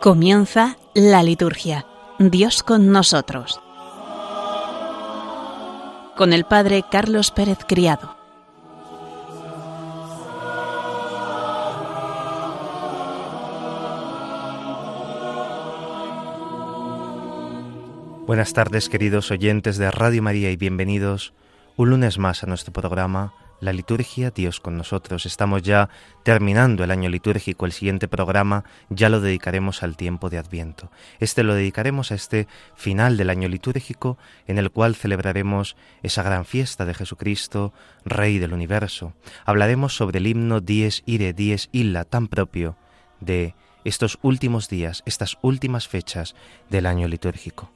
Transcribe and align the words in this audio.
Comienza 0.00 0.78
la 0.94 1.22
liturgia. 1.22 1.84
Dios 2.18 2.62
con 2.62 2.90
nosotros. 2.90 3.60
Con 6.16 6.32
el 6.32 6.46
Padre 6.46 6.86
Carlos 6.90 7.30
Pérez 7.30 7.58
Criado. 7.68 8.16
Buenas 18.26 18.54
tardes 18.54 18.88
queridos 18.88 19.30
oyentes 19.30 19.76
de 19.76 19.90
Radio 19.90 20.22
María 20.22 20.50
y 20.50 20.56
bienvenidos 20.56 21.34
un 21.76 21.90
lunes 21.90 22.16
más 22.16 22.42
a 22.42 22.46
nuestro 22.46 22.72
programa 22.72 23.34
la 23.60 23.72
liturgia, 23.72 24.30
Dios 24.30 24.60
con 24.60 24.76
nosotros. 24.76 25.26
Estamos 25.26 25.62
ya 25.62 25.88
terminando 26.22 26.82
el 26.82 26.90
año 26.90 27.08
litúrgico, 27.08 27.66
el 27.66 27.72
siguiente 27.72 28.08
programa 28.08 28.64
ya 28.88 29.08
lo 29.08 29.20
dedicaremos 29.20 29.82
al 29.82 29.96
tiempo 29.96 30.30
de 30.30 30.38
Adviento. 30.38 30.90
Este 31.18 31.42
lo 31.42 31.54
dedicaremos 31.54 32.10
a 32.10 32.14
este 32.14 32.48
final 32.74 33.16
del 33.16 33.30
año 33.30 33.48
litúrgico 33.48 34.18
en 34.46 34.58
el 34.58 34.70
cual 34.70 34.94
celebraremos 34.94 35.76
esa 36.02 36.22
gran 36.22 36.44
fiesta 36.44 36.84
de 36.84 36.94
Jesucristo, 36.94 37.72
Rey 38.04 38.38
del 38.38 38.52
universo. 38.52 39.12
Hablaremos 39.44 39.94
sobre 39.94 40.18
el 40.18 40.26
himno 40.26 40.60
Dies 40.60 41.02
Ire, 41.06 41.32
Dies 41.32 41.68
Illa, 41.72 42.04
tan 42.04 42.28
propio 42.28 42.76
de 43.20 43.54
estos 43.84 44.18
últimos 44.22 44.68
días, 44.68 45.02
estas 45.06 45.38
últimas 45.42 45.88
fechas 45.88 46.34
del 46.68 46.86
año 46.86 47.08
litúrgico. 47.08 47.70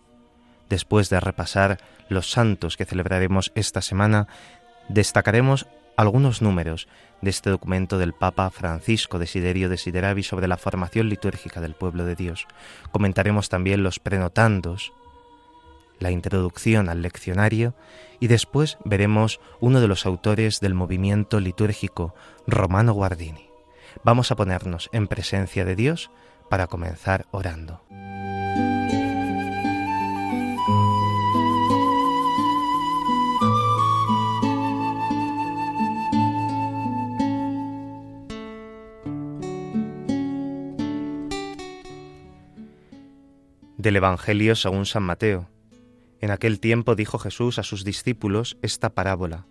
Después 0.68 1.10
de 1.10 1.20
repasar 1.20 1.78
los 2.08 2.30
santos 2.30 2.76
que 2.76 2.84
celebraremos 2.84 3.52
esta 3.54 3.82
semana, 3.82 4.28
destacaremos 4.88 5.66
algunos 5.96 6.42
números 6.42 6.88
de 7.20 7.30
este 7.30 7.50
documento 7.50 7.98
del 7.98 8.12
Papa 8.12 8.50
Francisco 8.50 9.18
Desiderio 9.18 9.68
Desideravi 9.68 10.22
sobre 10.22 10.48
la 10.48 10.56
formación 10.56 11.08
litúrgica 11.08 11.60
del 11.60 11.74
pueblo 11.74 12.04
de 12.04 12.16
Dios. 12.16 12.46
Comentaremos 12.92 13.48
también 13.48 13.82
los 13.82 13.98
prenotandos, 13.98 14.92
la 16.00 16.10
introducción 16.10 16.88
al 16.88 17.02
leccionario 17.02 17.74
y 18.20 18.26
después 18.26 18.78
veremos 18.84 19.40
uno 19.60 19.80
de 19.80 19.88
los 19.88 20.06
autores 20.06 20.60
del 20.60 20.74
movimiento 20.74 21.40
litúrgico, 21.40 22.14
Romano 22.46 22.92
Guardini. 22.92 23.48
Vamos 24.02 24.30
a 24.30 24.36
ponernos 24.36 24.90
en 24.92 25.06
presencia 25.06 25.64
de 25.64 25.76
Dios 25.76 26.10
para 26.50 26.66
comenzar 26.66 27.26
orando. 27.30 27.80
Del 43.84 43.96
Evangelio 43.96 44.56
según 44.56 44.86
San 44.86 45.02
Mateo. 45.02 45.46
En 46.22 46.30
aquel 46.30 46.58
tiempo 46.58 46.94
dijo 46.94 47.18
Jesús 47.18 47.58
a 47.58 47.62
sus 47.62 47.84
discípulos 47.84 48.56
esta 48.62 48.94
parábola. 48.94 49.44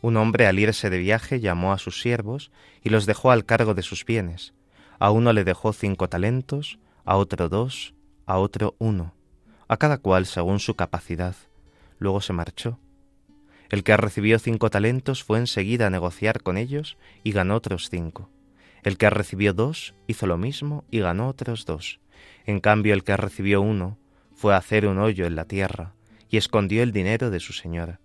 Un 0.00 0.16
hombre 0.16 0.46
al 0.46 0.58
irse 0.58 0.88
de 0.88 0.96
viaje 0.96 1.38
llamó 1.38 1.74
a 1.74 1.78
sus 1.78 2.00
siervos 2.00 2.50
y 2.82 2.88
los 2.88 3.04
dejó 3.04 3.30
al 3.30 3.44
cargo 3.44 3.74
de 3.74 3.82
sus 3.82 4.06
bienes. 4.06 4.54
A 4.98 5.10
uno 5.10 5.34
le 5.34 5.44
dejó 5.44 5.74
cinco 5.74 6.08
talentos, 6.08 6.78
a 7.04 7.16
otro 7.16 7.50
dos, 7.50 7.92
a 8.24 8.38
otro 8.38 8.74
uno, 8.78 9.14
a 9.68 9.76
cada 9.76 9.98
cual 9.98 10.24
según 10.24 10.60
su 10.60 10.74
capacidad. 10.74 11.36
Luego 11.98 12.22
se 12.22 12.32
marchó. 12.32 12.78
El 13.68 13.84
que 13.84 13.98
recibió 13.98 14.38
cinco 14.38 14.70
talentos 14.70 15.22
fue 15.22 15.40
enseguida 15.40 15.88
a 15.88 15.90
negociar 15.90 16.42
con 16.42 16.56
ellos 16.56 16.96
y 17.22 17.32
ganó 17.32 17.56
otros 17.56 17.90
cinco. 17.90 18.30
El 18.82 18.96
que 18.96 19.10
recibió 19.10 19.52
dos 19.52 19.94
hizo 20.06 20.26
lo 20.26 20.38
mismo 20.38 20.86
y 20.90 21.00
ganó 21.00 21.28
otros 21.28 21.66
dos. 21.66 22.00
En 22.48 22.60
cambio, 22.60 22.94
el 22.94 23.04
que 23.04 23.14
recibió 23.14 23.60
uno 23.60 23.98
fue 24.32 24.54
a 24.54 24.56
hacer 24.56 24.86
un 24.86 24.98
hoyo 24.98 25.26
en 25.26 25.36
la 25.36 25.44
tierra 25.44 25.92
y 26.30 26.38
escondió 26.38 26.82
el 26.82 26.92
dinero 26.92 27.28
de 27.28 27.40
su 27.40 27.52
señora. 27.52 28.00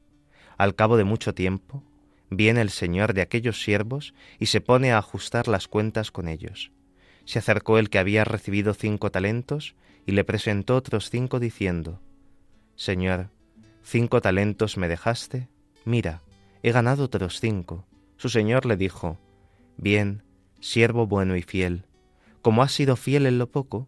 Al 0.57 0.75
cabo 0.75 0.97
de 0.97 1.05
mucho 1.05 1.33
tiempo, 1.33 1.81
viene 2.29 2.59
el 2.59 2.69
señor 2.69 3.13
de 3.13 3.21
aquellos 3.21 3.63
siervos 3.63 4.13
y 4.39 4.47
se 4.47 4.59
pone 4.59 4.91
a 4.91 4.97
ajustar 4.97 5.47
las 5.47 5.69
cuentas 5.69 6.11
con 6.11 6.27
ellos. 6.27 6.73
Se 7.23 7.39
acercó 7.39 7.77
el 7.77 7.89
que 7.89 7.99
había 7.99 8.25
recibido 8.25 8.73
cinco 8.73 9.11
talentos 9.11 9.75
y 10.05 10.11
le 10.11 10.25
presentó 10.25 10.75
otros 10.75 11.09
cinco 11.09 11.39
diciendo, 11.39 12.01
Señor, 12.75 13.29
cinco 13.81 14.19
talentos 14.19 14.75
me 14.75 14.89
dejaste, 14.89 15.47
mira, 15.85 16.21
he 16.63 16.73
ganado 16.73 17.05
otros 17.05 17.39
cinco. 17.39 17.85
Su 18.17 18.27
señor 18.27 18.65
le 18.65 18.75
dijo, 18.75 19.17
Bien, 19.77 20.21
siervo 20.59 21.07
bueno 21.07 21.37
y 21.37 21.43
fiel, 21.43 21.85
como 22.41 22.61
has 22.61 22.73
sido 22.73 22.97
fiel 22.97 23.25
en 23.25 23.37
lo 23.37 23.49
poco, 23.49 23.87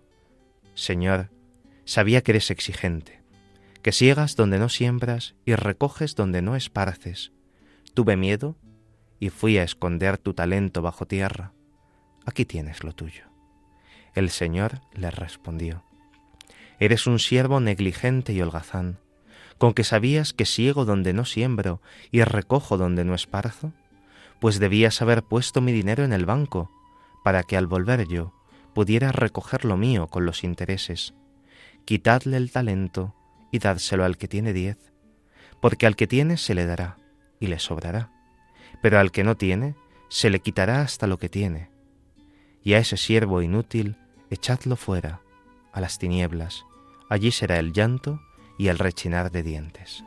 Señor, 0.73 1.29
sabía 1.85 2.21
que 2.21 2.31
eres 2.31 2.51
exigente, 2.51 3.21
que 3.81 3.91
siegas 3.91 4.35
donde 4.35 4.59
no 4.59 4.69
siembras 4.69 5.35
y 5.45 5.55
recoges 5.55 6.15
donde 6.15 6.41
no 6.41 6.55
esparces. 6.55 7.31
Tuve 7.93 8.15
miedo 8.15 8.57
y 9.19 9.29
fui 9.29 9.57
a 9.57 9.63
esconder 9.63 10.17
tu 10.17 10.33
talento 10.33 10.81
bajo 10.81 11.05
tierra. 11.05 11.53
Aquí 12.25 12.45
tienes 12.45 12.83
lo 12.83 12.93
tuyo. 12.93 13.25
El 14.13 14.29
Señor 14.29 14.81
le 14.93 15.11
respondió, 15.11 15.83
Eres 16.79 17.05
un 17.05 17.19
siervo 17.19 17.59
negligente 17.59 18.33
y 18.33 18.41
holgazán, 18.41 18.99
con 19.57 19.73
que 19.73 19.83
sabías 19.83 20.33
que 20.33 20.45
siego 20.45 20.85
donde 20.85 21.13
no 21.13 21.25
siembro 21.25 21.81
y 22.11 22.23
recojo 22.23 22.77
donde 22.77 23.05
no 23.05 23.13
esparzo, 23.13 23.73
pues 24.39 24.59
debías 24.59 25.01
haber 25.01 25.21
puesto 25.23 25.61
mi 25.61 25.71
dinero 25.71 26.03
en 26.03 26.13
el 26.13 26.25
banco, 26.25 26.71
para 27.23 27.43
que 27.43 27.57
al 27.57 27.67
volver 27.67 28.07
yo 28.07 28.33
pudiera 28.73 29.11
recoger 29.11 29.65
lo 29.65 29.77
mío 29.77 30.07
con 30.07 30.25
los 30.25 30.43
intereses. 30.43 31.13
Quitadle 31.85 32.37
el 32.37 32.51
talento 32.51 33.15
y 33.51 33.59
dádselo 33.59 34.05
al 34.05 34.17
que 34.17 34.27
tiene 34.27 34.53
diez, 34.53 34.77
porque 35.59 35.85
al 35.85 35.95
que 35.95 36.07
tiene 36.07 36.37
se 36.37 36.55
le 36.55 36.65
dará 36.65 36.97
y 37.39 37.47
le 37.47 37.59
sobrará, 37.59 38.11
pero 38.81 38.99
al 38.99 39.11
que 39.11 39.23
no 39.23 39.35
tiene 39.35 39.75
se 40.09 40.29
le 40.29 40.39
quitará 40.39 40.81
hasta 40.81 41.07
lo 41.07 41.17
que 41.17 41.29
tiene. 41.29 41.69
Y 42.63 42.73
a 42.73 42.79
ese 42.79 42.97
siervo 42.97 43.41
inútil 43.41 43.97
echadlo 44.29 44.75
fuera, 44.75 45.21
a 45.73 45.81
las 45.81 45.97
tinieblas, 45.97 46.65
allí 47.09 47.31
será 47.31 47.59
el 47.59 47.73
llanto 47.73 48.21
y 48.57 48.67
el 48.67 48.77
rechinar 48.77 49.31
de 49.31 49.43
dientes. 49.43 50.03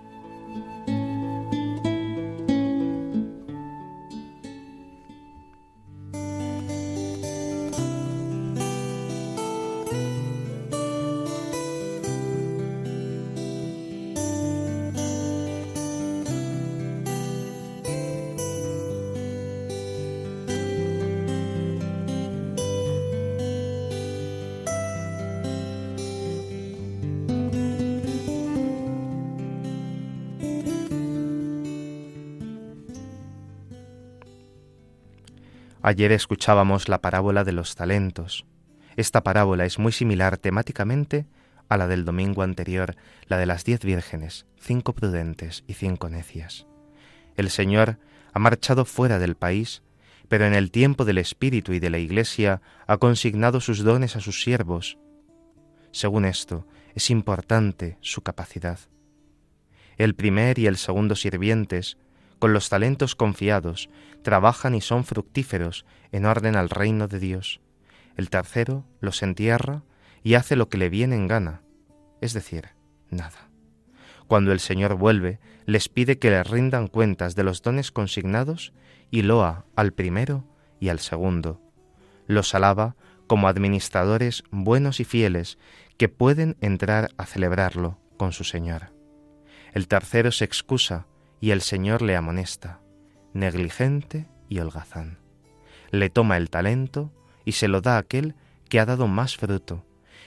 Ayer 35.86 36.12
escuchábamos 36.12 36.88
la 36.88 37.02
parábola 37.02 37.44
de 37.44 37.52
los 37.52 37.74
talentos. 37.74 38.46
Esta 38.96 39.22
parábola 39.22 39.66
es 39.66 39.78
muy 39.78 39.92
similar 39.92 40.38
temáticamente 40.38 41.26
a 41.68 41.76
la 41.76 41.86
del 41.86 42.06
domingo 42.06 42.40
anterior, 42.40 42.96
la 43.26 43.36
de 43.36 43.44
las 43.44 43.66
diez 43.66 43.84
vírgenes, 43.84 44.46
cinco 44.58 44.94
prudentes 44.94 45.62
y 45.68 45.74
cinco 45.74 46.08
necias. 46.08 46.66
El 47.36 47.50
Señor 47.50 47.98
ha 48.32 48.38
marchado 48.38 48.86
fuera 48.86 49.18
del 49.18 49.34
país, 49.34 49.82
pero 50.26 50.46
en 50.46 50.54
el 50.54 50.70
tiempo 50.70 51.04
del 51.04 51.18
Espíritu 51.18 51.74
y 51.74 51.80
de 51.80 51.90
la 51.90 51.98
Iglesia 51.98 52.62
ha 52.86 52.96
consignado 52.96 53.60
sus 53.60 53.84
dones 53.84 54.16
a 54.16 54.20
sus 54.20 54.42
siervos. 54.42 54.96
Según 55.90 56.24
esto, 56.24 56.66
es 56.94 57.10
importante 57.10 57.98
su 58.00 58.22
capacidad. 58.22 58.78
El 59.98 60.14
primer 60.14 60.58
y 60.58 60.66
el 60.66 60.78
segundo 60.78 61.14
sirvientes 61.14 61.98
con 62.44 62.52
los 62.52 62.68
talentos 62.68 63.14
confiados, 63.14 63.88
trabajan 64.20 64.74
y 64.74 64.82
son 64.82 65.04
fructíferos 65.04 65.86
en 66.12 66.26
orden 66.26 66.56
al 66.56 66.68
reino 66.68 67.08
de 67.08 67.18
Dios. 67.18 67.62
El 68.18 68.28
tercero 68.28 68.84
los 69.00 69.22
entierra 69.22 69.82
y 70.22 70.34
hace 70.34 70.54
lo 70.54 70.68
que 70.68 70.76
le 70.76 70.90
viene 70.90 71.16
en 71.16 71.26
gana, 71.26 71.62
es 72.20 72.34
decir, 72.34 72.68
nada. 73.08 73.48
Cuando 74.26 74.52
el 74.52 74.60
Señor 74.60 74.96
vuelve, 74.96 75.40
les 75.64 75.88
pide 75.88 76.18
que 76.18 76.28
le 76.28 76.44
rindan 76.44 76.88
cuentas 76.88 77.34
de 77.34 77.44
los 77.44 77.62
dones 77.62 77.90
consignados 77.90 78.74
y 79.10 79.22
loa 79.22 79.64
al 79.74 79.94
primero 79.94 80.44
y 80.78 80.90
al 80.90 80.98
segundo. 80.98 81.62
Los 82.26 82.54
alaba 82.54 82.94
como 83.26 83.48
administradores 83.48 84.44
buenos 84.50 85.00
y 85.00 85.04
fieles 85.04 85.56
que 85.96 86.10
pueden 86.10 86.58
entrar 86.60 87.08
a 87.16 87.24
celebrarlo 87.24 87.98
con 88.18 88.32
su 88.32 88.44
Señor. 88.44 88.92
El 89.72 89.88
tercero 89.88 90.30
se 90.30 90.44
excusa 90.44 91.06
y 91.40 91.50
el 91.50 91.60
Señor 91.60 92.02
le 92.02 92.16
amonesta, 92.16 92.80
negligente 93.32 94.28
y 94.48 94.58
holgazán. 94.58 95.18
Le 95.90 96.10
toma 96.10 96.36
el 96.36 96.50
talento 96.50 97.12
y 97.44 97.52
se 97.52 97.68
lo 97.68 97.80
da 97.80 97.96
a 97.96 97.98
aquel 97.98 98.34
que 98.68 98.80
ha 98.80 98.86
dado 98.86 99.06
más 99.06 99.36
fruto, 99.36 99.84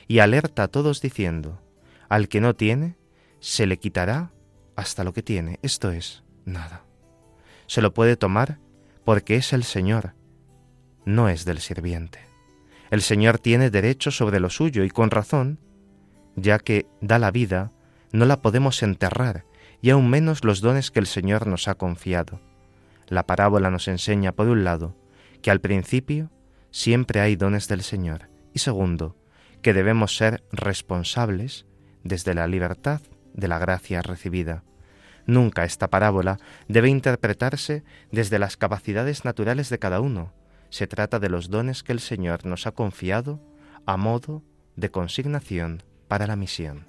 y 0.07 0.19
alerta 0.19 0.63
a 0.63 0.67
todos 0.67 1.01
diciendo, 1.01 1.61
al 2.09 2.29
que 2.29 2.41
no 2.41 2.55
tiene, 2.55 2.95
se 3.39 3.65
le 3.65 3.77
quitará 3.77 4.31
hasta 4.75 5.03
lo 5.03 5.13
que 5.13 5.23
tiene, 5.23 5.59
esto 5.61 5.91
es, 5.91 6.23
nada. 6.45 6.83
Se 7.65 7.81
lo 7.81 7.93
puede 7.93 8.15
tomar 8.15 8.59
porque 9.03 9.35
es 9.35 9.53
el 9.53 9.63
Señor, 9.63 10.13
no 11.05 11.29
es 11.29 11.45
del 11.45 11.59
sirviente. 11.59 12.19
El 12.89 13.01
Señor 13.01 13.39
tiene 13.39 13.69
derecho 13.69 14.11
sobre 14.11 14.39
lo 14.39 14.49
suyo 14.49 14.83
y 14.83 14.89
con 14.89 15.11
razón, 15.11 15.59
ya 16.35 16.59
que 16.59 16.85
da 17.01 17.19
la 17.19 17.31
vida, 17.31 17.71
no 18.11 18.25
la 18.25 18.41
podemos 18.41 18.83
enterrar, 18.83 19.45
y 19.81 19.89
aún 19.89 20.09
menos 20.09 20.43
los 20.43 20.61
dones 20.61 20.91
que 20.91 20.99
el 20.99 21.07
Señor 21.07 21.47
nos 21.47 21.67
ha 21.67 21.75
confiado. 21.75 22.41
La 23.07 23.25
parábola 23.25 23.69
nos 23.69 23.87
enseña, 23.87 24.31
por 24.31 24.47
un 24.47 24.63
lado, 24.63 24.95
que 25.41 25.51
al 25.51 25.61
principio 25.61 26.31
siempre 26.71 27.21
hay 27.21 27.35
dones 27.35 27.67
del 27.67 27.81
Señor, 27.81 28.29
y 28.53 28.59
segundo, 28.59 29.15
que 29.61 29.73
debemos 29.73 30.15
ser 30.15 30.43
responsables 30.51 31.65
desde 32.03 32.33
la 32.33 32.47
libertad 32.47 33.01
de 33.33 33.47
la 33.47 33.59
gracia 33.59 34.01
recibida. 34.01 34.63
Nunca 35.25 35.65
esta 35.65 35.89
parábola 35.89 36.39
debe 36.67 36.89
interpretarse 36.89 37.83
desde 38.11 38.39
las 38.39 38.57
capacidades 38.57 39.25
naturales 39.25 39.69
de 39.69 39.77
cada 39.77 39.99
uno. 39.99 40.33
Se 40.69 40.87
trata 40.87 41.19
de 41.19 41.29
los 41.29 41.49
dones 41.49 41.83
que 41.83 41.91
el 41.91 41.99
Señor 41.99 42.45
nos 42.45 42.65
ha 42.65 42.71
confiado 42.71 43.41
a 43.85 43.97
modo 43.97 44.43
de 44.75 44.89
consignación 44.89 45.83
para 46.07 46.27
la 46.27 46.35
misión. 46.35 46.87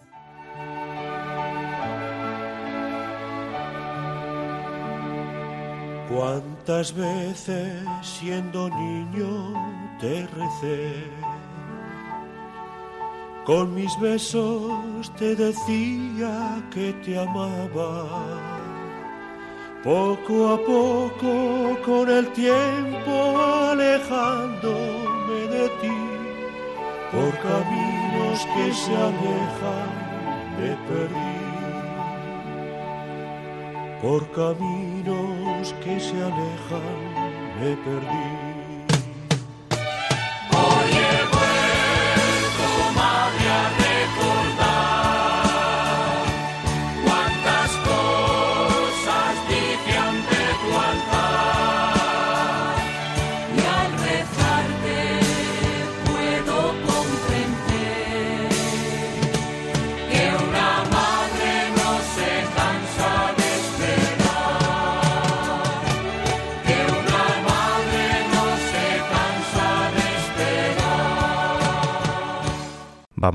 ¿Cuántas 6.08 6.94
veces 6.94 7.84
siendo 8.00 8.70
niño 8.70 9.52
te 10.00 10.26
recé? 10.26 11.04
Con 13.44 13.74
mis 13.74 13.98
besos 14.00 15.12
te 15.18 15.36
decía 15.36 16.62
que 16.70 16.94
te 17.04 17.18
amaba. 17.18 18.06
Poco 19.84 20.48
a 20.54 20.58
poco, 20.64 21.78
con 21.84 22.08
el 22.08 22.26
tiempo 22.32 23.38
alejándome 23.70 25.40
de 25.50 25.68
ti, 25.80 25.98
por 27.12 27.32
caminos 27.38 28.46
que 28.54 28.72
se 28.72 28.96
alejan, 28.96 29.90
me 30.58 30.70
perdí. 30.88 31.38
Por 34.02 34.30
caminos 34.30 35.27
que 35.74 36.00
se 36.00 36.16
alejan, 36.22 36.82
me 37.60 37.76
perdí. 37.76 38.47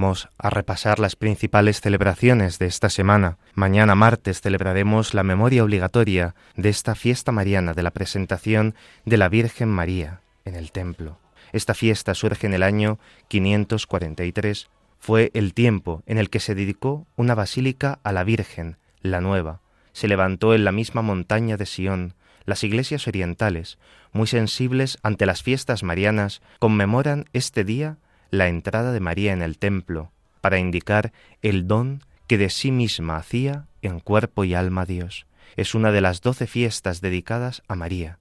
A 0.03 0.50
repasar 0.50 1.00
las 1.00 1.15
principales 1.15 1.79
celebraciones 1.79 2.59
de 2.59 2.65
esta 2.65 2.89
semana. 2.89 3.38
Mañana 3.53 3.95
martes 3.95 4.41
celebraremos 4.41 5.13
la 5.13 5.23
memoria 5.23 5.63
obligatoria 5.63 6.35
de 6.57 6.67
esta 6.67 6.94
fiesta 6.94 7.31
mariana 7.31 7.73
de 7.73 7.83
la 7.83 7.91
presentación 7.91 8.75
de 9.05 9.15
la 9.15 9.29
Virgen 9.29 9.69
María 9.69 10.19
en 10.44 10.55
el 10.55 10.73
templo. 10.73 11.19
Esta 11.53 11.73
fiesta 11.73 12.15
surge 12.15 12.47
en 12.47 12.53
el 12.53 12.63
año 12.63 13.00
543. 13.29 14.69
Fue 15.00 15.31
el 15.33 15.53
tiempo 15.53 16.03
en 16.06 16.17
el 16.17 16.29
que 16.29 16.41
se 16.41 16.53
dedicó 16.53 17.07
una 17.15 17.33
basílica 17.33 17.99
a 18.03 18.11
la 18.11 18.25
Virgen, 18.25 18.75
la 19.01 19.21
nueva. 19.21 19.61
Se 19.94 20.09
levantó 20.09 20.53
en 20.53 20.65
la 20.65 20.73
misma 20.73 21.01
montaña 21.01 21.56
de 21.56 21.65
Sión. 21.65 22.13
Las 22.44 22.65
iglesias 22.65 23.07
orientales, 23.07 23.77
muy 24.11 24.27
sensibles 24.27 24.97
ante 25.01 25.25
las 25.25 25.44
fiestas 25.44 25.81
marianas, 25.81 26.41
conmemoran 26.59 27.23
este 27.31 27.63
día 27.63 27.99
la 28.33 28.47
entrada 28.47 28.91
de 28.91 29.00
María 29.00 29.31
en 29.31 29.44
el 29.44 29.59
templo, 29.59 30.12
para 30.41 30.57
indicar 30.57 31.13
el 31.44 31.68
don 31.68 32.01
que 32.25 32.39
de 32.39 32.50
sí 32.50 32.71
misma 32.71 33.18
hacía 33.18 33.68
en 33.83 34.00
cuerpo 34.00 34.44
y 34.44 34.56
alma 34.56 34.81
a 34.81 34.85
Dios. 34.88 35.27
Es 35.56 35.75
una 35.75 35.91
de 35.91 36.01
las 36.01 36.21
doce 36.21 36.47
fiestas 36.47 37.00
dedicadas 37.00 37.62
a 37.68 37.75
María. 37.75 38.18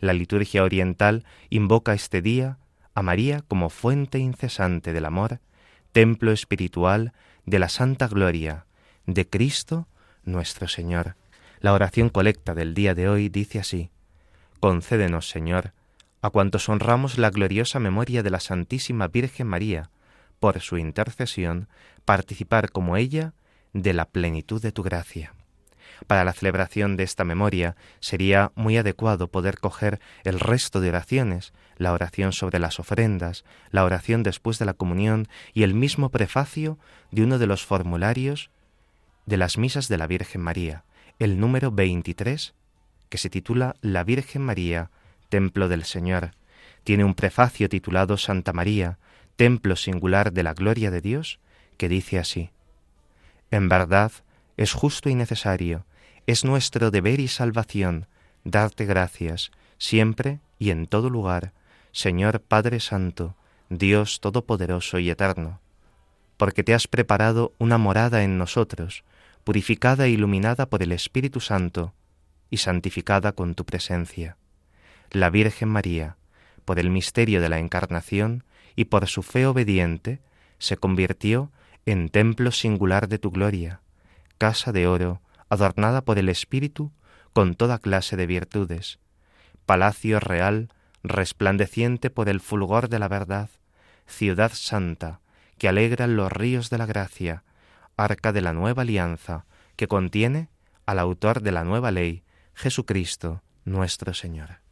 La 0.00 0.12
liturgia 0.12 0.64
oriental 0.64 1.24
invoca 1.48 1.94
este 1.94 2.20
día 2.20 2.58
a 2.94 3.00
María 3.00 3.40
como 3.48 3.70
fuente 3.70 4.18
incesante 4.18 4.92
del 4.92 5.06
amor, 5.06 5.40
templo 5.92 6.30
espiritual 6.30 7.14
de 7.46 7.58
la 7.58 7.70
santa 7.70 8.06
gloria 8.06 8.66
de 9.06 9.26
Cristo 9.26 9.88
nuestro 10.24 10.68
Señor. 10.68 11.16
La 11.60 11.72
oración 11.72 12.10
colecta 12.10 12.54
del 12.54 12.74
día 12.74 12.94
de 12.94 13.08
hoy 13.08 13.30
dice 13.30 13.60
así, 13.60 13.88
Concédenos, 14.60 15.30
Señor, 15.30 15.72
a 16.24 16.30
cuantos 16.30 16.70
honramos 16.70 17.18
la 17.18 17.28
gloriosa 17.28 17.78
memoria 17.80 18.22
de 18.22 18.30
la 18.30 18.40
Santísima 18.40 19.08
Virgen 19.08 19.46
María, 19.46 19.90
por 20.40 20.58
su 20.60 20.78
intercesión, 20.78 21.68
participar 22.06 22.70
como 22.70 22.96
ella 22.96 23.34
de 23.74 23.92
la 23.92 24.06
plenitud 24.06 24.62
de 24.62 24.72
tu 24.72 24.82
gracia. 24.82 25.34
Para 26.06 26.24
la 26.24 26.32
celebración 26.32 26.96
de 26.96 27.02
esta 27.02 27.24
memoria 27.24 27.76
sería 28.00 28.52
muy 28.54 28.78
adecuado 28.78 29.28
poder 29.28 29.58
coger 29.58 30.00
el 30.24 30.40
resto 30.40 30.80
de 30.80 30.88
oraciones, 30.88 31.52
la 31.76 31.92
oración 31.92 32.32
sobre 32.32 32.58
las 32.58 32.80
ofrendas, 32.80 33.44
la 33.70 33.84
oración 33.84 34.22
después 34.22 34.58
de 34.58 34.64
la 34.64 34.72
comunión 34.72 35.28
y 35.52 35.62
el 35.62 35.74
mismo 35.74 36.08
prefacio 36.08 36.78
de 37.10 37.22
uno 37.22 37.38
de 37.38 37.46
los 37.46 37.66
formularios 37.66 38.48
de 39.26 39.36
las 39.36 39.58
misas 39.58 39.88
de 39.88 39.98
la 39.98 40.06
Virgen 40.06 40.40
María, 40.40 40.84
el 41.18 41.38
número 41.38 41.70
23, 41.70 42.54
que 43.10 43.18
se 43.18 43.28
titula 43.28 43.76
La 43.82 44.04
Virgen 44.04 44.40
María, 44.40 44.90
templo 45.34 45.66
del 45.66 45.82
Señor. 45.82 46.30
Tiene 46.84 47.02
un 47.02 47.16
prefacio 47.16 47.68
titulado 47.68 48.16
Santa 48.18 48.52
María, 48.52 48.98
templo 49.34 49.74
singular 49.74 50.32
de 50.32 50.44
la 50.44 50.54
gloria 50.54 50.92
de 50.92 51.00
Dios, 51.00 51.40
que 51.76 51.88
dice 51.88 52.20
así, 52.20 52.50
En 53.50 53.68
verdad, 53.68 54.12
es 54.56 54.74
justo 54.74 55.08
y 55.08 55.16
necesario, 55.16 55.86
es 56.28 56.44
nuestro 56.44 56.92
deber 56.92 57.18
y 57.18 57.26
salvación, 57.26 58.06
darte 58.44 58.84
gracias, 58.84 59.50
siempre 59.76 60.38
y 60.60 60.70
en 60.70 60.86
todo 60.86 61.10
lugar, 61.10 61.52
Señor 61.90 62.38
Padre 62.38 62.78
Santo, 62.78 63.34
Dios 63.70 64.20
Todopoderoso 64.20 65.00
y 65.00 65.10
Eterno, 65.10 65.58
porque 66.36 66.62
te 66.62 66.74
has 66.74 66.86
preparado 66.86 67.54
una 67.58 67.76
morada 67.76 68.22
en 68.22 68.38
nosotros, 68.38 69.02
purificada 69.42 70.06
e 70.06 70.10
iluminada 70.10 70.66
por 70.66 70.84
el 70.84 70.92
Espíritu 70.92 71.40
Santo, 71.40 71.92
y 72.50 72.58
santificada 72.58 73.32
con 73.32 73.56
tu 73.56 73.64
presencia 73.64 74.36
la 75.14 75.30
Virgen 75.30 75.68
María, 75.68 76.16
por 76.64 76.80
el 76.80 76.90
misterio 76.90 77.40
de 77.40 77.48
la 77.48 77.60
Encarnación 77.60 78.42
y 78.74 78.86
por 78.86 79.06
su 79.06 79.22
fe 79.22 79.46
obediente, 79.46 80.20
se 80.58 80.76
convirtió 80.76 81.52
en 81.86 82.08
templo 82.08 82.50
singular 82.50 83.08
de 83.08 83.20
tu 83.20 83.30
gloria, 83.30 83.80
casa 84.38 84.72
de 84.72 84.88
oro, 84.88 85.22
adornada 85.48 86.04
por 86.04 86.18
el 86.18 86.28
Espíritu 86.28 86.90
con 87.32 87.54
toda 87.54 87.78
clase 87.78 88.16
de 88.16 88.26
virtudes, 88.26 88.98
palacio 89.66 90.18
real, 90.18 90.70
resplandeciente 91.04 92.10
por 92.10 92.28
el 92.28 92.40
fulgor 92.40 92.88
de 92.88 92.98
la 92.98 93.06
verdad, 93.06 93.50
ciudad 94.06 94.50
santa, 94.52 95.20
que 95.58 95.68
alegra 95.68 96.08
los 96.08 96.32
ríos 96.32 96.70
de 96.70 96.78
la 96.78 96.86
gracia, 96.86 97.44
arca 97.96 98.32
de 98.32 98.40
la 98.40 98.52
nueva 98.52 98.82
alianza, 98.82 99.46
que 99.76 99.86
contiene 99.86 100.48
al 100.86 100.98
autor 100.98 101.40
de 101.40 101.52
la 101.52 101.62
nueva 101.62 101.92
ley, 101.92 102.24
Jesucristo, 102.54 103.42
nuestro 103.64 104.12
Señor. 104.12 104.63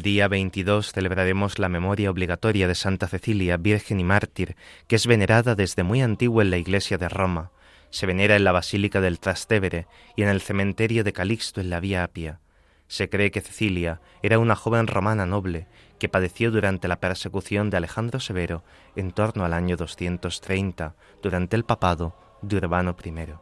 El 0.00 0.04
día 0.04 0.28
22 0.28 0.92
celebraremos 0.92 1.58
la 1.58 1.68
memoria 1.68 2.10
obligatoria 2.10 2.66
de 2.66 2.74
Santa 2.74 3.06
Cecilia, 3.06 3.58
Virgen 3.58 4.00
y 4.00 4.04
Mártir, 4.04 4.56
que 4.86 4.96
es 4.96 5.06
venerada 5.06 5.54
desde 5.54 5.82
muy 5.82 6.00
antiguo 6.00 6.40
en 6.40 6.48
la 6.48 6.56
Iglesia 6.56 6.96
de 6.96 7.10
Roma. 7.10 7.50
Se 7.90 8.06
venera 8.06 8.34
en 8.34 8.44
la 8.44 8.52
Basílica 8.52 9.02
del 9.02 9.20
Trastevere 9.20 9.86
y 10.16 10.22
en 10.22 10.30
el 10.30 10.40
cementerio 10.40 11.04
de 11.04 11.12
Calixto 11.12 11.60
en 11.60 11.68
la 11.68 11.80
Vía 11.80 12.02
Apia. 12.02 12.40
Se 12.88 13.10
cree 13.10 13.30
que 13.30 13.42
Cecilia 13.42 14.00
era 14.22 14.38
una 14.38 14.56
joven 14.56 14.86
romana 14.86 15.26
noble 15.26 15.66
que 15.98 16.08
padeció 16.08 16.50
durante 16.50 16.88
la 16.88 16.98
persecución 16.98 17.68
de 17.68 17.76
Alejandro 17.76 18.20
Severo 18.20 18.64
en 18.96 19.12
torno 19.12 19.44
al 19.44 19.52
año 19.52 19.76
230, 19.76 20.94
durante 21.22 21.56
el 21.56 21.64
papado 21.64 22.16
de 22.40 22.56
Urbano 22.56 22.96
I. 23.04 23.34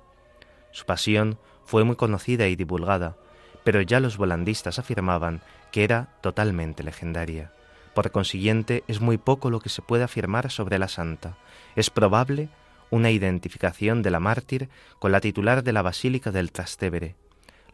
Su 0.72 0.86
pasión 0.86 1.38
fue 1.64 1.84
muy 1.84 1.94
conocida 1.94 2.48
y 2.48 2.56
divulgada, 2.56 3.16
pero 3.68 3.82
ya 3.82 4.00
los 4.00 4.16
volandistas 4.16 4.78
afirmaban 4.78 5.42
que 5.72 5.84
era 5.84 6.08
totalmente 6.22 6.82
legendaria. 6.82 7.52
Por 7.92 8.10
consiguiente, 8.10 8.82
es 8.88 9.02
muy 9.02 9.18
poco 9.18 9.50
lo 9.50 9.60
que 9.60 9.68
se 9.68 9.82
puede 9.82 10.04
afirmar 10.04 10.50
sobre 10.50 10.78
la 10.78 10.88
santa. 10.88 11.36
Es 11.76 11.90
probable 11.90 12.48
una 12.88 13.10
identificación 13.10 14.00
de 14.00 14.10
la 14.10 14.20
mártir 14.20 14.70
con 14.98 15.12
la 15.12 15.20
titular 15.20 15.62
de 15.64 15.74
la 15.74 15.82
Basílica 15.82 16.30
del 16.30 16.50
Trastevere. 16.50 17.14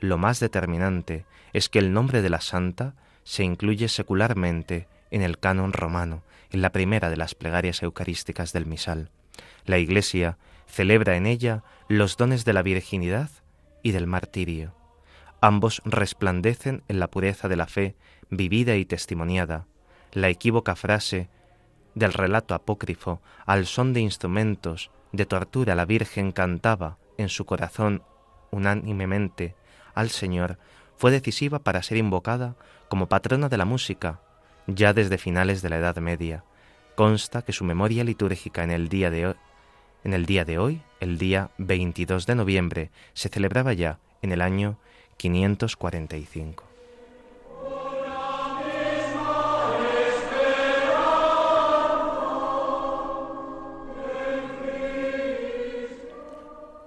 Lo 0.01 0.19
más 0.19 0.41
determinante 0.41 1.27
es 1.53 1.69
que 1.69 1.79
el 1.79 1.93
nombre 1.93 2.23
de 2.23 2.31
la 2.31 2.41
santa 2.41 2.95
se 3.23 3.45
incluye 3.45 3.87
secularmente 3.87 4.89
en 5.13 5.23
el 5.23 5.39
canon 5.39 5.73
romano, 5.73 6.25
en 6.51 6.61
la 6.61 6.73
primera 6.73 7.09
de 7.09 7.19
las 7.19 7.37
plegarias 7.37 7.85
eucarísticas 7.85 8.53
del 8.53 8.67
misal. 8.67 9.11
La 9.65 9.79
Iglesia 9.79 10.39
celebra 10.67 11.15
en 11.15 11.27
ella 11.27 11.63
los 11.87 12.17
dones 12.17 12.45
de 12.45 12.53
la 12.53 12.63
virginidad 12.63 13.31
y 13.85 13.93
del 13.93 14.09
martirio. 14.09 14.75
Ambos 15.45 15.83
resplandecen 15.85 16.85
en 16.89 16.99
la 16.99 17.11
pureza 17.11 17.49
de 17.49 17.57
la 17.57 17.67
fe 17.67 17.97
vivida 18.31 18.77
y 18.77 18.87
testimoniada. 18.87 19.67
La 20.13 20.31
equívoca 20.31 20.75
frase 20.75 21.29
del 21.95 22.15
relato 22.15 22.55
apócrifo, 22.55 23.21
al 23.45 23.67
son 23.67 23.93
de 23.93 24.01
instrumentos 24.01 24.91
de 25.13 25.27
tortura 25.27 25.75
la 25.75 25.85
Virgen 25.85 26.33
cantaba 26.33 26.97
en 27.19 27.29
su 27.29 27.45
corazón 27.45 28.03
unánimemente 28.53 29.55
al 29.95 30.09
Señor, 30.09 30.57
fue 30.97 31.11
decisiva 31.11 31.59
para 31.59 31.83
ser 31.83 31.99
invocada 31.99 32.57
como 32.89 33.11
patrona 33.11 33.51
de 33.51 33.59
la 33.59 33.67
música 33.67 34.23
ya 34.67 34.95
desde 34.95 35.19
finales 35.19 35.61
de 35.61 35.69
la 35.69 35.77
Edad 35.77 35.97
Media. 35.99 36.43
Consta 36.95 37.43
que 37.43 37.53
su 37.53 37.65
memoria 37.65 38.03
litúrgica 38.03 38.65
en 38.65 38.71
el 38.71 38.89
día 38.89 39.11
de 39.11 39.27
hoy, 39.27 39.35
en 40.05 40.15
el 40.15 40.25
día 40.25 40.47
de 40.47 40.59
hoy, 40.59 40.81
el 41.01 41.19
día 41.19 41.51
22 41.59 42.25
de 42.25 42.35
noviembre, 42.35 42.91
se 43.13 43.29
celebraba 43.29 43.75
ya 43.75 43.99
en 44.23 44.33
el 44.33 44.41
año 44.41 44.79
545. 45.17 46.65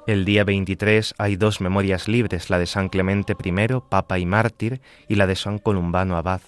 El 0.08 0.24
día 0.24 0.46
23 0.46 1.16
hay 1.18 1.36
dos 1.36 1.60
memorias 1.60 2.08
libres, 2.08 2.50
la 2.50 2.60
de 2.60 2.66
San 2.66 2.88
Clemente 2.88 3.36
I, 3.44 3.68
Papa 3.90 4.18
y 4.20 4.26
Mártir, 4.26 4.80
y 5.10 5.16
la 5.16 5.28
de 5.28 5.36
San 5.36 5.58
Columbano 5.58 6.16
Abad. 6.16 6.40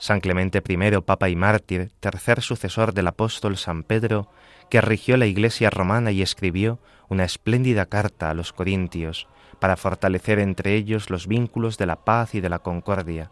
San 0.00 0.18
Clemente 0.18 0.60
I, 0.66 1.00
Papa 1.02 1.28
y 1.28 1.36
Mártir, 1.36 1.92
tercer 2.00 2.42
sucesor 2.42 2.94
del 2.94 3.06
apóstol 3.06 3.56
San 3.56 3.84
Pedro, 3.84 4.28
que 4.70 4.80
rigió 4.80 5.16
la 5.16 5.26
Iglesia 5.26 5.70
romana 5.70 6.10
y 6.10 6.20
escribió 6.20 6.80
una 7.08 7.24
espléndida 7.24 7.86
carta 7.86 8.28
a 8.28 8.34
los 8.34 8.52
Corintios, 8.52 9.28
para 9.58 9.76
fortalecer 9.76 10.38
entre 10.38 10.74
ellos 10.74 11.10
los 11.10 11.26
vínculos 11.26 11.78
de 11.78 11.86
la 11.86 11.96
paz 11.96 12.34
y 12.34 12.40
de 12.40 12.48
la 12.48 12.58
concordia. 12.60 13.30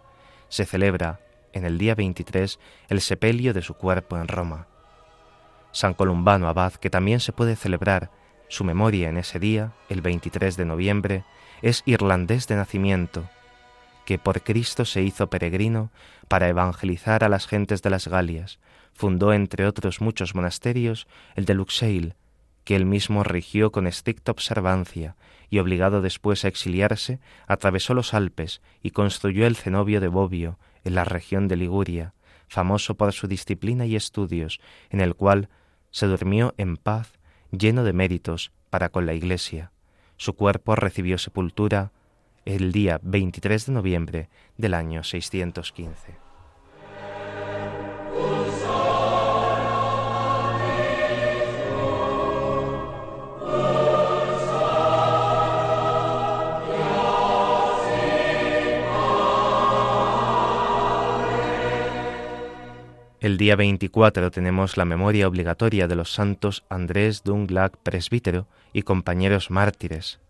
Se 0.49 0.65
celebra 0.65 1.21
en 1.53 1.65
el 1.65 1.79
día 1.79 1.95
23 1.95 2.59
el 2.89 3.01
sepelio 3.01 3.55
de 3.55 3.63
su 3.63 3.75
cuerpo 3.75 4.17
en 4.17 4.29
Roma. 4.29 4.67
San 5.73 5.95
Columbano 5.95 6.49
Abad, 6.49 6.75
que 6.75 6.91
también 6.91 7.21
se 7.21 7.33
puede 7.33 7.57
celebrar 7.57 8.11
su 8.49 8.65
memoria 8.65 9.09
en 9.09 9.17
ese 9.17 9.39
día, 9.39 9.73
el 9.89 10.01
23 10.01 10.57
de 10.57 10.65
noviembre, 10.65 11.25
es 11.63 11.83
irlandés 11.85 12.47
de 12.47 12.57
nacimiento, 12.57 13.29
que 14.05 14.19
por 14.19 14.43
Cristo 14.43 14.85
se 14.85 15.03
hizo 15.03 15.29
peregrino 15.29 15.91
para 16.29 16.49
evangelizar 16.49 17.25
a 17.25 17.29
las 17.29 17.47
gentes 17.47 17.83
de 17.83 17.91
las 17.91 18.09
Galias. 18.09 18.59
Fundó, 18.93 19.33
entre 19.33 19.67
otros 19.67 20.01
muchos 20.01 20.35
monasterios, 20.35 21.07
el 21.35 21.45
de 21.45 21.55
Luxeil, 21.55 22.15
que 22.67 22.75
él 22.75 22.85
mismo 22.85 23.23
rigió 23.23 23.71
con 23.71 23.87
estricta 23.87 24.33
observancia 24.33 25.15
y 25.49 25.61
obligado 25.61 26.03
después 26.03 26.45
a 26.45 26.49
exiliarse, 26.49 27.21
atravesó 27.47 27.95
los 27.95 28.13
Alpes 28.13 28.61
y 28.83 28.91
construyó 28.91 29.47
el 29.47 29.55
cenobio 29.55 30.01
de 30.01 30.09
Bobbio, 30.09 30.59
en 30.83 30.97
la 30.97 31.05
región 31.05 31.47
de 31.47 31.55
Liguria, 31.55 32.13
famoso 32.49 32.97
por 32.97 33.13
su 33.13 33.29
disciplina 33.29 33.87
y 33.87 33.95
estudios, 33.95 34.61
en 34.91 35.01
el 35.01 35.15
cual 35.15 35.49
se 35.93 36.07
durmió 36.07 36.55
en 36.59 36.77
paz, 36.77 37.13
lleno 37.53 37.85
de 37.85 37.93
méritos 37.93 38.51
para 38.69 38.89
con 38.89 39.07
la 39.07 39.15
Iglesia. 39.15 39.71
Su 40.17 40.35
cuerpo 40.35 40.75
recibió 40.75 41.19
sepultura 41.19 41.93
el 42.45 42.73
día 42.73 42.99
23 43.01 43.67
de 43.67 43.73
noviembre 43.73 44.29
del 44.57 44.75
año 44.75 45.05
615. 45.05 46.26
El 63.19 63.39
día 63.39 63.57
24 63.57 64.31
tenemos 64.31 64.77
la 64.77 64.85
memoria 64.85 65.27
obligatoria 65.27 65.89
de 65.89 65.95
los 65.95 66.13
santos 66.13 66.65
Andrés 66.69 67.23
Dunglac, 67.25 67.79
presbítero, 67.79 68.47
y 68.75 68.83
compañeros 68.83 69.51
mártires. 69.51 70.21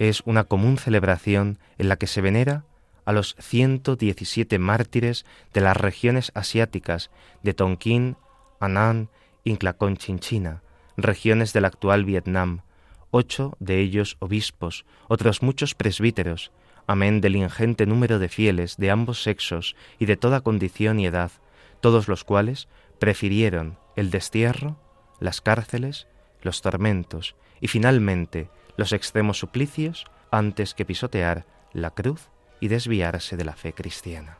Es 0.00 0.22
una 0.24 0.44
común 0.44 0.78
celebración 0.78 1.60
en 1.78 1.88
la 1.88 1.96
que 1.96 2.08
se 2.08 2.20
venera 2.20 2.64
a 3.04 3.12
los 3.12 3.36
117 3.38 4.58
mártires 4.58 5.24
de 5.52 5.60
las 5.60 5.76
regiones 5.76 6.32
asiáticas 6.34 7.12
de 7.44 7.54
Tonkin, 7.54 8.16
Annan 8.58 9.10
y 9.44 9.56
Chinchina, 9.56 10.62
regiones 10.96 11.52
del 11.52 11.66
actual 11.66 12.04
Vietnam, 12.04 12.62
ocho 13.12 13.56
de 13.60 13.78
ellos 13.78 14.16
obispos, 14.18 14.86
otros 15.06 15.40
muchos 15.40 15.76
presbíteros, 15.76 16.50
amén 16.88 17.20
del 17.20 17.36
ingente 17.36 17.86
número 17.86 18.18
de 18.18 18.28
fieles 18.28 18.76
de 18.76 18.90
ambos 18.90 19.22
sexos 19.22 19.76
y 20.00 20.06
de 20.06 20.16
toda 20.16 20.40
condición 20.40 20.98
y 20.98 21.06
edad, 21.06 21.30
todos 21.84 22.08
los 22.08 22.24
cuales 22.24 22.66
prefirieron 22.98 23.78
el 23.94 24.10
destierro, 24.10 24.78
las 25.20 25.42
cárceles, 25.42 26.06
los 26.40 26.62
tormentos 26.62 27.36
y 27.60 27.68
finalmente 27.68 28.48
los 28.78 28.94
extremos 28.94 29.36
suplicios 29.36 30.06
antes 30.30 30.72
que 30.72 30.86
pisotear 30.86 31.44
la 31.74 31.90
cruz 31.90 32.30
y 32.58 32.68
desviarse 32.68 33.36
de 33.36 33.44
la 33.44 33.54
fe 33.54 33.74
cristiana. 33.74 34.38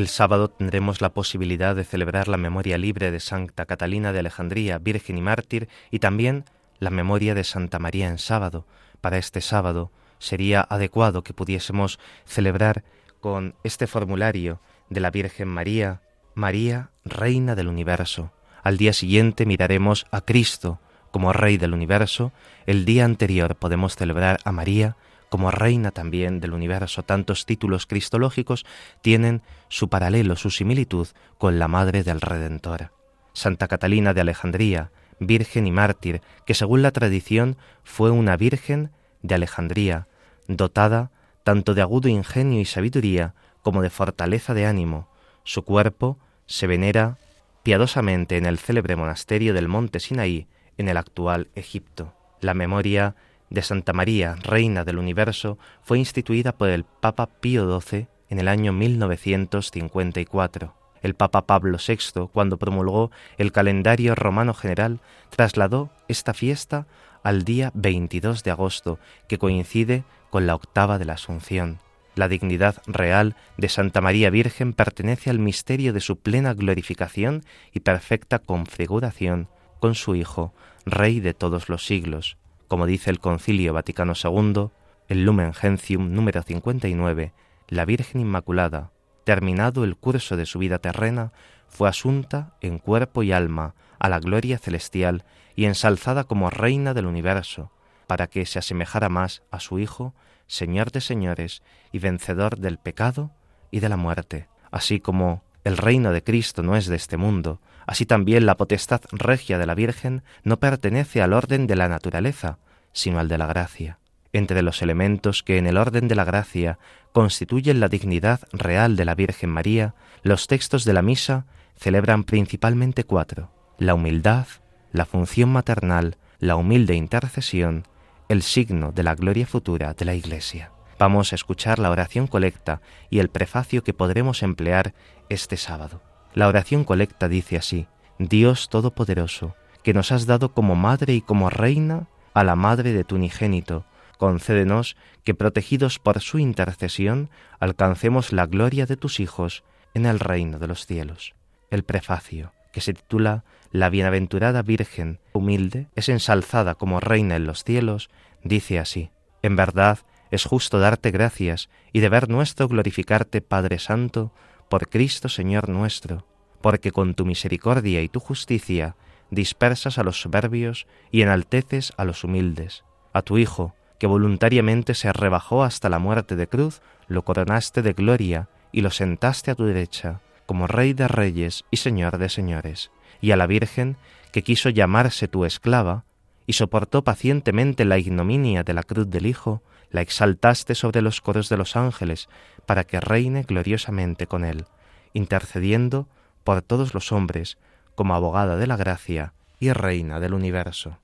El 0.00 0.08
sábado 0.08 0.48
tendremos 0.48 1.02
la 1.02 1.12
posibilidad 1.12 1.76
de 1.76 1.84
celebrar 1.84 2.26
la 2.26 2.38
memoria 2.38 2.78
libre 2.78 3.10
de 3.10 3.20
Santa 3.20 3.66
Catalina 3.66 4.14
de 4.14 4.20
Alejandría, 4.20 4.78
Virgen 4.78 5.18
y 5.18 5.20
Mártir, 5.20 5.68
y 5.90 5.98
también 5.98 6.46
la 6.78 6.88
memoria 6.88 7.34
de 7.34 7.44
Santa 7.44 7.78
María 7.78 8.08
en 8.08 8.16
sábado. 8.16 8.64
Para 9.02 9.18
este 9.18 9.42
sábado 9.42 9.92
sería 10.18 10.66
adecuado 10.70 11.22
que 11.22 11.34
pudiésemos 11.34 11.98
celebrar 12.24 12.82
con 13.20 13.56
este 13.62 13.86
formulario 13.86 14.62
de 14.88 15.00
la 15.00 15.10
Virgen 15.10 15.48
María, 15.48 16.00
María, 16.34 16.88
Reina 17.04 17.54
del 17.54 17.68
Universo. 17.68 18.32
Al 18.62 18.78
día 18.78 18.94
siguiente 18.94 19.44
miraremos 19.44 20.06
a 20.10 20.22
Cristo 20.22 20.80
como 21.10 21.34
Rey 21.34 21.58
del 21.58 21.74
Universo. 21.74 22.32
El 22.64 22.86
día 22.86 23.04
anterior 23.04 23.54
podemos 23.54 23.96
celebrar 23.96 24.38
a 24.44 24.50
María, 24.50 24.96
como 25.30 25.50
reina 25.50 25.92
también 25.92 26.40
del 26.40 26.52
universo, 26.52 27.02
tantos 27.02 27.46
títulos 27.46 27.86
cristológicos 27.86 28.66
tienen 29.00 29.42
su 29.68 29.88
paralelo, 29.88 30.36
su 30.36 30.50
similitud 30.50 31.08
con 31.38 31.58
la 31.58 31.68
Madre 31.68 32.02
del 32.02 32.20
Redentor. 32.20 32.90
Santa 33.32 33.68
Catalina 33.68 34.12
de 34.12 34.20
Alejandría, 34.20 34.90
virgen 35.20 35.66
y 35.66 35.70
mártir, 35.70 36.20
que 36.44 36.54
según 36.54 36.82
la 36.82 36.90
tradición 36.90 37.56
fue 37.84 38.10
una 38.10 38.36
virgen 38.36 38.90
de 39.22 39.36
Alejandría, 39.36 40.08
dotada 40.48 41.12
tanto 41.44 41.74
de 41.74 41.82
agudo 41.82 42.08
ingenio 42.08 42.60
y 42.60 42.64
sabiduría 42.64 43.34
como 43.62 43.82
de 43.82 43.90
fortaleza 43.90 44.52
de 44.52 44.66
ánimo. 44.66 45.08
Su 45.44 45.62
cuerpo 45.62 46.18
se 46.46 46.66
venera 46.66 47.18
piadosamente 47.62 48.36
en 48.36 48.46
el 48.46 48.58
célebre 48.58 48.96
monasterio 48.96 49.54
del 49.54 49.68
monte 49.68 50.00
Sinaí, 50.00 50.48
en 50.76 50.88
el 50.88 50.96
actual 50.96 51.50
Egipto. 51.54 52.14
La 52.40 52.54
memoria 52.54 53.14
de 53.50 53.62
Santa 53.62 53.92
María, 53.92 54.36
Reina 54.42 54.84
del 54.84 54.98
Universo, 54.98 55.58
fue 55.82 55.98
instituida 55.98 56.52
por 56.52 56.70
el 56.70 56.84
Papa 56.84 57.26
Pío 57.26 57.80
XII 57.80 58.06
en 58.28 58.38
el 58.38 58.48
año 58.48 58.72
1954. 58.72 60.74
El 61.02 61.14
Papa 61.14 61.46
Pablo 61.46 61.78
VI, 61.84 62.28
cuando 62.32 62.58
promulgó 62.58 63.10
el 63.38 63.52
calendario 63.52 64.14
romano 64.14 64.54
general, 64.54 65.00
trasladó 65.30 65.90
esta 66.08 66.34
fiesta 66.34 66.86
al 67.22 67.44
día 67.44 67.70
22 67.74 68.44
de 68.44 68.50
agosto, 68.50 68.98
que 69.28 69.38
coincide 69.38 70.04
con 70.30 70.46
la 70.46 70.54
octava 70.54 70.98
de 70.98 71.04
la 71.04 71.14
Asunción. 71.14 71.78
La 72.14 72.28
dignidad 72.28 72.82
real 72.86 73.36
de 73.56 73.68
Santa 73.68 74.00
María 74.00 74.30
Virgen 74.30 74.72
pertenece 74.72 75.30
al 75.30 75.38
misterio 75.38 75.92
de 75.92 76.00
su 76.00 76.18
plena 76.18 76.54
glorificación 76.54 77.44
y 77.72 77.80
perfecta 77.80 78.38
configuración 78.38 79.48
con 79.80 79.94
su 79.94 80.14
Hijo, 80.14 80.54
Rey 80.84 81.20
de 81.20 81.34
todos 81.34 81.68
los 81.68 81.86
siglos. 81.86 82.36
Como 82.70 82.86
dice 82.86 83.10
el 83.10 83.18
Concilio 83.18 83.72
Vaticano 83.72 84.12
II, 84.14 84.68
el 85.08 85.24
Lumen 85.24 85.52
Gentium 85.52 86.12
número 86.12 86.44
59, 86.44 87.32
la 87.66 87.84
Virgen 87.84 88.20
Inmaculada, 88.20 88.92
terminado 89.24 89.82
el 89.82 89.96
curso 89.96 90.36
de 90.36 90.46
su 90.46 90.60
vida 90.60 90.78
terrena, 90.78 91.32
fue 91.66 91.88
asunta 91.88 92.54
en 92.60 92.78
cuerpo 92.78 93.24
y 93.24 93.32
alma 93.32 93.74
a 93.98 94.08
la 94.08 94.20
gloria 94.20 94.56
celestial 94.56 95.24
y 95.56 95.64
ensalzada 95.64 96.22
como 96.22 96.48
reina 96.48 96.94
del 96.94 97.06
universo, 97.06 97.72
para 98.06 98.28
que 98.28 98.46
se 98.46 98.60
asemejara 98.60 99.08
más 99.08 99.42
a 99.50 99.58
su 99.58 99.80
Hijo, 99.80 100.14
Señor 100.46 100.92
de 100.92 101.00
señores 101.00 101.64
y 101.90 101.98
vencedor 101.98 102.56
del 102.56 102.78
pecado 102.78 103.32
y 103.72 103.80
de 103.80 103.88
la 103.88 103.96
muerte. 103.96 104.46
Así 104.70 105.00
como 105.00 105.42
el 105.64 105.76
reino 105.76 106.12
de 106.12 106.22
Cristo 106.22 106.62
no 106.62 106.76
es 106.76 106.86
de 106.86 106.94
este 106.94 107.16
mundo, 107.16 107.60
así 107.90 108.06
también 108.06 108.46
la 108.46 108.56
potestad 108.56 109.00
regia 109.10 109.58
de 109.58 109.66
la 109.66 109.74
Virgen 109.74 110.22
no 110.44 110.60
pertenece 110.60 111.22
al 111.22 111.32
orden 111.32 111.66
de 111.66 111.74
la 111.74 111.88
naturaleza, 111.88 112.58
sino 112.92 113.18
al 113.18 113.26
de 113.26 113.36
la 113.36 113.48
gracia. 113.48 113.98
Entre 114.32 114.62
los 114.62 114.80
elementos 114.80 115.42
que 115.42 115.58
en 115.58 115.66
el 115.66 115.76
orden 115.76 116.06
de 116.06 116.14
la 116.14 116.22
gracia 116.22 116.78
constituyen 117.10 117.80
la 117.80 117.88
dignidad 117.88 118.42
real 118.52 118.94
de 118.94 119.04
la 119.04 119.16
Virgen 119.16 119.50
María, 119.50 119.96
los 120.22 120.46
textos 120.46 120.84
de 120.84 120.92
la 120.92 121.02
misa 121.02 121.46
celebran 121.76 122.22
principalmente 122.22 123.02
cuatro 123.02 123.50
la 123.76 123.94
humildad, 123.94 124.46
la 124.92 125.04
función 125.04 125.50
maternal, 125.50 126.16
la 126.38 126.54
humilde 126.54 126.94
intercesión, 126.94 127.88
el 128.28 128.42
signo 128.42 128.92
de 128.92 129.02
la 129.02 129.16
gloria 129.16 129.46
futura 129.46 129.94
de 129.94 130.04
la 130.04 130.14
Iglesia. 130.14 130.70
Vamos 130.96 131.32
a 131.32 131.34
escuchar 131.34 131.80
la 131.80 131.90
oración 131.90 132.28
colecta 132.28 132.82
y 133.08 133.18
el 133.18 133.30
prefacio 133.30 133.82
que 133.82 133.94
podremos 133.94 134.44
emplear 134.44 134.94
este 135.28 135.56
sábado. 135.56 136.02
La 136.40 136.48
oración 136.48 136.84
colecta 136.84 137.28
dice 137.28 137.58
así, 137.58 137.86
Dios 138.18 138.70
Todopoderoso, 138.70 139.56
que 139.82 139.92
nos 139.92 140.10
has 140.10 140.24
dado 140.24 140.54
como 140.54 140.74
madre 140.74 141.12
y 141.12 141.20
como 141.20 141.50
reina 141.50 142.08
a 142.32 142.44
la 142.44 142.56
madre 142.56 142.94
de 142.94 143.04
tu 143.04 143.16
unigénito, 143.16 143.84
concédenos 144.16 144.96
que, 145.22 145.34
protegidos 145.34 145.98
por 145.98 146.18
su 146.20 146.38
intercesión, 146.38 147.28
alcancemos 147.58 148.32
la 148.32 148.46
gloria 148.46 148.86
de 148.86 148.96
tus 148.96 149.20
hijos 149.20 149.64
en 149.92 150.06
el 150.06 150.18
reino 150.18 150.58
de 150.58 150.66
los 150.66 150.86
cielos. 150.86 151.34
El 151.70 151.82
prefacio, 151.82 152.54
que 152.72 152.80
se 152.80 152.94
titula 152.94 153.44
La 153.70 153.90
bienaventurada 153.90 154.62
Virgen 154.62 155.20
humilde 155.34 155.88
es 155.94 156.08
ensalzada 156.08 156.74
como 156.74 157.00
reina 157.00 157.36
en 157.36 157.44
los 157.44 157.64
cielos, 157.64 158.08
dice 158.42 158.78
así, 158.78 159.10
En 159.42 159.56
verdad 159.56 159.98
es 160.30 160.46
justo 160.46 160.78
darte 160.78 161.10
gracias 161.10 161.68
y 161.92 162.00
deber 162.00 162.30
nuestro 162.30 162.66
glorificarte, 162.66 163.42
Padre 163.42 163.78
Santo, 163.78 164.32
por 164.70 164.88
Cristo 164.88 165.28
Señor 165.28 165.68
nuestro, 165.68 166.29
porque 166.60 166.92
con 166.92 167.14
tu 167.14 167.24
misericordia 167.24 168.02
y 168.02 168.08
tu 168.08 168.20
justicia 168.20 168.96
dispersas 169.30 169.98
a 169.98 170.02
los 170.02 170.20
soberbios 170.20 170.86
y 171.10 171.22
enalteces 171.22 171.92
a 171.96 172.04
los 172.04 172.24
humildes. 172.24 172.84
A 173.12 173.22
tu 173.22 173.38
Hijo, 173.38 173.74
que 173.98 174.06
voluntariamente 174.06 174.94
se 174.94 175.12
rebajó 175.12 175.62
hasta 175.62 175.88
la 175.88 175.98
muerte 175.98 176.36
de 176.36 176.46
cruz, 176.46 176.80
lo 177.06 177.24
coronaste 177.24 177.82
de 177.82 177.92
gloria 177.92 178.48
y 178.72 178.80
lo 178.80 178.90
sentaste 178.90 179.50
a 179.50 179.54
tu 179.54 179.64
derecha, 179.64 180.20
como 180.46 180.66
Rey 180.66 180.92
de 180.92 181.08
reyes 181.08 181.64
y 181.70 181.78
Señor 181.78 182.18
de 182.18 182.28
señores. 182.28 182.90
Y 183.20 183.32
a 183.32 183.36
la 183.36 183.46
Virgen, 183.46 183.96
que 184.32 184.42
quiso 184.42 184.68
llamarse 184.68 185.28
tu 185.28 185.44
esclava, 185.44 186.04
y 186.46 186.54
soportó 186.54 187.04
pacientemente 187.04 187.84
la 187.84 187.98
ignominia 187.98 188.64
de 188.64 188.74
la 188.74 188.82
cruz 188.82 189.08
del 189.08 189.26
Hijo, 189.26 189.62
la 189.90 190.00
exaltaste 190.00 190.74
sobre 190.74 191.02
los 191.02 191.20
coros 191.20 191.48
de 191.48 191.56
los 191.56 191.76
ángeles, 191.76 192.28
para 192.66 192.84
que 192.84 193.00
reine 193.00 193.42
gloriosamente 193.42 194.26
con 194.26 194.44
él, 194.44 194.64
intercediendo 195.12 196.08
por 196.44 196.62
todos 196.62 196.94
los 196.94 197.12
hombres, 197.12 197.58
como 197.94 198.14
abogada 198.14 198.56
de 198.56 198.66
la 198.66 198.76
gracia 198.76 199.34
y 199.58 199.72
reina 199.72 200.20
del 200.20 200.34
universo. 200.34 200.98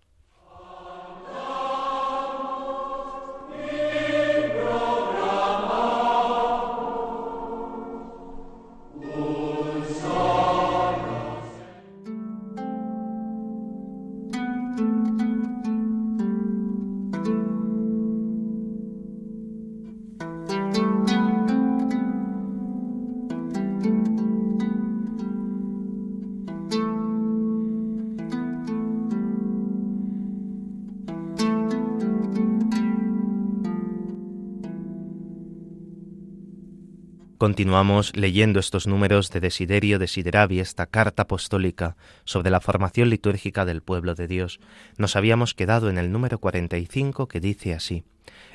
Continuamos 37.47 38.17
leyendo 38.17 38.59
estos 38.59 38.89
números 38.89 39.31
de 39.31 39.39
Desiderio 39.39 40.01
Desideravi, 40.01 40.59
esta 40.59 40.87
carta 40.87 41.23
apostólica 41.23 41.97
sobre 42.25 42.51
la 42.51 42.59
formación 42.59 43.09
litúrgica 43.09 43.65
del 43.65 43.83
pueblo 43.83 44.17
de 44.17 44.27
Dios. 44.27 44.59
Nos 44.99 45.15
habíamos 45.15 45.55
quedado 45.55 45.89
en 45.89 45.97
el 45.97 46.11
número 46.11 46.41
45 46.41 47.29
que 47.29 47.39
dice 47.39 47.73
así. 47.73 48.03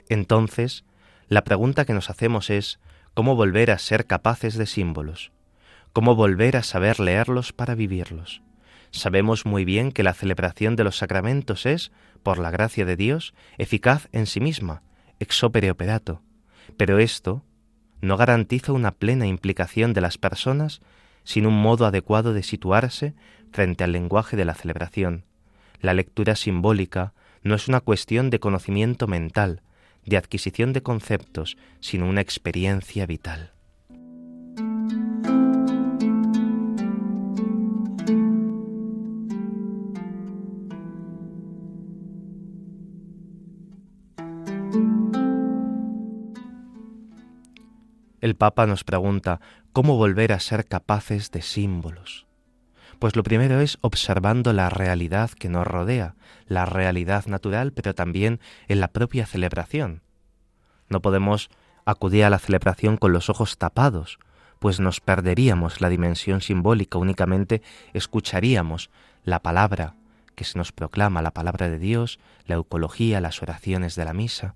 Entonces, 0.10 0.84
la 1.30 1.46
pregunta 1.46 1.86
que 1.86 1.94
nos 1.94 2.10
hacemos 2.10 2.50
es 2.50 2.82
¿cómo 3.14 3.38
volver 3.38 3.72
a 3.72 3.80
ser 3.80 4.08
capaces 4.08 4.58
de 4.58 4.66
símbolos? 4.66 5.32
¿Cómo 5.94 6.14
volver 6.14 6.58
a 6.58 6.64
saber 6.64 7.00
leerlos 7.00 7.54
para 7.54 7.76
vivirlos? 7.76 8.42
Sabemos 8.92 9.46
muy 9.46 9.64
bien 9.64 9.94
que 9.94 10.04
la 10.04 10.14
celebración 10.14 10.76
de 10.76 10.84
los 10.84 10.98
sacramentos 10.98 11.66
es, 11.66 11.94
por 12.24 12.40
la 12.40 12.52
gracia 12.52 12.84
de 12.84 12.98
Dios, 12.98 13.34
eficaz 13.58 14.10
en 14.12 14.26
sí 14.26 14.42
misma, 14.42 14.84
ex 15.22 15.42
opere 15.46 15.72
operato. 15.72 16.22
Pero 16.76 17.00
esto, 17.00 17.46
no 18.02 18.18
garantiza 18.18 18.74
una 18.74 18.92
plena 18.92 19.28
implicación 19.28 19.94
de 19.94 20.02
las 20.02 20.18
personas 20.18 20.82
sin 21.24 21.46
un 21.46 21.62
modo 21.62 21.86
adecuado 21.86 22.34
de 22.34 22.44
situarse 22.44 23.14
frente 23.52 23.84
al 23.84 23.92
lenguaje 23.92 24.36
de 24.36 24.46
la 24.46 24.56
celebración. 24.56 25.24
La 25.80 25.94
lectura 25.94 26.36
simbólica 26.36 27.14
no 27.44 27.56
es 27.56 27.68
una 27.68 27.80
cuestión 27.80 28.30
de 28.30 28.40
conocimiento 28.40 29.08
mental, 29.08 29.62
de 30.06 30.18
adquisición 30.18 30.74
de 30.74 30.82
conceptos, 30.82 31.58
sino 31.80 32.08
una 32.08 32.22
experiencia 32.22 33.06
vital. 33.06 33.52
El 48.22 48.36
Papa 48.36 48.68
nos 48.68 48.84
pregunta 48.84 49.42
cómo 49.74 49.98
volver 49.98 50.32
a 50.32 50.40
ser 50.40 50.68
capaces 50.68 51.32
de 51.32 51.42
símbolos. 51.42 52.28
Pues 53.00 53.16
lo 53.16 53.24
primero 53.24 53.60
es 53.62 53.80
observando 53.82 54.54
la 54.54 54.70
realidad 54.70 55.32
que 55.32 55.50
nos 55.50 55.66
rodea, 55.66 56.14
la 56.46 56.66
realidad 56.66 57.26
natural, 57.26 57.74
pero 57.74 57.96
también 57.96 58.40
en 58.68 58.80
la 58.80 58.90
propia 58.90 59.26
celebración. 59.26 60.04
No 60.88 61.02
podemos 61.02 61.50
acudir 61.84 62.24
a 62.24 62.30
la 62.30 62.38
celebración 62.38 62.98
con 62.98 63.12
los 63.12 63.30
ojos 63.32 63.58
tapados, 63.58 64.20
pues 64.60 64.80
nos 64.80 65.00
perderíamos 65.00 65.82
la 65.82 65.90
dimensión 65.90 66.42
simbólica, 66.42 67.00
únicamente 67.00 67.64
escucharíamos 67.94 68.92
la 69.24 69.42
palabra 69.42 69.96
que 70.36 70.44
se 70.44 70.60
nos 70.60 70.72
proclama, 70.72 71.24
la 71.24 71.32
palabra 71.32 71.70
de 71.70 71.80
Dios, 71.80 72.20
la 72.46 72.54
eucología, 72.54 73.20
las 73.20 73.42
oraciones 73.42 73.96
de 73.96 74.06
la 74.06 74.14
misa. 74.14 74.54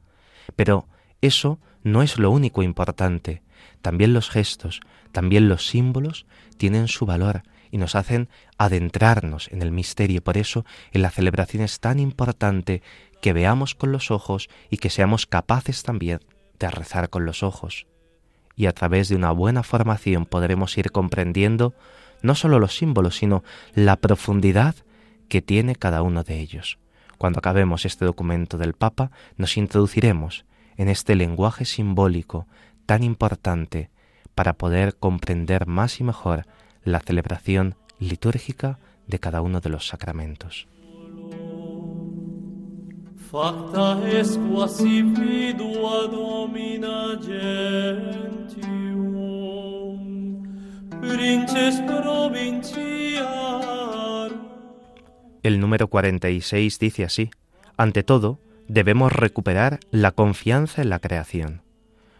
Pero 0.56 0.88
eso 1.22 1.58
no 1.84 2.04
es 2.04 2.20
lo 2.20 2.30
único 2.30 2.62
importante. 2.62 3.42
También 3.82 4.14
los 4.14 4.30
gestos, 4.30 4.82
también 5.12 5.50
los 5.50 5.68
símbolos 5.68 6.26
tienen 6.58 6.88
su 6.88 7.06
valor 7.06 7.44
y 7.72 7.78
nos 7.78 7.96
hacen 7.96 8.30
adentrarnos 8.58 9.50
en 9.52 9.62
el 9.62 9.72
misterio. 9.72 10.24
Por 10.24 10.38
eso 10.38 10.66
en 10.92 11.02
la 11.02 11.12
celebración 11.12 11.64
es 11.64 11.80
tan 11.80 12.00
importante 12.00 12.82
que 13.22 13.34
veamos 13.34 13.76
con 13.76 13.92
los 13.92 14.12
ojos 14.12 14.50
y 14.70 14.78
que 14.78 14.90
seamos 14.90 15.26
capaces 15.26 15.84
también 15.84 16.20
de 16.60 16.70
rezar 16.70 17.10
con 17.10 17.26
los 17.26 17.44
ojos. 17.44 17.88
Y 18.56 18.68
a 18.68 18.72
través 18.72 19.10
de 19.10 19.16
una 19.16 19.32
buena 19.32 19.64
formación 19.64 20.26
podremos 20.26 20.78
ir 20.78 20.92
comprendiendo 20.92 21.74
no 22.22 22.36
solo 22.36 22.60
los 22.60 22.78
símbolos, 22.78 23.18
sino 23.18 23.44
la 23.74 23.98
profundidad 23.98 24.76
que 25.28 25.42
tiene 25.42 25.76
cada 25.76 26.02
uno 26.02 26.24
de 26.24 26.40
ellos. 26.40 26.78
Cuando 27.18 27.40
acabemos 27.40 27.86
este 27.86 28.06
documento 28.06 28.58
del 28.58 28.74
Papa, 28.74 29.12
nos 29.38 29.58
introduciremos 29.58 30.46
en 30.78 30.90
este 30.90 31.16
lenguaje 31.16 31.66
simbólico 31.66 32.48
tan 32.86 33.04
importante 33.04 33.90
para 34.36 34.54
poder 34.54 34.96
comprender 34.96 35.68
más 35.68 36.00
y 36.00 36.04
mejor 36.04 36.46
la 36.84 37.00
celebración 37.00 37.76
litúrgica 38.00 38.80
de 39.08 39.20
cada 39.20 39.42
uno 39.42 39.62
de 39.62 39.70
los 39.70 39.88
sacramentos. 39.88 40.68
El 55.44 55.60
número 55.60 55.88
46 55.90 56.80
dice 56.80 57.04
así, 57.04 57.30
ante 57.78 58.04
todo, 58.04 58.40
debemos 58.68 59.12
recuperar 59.12 59.80
la 59.92 60.12
confianza 60.12 60.82
en 60.82 60.90
la 60.90 61.00
creación. 61.00 61.62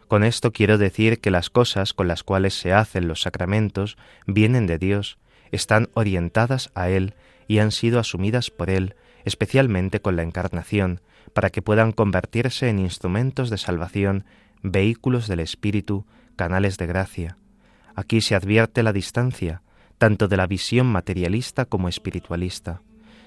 Con 0.08 0.24
esto 0.24 0.52
quiero 0.52 0.78
decir 0.78 1.20
que 1.20 1.32
las 1.32 1.50
cosas 1.50 1.94
con 1.94 2.08
las 2.08 2.24
cuales 2.24 2.54
se 2.54 2.74
hacen 2.74 3.08
los 3.08 3.22
sacramentos 3.22 3.98
vienen 4.28 4.68
de 4.68 4.78
Dios, 4.78 5.18
están 5.52 5.90
orientadas 5.94 6.70
a 6.76 6.90
Él 6.90 7.16
y 7.48 7.60
han 7.60 7.72
sido 7.72 8.00
asumidas 8.00 8.52
por 8.52 8.70
Él, 8.70 8.96
especialmente 9.24 10.02
con 10.02 10.16
la 10.16 10.24
encarnación, 10.24 11.02
para 11.34 11.50
que 11.50 11.62
puedan 11.62 11.92
convertirse 11.92 12.70
en 12.70 12.80
instrumentos 12.80 13.50
de 13.50 13.58
salvación, 13.58 14.26
vehículos 14.62 15.28
del 15.28 15.40
Espíritu, 15.40 16.06
canales 16.36 16.78
de 16.78 16.86
gracia. 16.86 17.38
Aquí 17.96 18.22
se 18.22 18.36
advierte 18.36 18.84
la 18.84 18.94
distancia, 18.94 19.62
tanto 19.98 20.28
de 20.28 20.38
la 20.38 20.48
visión 20.48 20.88
materialista 20.88 21.66
como 21.66 21.90
espiritualista. 21.90 22.82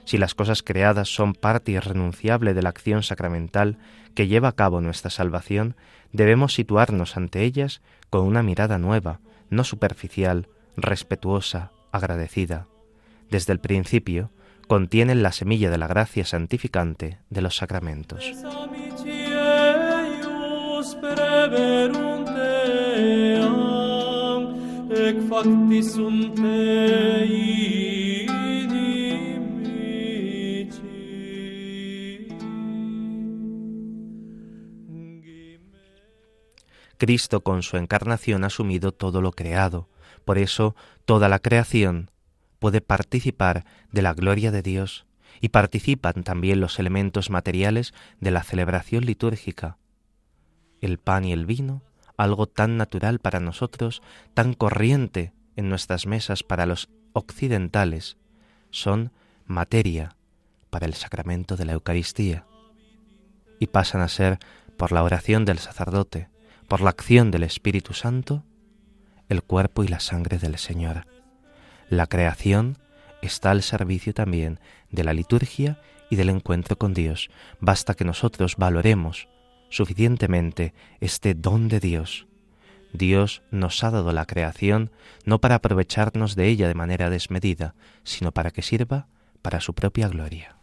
Si 0.05 0.17
las 0.17 0.35
cosas 0.35 0.62
creadas 0.62 1.09
son 1.09 1.35
parte 1.35 1.73
irrenunciable 1.73 2.55
de 2.55 2.62
la 2.62 2.71
acción 2.71 3.03
sacramental 3.03 3.79
que 4.14 4.27
lleva 4.27 4.49
a 4.49 4.53
cabo 4.53 4.81
nuestra 4.81 5.11
salvación, 5.11 5.77
debemos 6.12 6.55
situarnos 6.55 7.16
ante 7.16 7.44
ellas 7.44 7.81
con 8.11 8.25
una 8.25 8.42
mirada 8.42 8.79
nueva, 8.79 9.21
no 9.51 9.64
superficial, 9.64 10.49
respetuosa, 10.77 11.73
agradecida. 11.92 12.66
Desde 13.31 13.53
el 13.53 13.61
principio, 13.61 14.31
contienen 14.66 15.23
la 15.23 15.33
semilla 15.33 15.71
de 15.71 15.79
la 15.79 15.87
gracia 15.87 16.25
santificante 16.25 17.18
de 17.31 17.42
los 17.42 17.57
sacramentos. 17.57 18.25
Cristo 36.99 37.43
con 37.43 37.63
su 37.63 37.77
encarnación 37.77 38.45
ha 38.45 38.49
asumido 38.49 38.93
todo 38.93 39.23
lo 39.23 39.33
creado. 39.33 39.89
Por 40.25 40.37
eso 40.37 40.77
toda 41.05 41.29
la 41.29 41.39
creación 41.39 42.11
puede 42.59 42.81
participar 42.81 43.65
de 43.93 44.03
la 44.03 44.13
gloria 44.15 44.51
de 44.51 44.63
Dios 44.63 45.07
y 45.41 45.51
participan 45.51 46.25
también 46.25 46.61
los 46.61 46.79
elementos 46.79 47.31
materiales 47.31 47.95
de 48.21 48.33
la 48.33 48.43
celebración 48.43 49.07
litúrgica. 49.07 49.79
El 50.81 50.99
pan 50.99 51.25
y 51.25 51.33
el 51.33 51.47
vino, 51.47 51.83
algo 52.17 52.47
tan 52.47 52.77
natural 52.77 53.21
para 53.21 53.41
nosotros, 53.41 54.03
tan 54.35 54.55
corriente 54.55 55.33
en 55.57 55.69
nuestras 55.69 56.07
mesas 56.07 56.43
para 56.43 56.67
los 56.67 56.89
occidentales, 57.13 58.17
son 58.71 59.13
materia 59.47 60.17
para 60.71 60.87
el 60.87 60.95
sacramento 60.95 61.57
de 61.57 61.65
la 61.65 61.73
Eucaristía 61.73 62.45
y 63.59 63.69
pasan 63.69 64.01
a 64.01 64.09
ser, 64.09 64.39
por 64.77 64.93
la 64.93 65.03
oración 65.03 65.45
del 65.45 65.59
sacerdote, 65.59 66.29
por 66.68 66.83
la 66.83 66.90
acción 66.90 67.31
del 67.31 67.42
Espíritu 67.42 67.94
Santo, 67.94 68.44
el 69.28 69.42
cuerpo 69.42 69.83
y 69.85 69.88
la 69.88 70.00
sangre 70.00 70.38
del 70.38 70.59
Señor. 70.59 71.07
La 71.88 72.07
creación 72.07 72.78
está 73.22 73.50
al 73.50 73.62
servicio 73.62 74.14
también 74.14 74.61
de 74.90 75.02
la 75.02 75.14
liturgia 75.14 75.81
y 76.11 76.16
del 76.16 76.28
encuentro 76.28 76.76
con 76.76 76.94
Dios. 76.94 77.31
Basta 77.61 77.94
que 77.94 78.04
nosotros 78.04 78.57
valoremos 78.57 79.28
suficientemente 79.70 80.74
este 81.00 81.35
don 81.35 81.68
de 81.68 81.81
Dios. 81.81 82.26
Dios 82.92 83.42
nos 83.50 83.83
ha 83.85 83.90
dado 83.90 84.12
la 84.12 84.26
creación 84.26 84.90
no 85.24 85.40
para 85.40 85.57
aprovecharnos 85.57 86.37
de 86.37 86.48
ella 86.48 86.68
de 86.68 86.74
manera 86.74 87.11
desmedida, 87.11 87.74
sino 88.02 88.33
para 88.33 88.50
que 88.50 88.62
sirva 88.62 89.09
para 89.42 89.61
su 89.61 89.74
propia 89.74 90.09
gloria. 90.09 90.57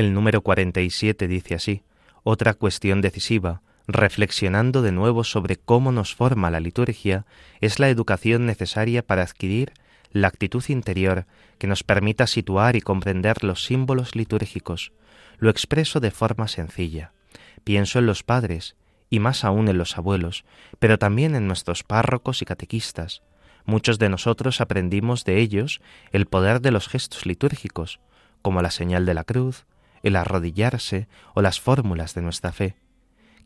El 0.00 0.14
número 0.14 0.40
47 0.40 1.28
dice 1.28 1.54
así, 1.54 1.82
otra 2.22 2.54
cuestión 2.54 3.02
decisiva, 3.02 3.60
reflexionando 3.86 4.80
de 4.80 4.92
nuevo 4.92 5.24
sobre 5.24 5.56
cómo 5.56 5.92
nos 5.92 6.14
forma 6.14 6.50
la 6.50 6.58
liturgia, 6.58 7.26
es 7.60 7.78
la 7.78 7.90
educación 7.90 8.46
necesaria 8.46 9.06
para 9.06 9.20
adquirir 9.20 9.74
la 10.10 10.28
actitud 10.28 10.64
interior 10.68 11.26
que 11.58 11.66
nos 11.66 11.82
permita 11.82 12.26
situar 12.26 12.76
y 12.76 12.80
comprender 12.80 13.44
los 13.44 13.66
símbolos 13.66 14.16
litúrgicos. 14.16 14.92
Lo 15.36 15.50
expreso 15.50 16.00
de 16.00 16.10
forma 16.10 16.48
sencilla. 16.48 17.12
Pienso 17.62 17.98
en 17.98 18.06
los 18.06 18.22
padres, 18.22 18.76
y 19.10 19.18
más 19.18 19.44
aún 19.44 19.68
en 19.68 19.76
los 19.76 19.98
abuelos, 19.98 20.46
pero 20.78 20.98
también 20.98 21.34
en 21.34 21.46
nuestros 21.46 21.82
párrocos 21.82 22.40
y 22.40 22.46
catequistas. 22.46 23.20
Muchos 23.66 23.98
de 23.98 24.08
nosotros 24.08 24.62
aprendimos 24.62 25.26
de 25.26 25.40
ellos 25.40 25.82
el 26.10 26.24
poder 26.24 26.62
de 26.62 26.70
los 26.70 26.88
gestos 26.88 27.26
litúrgicos, 27.26 28.00
como 28.40 28.62
la 28.62 28.70
señal 28.70 29.04
de 29.04 29.12
la 29.12 29.24
cruz, 29.24 29.66
el 30.02 30.16
arrodillarse 30.16 31.08
o 31.34 31.42
las 31.42 31.60
fórmulas 31.60 32.14
de 32.14 32.22
nuestra 32.22 32.52
fe. 32.52 32.76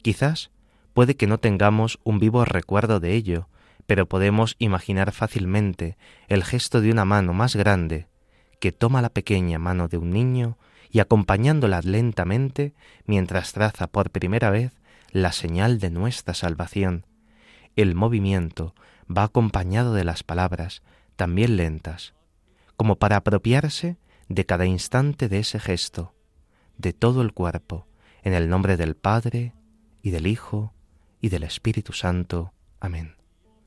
Quizás 0.03 0.51
puede 0.93 1.17
que 1.17 1.27
no 1.27 1.39
tengamos 1.39 1.99
un 2.05 2.19
vivo 2.19 2.45
recuerdo 2.45 3.01
de 3.01 3.15
ello, 3.15 3.49
pero 3.87 4.09
podemos 4.09 4.57
imaginar 4.59 5.13
fácilmente 5.13 5.97
el 6.29 6.45
gesto 6.45 6.81
de 6.81 6.91
una 6.91 7.05
mano 7.05 7.35
más 7.35 7.57
grande 7.57 8.09
que 8.61 8.73
toma 8.73 9.03
la 9.03 9.11
pequeña 9.11 9.59
mano 9.59 9.89
de 9.89 9.99
un 9.99 10.11
niño 10.11 10.57
y 10.91 11.01
acompañándola 11.01 11.81
lentamente 11.83 12.73
mientras 13.05 13.53
traza 13.53 13.89
por 13.89 14.11
primera 14.11 14.51
vez 14.51 14.73
la 15.11 15.33
señal 15.33 15.81
de 15.81 15.91
nuestra 15.91 16.35
salvación. 16.35 17.05
El 17.77 17.95
movimiento 17.95 18.75
va 19.07 19.25
acompañado 19.25 19.93
de 19.93 20.05
las 20.05 20.23
palabras, 20.23 20.83
también 21.17 21.57
lentas, 21.57 22.15
como 22.77 22.97
para 22.97 23.17
apropiarse 23.17 23.99
de 24.29 24.47
cada 24.47 24.67
instante 24.67 25.29
de 25.29 25.41
ese 25.41 25.61
gesto, 25.61 26.14
de 26.79 26.93
todo 26.93 27.23
el 27.23 27.33
cuerpo, 27.33 27.87
en 28.23 28.35
el 28.35 28.49
nombre 28.49 28.77
del 28.77 28.97
Padre, 28.97 29.53
y 30.03 30.11
del 30.11 30.27
Hijo, 30.27 30.73
y 31.21 31.31
del 31.31 31.43
Espíritu 31.45 31.93
Santo. 31.93 32.53
Amén. 32.81 33.17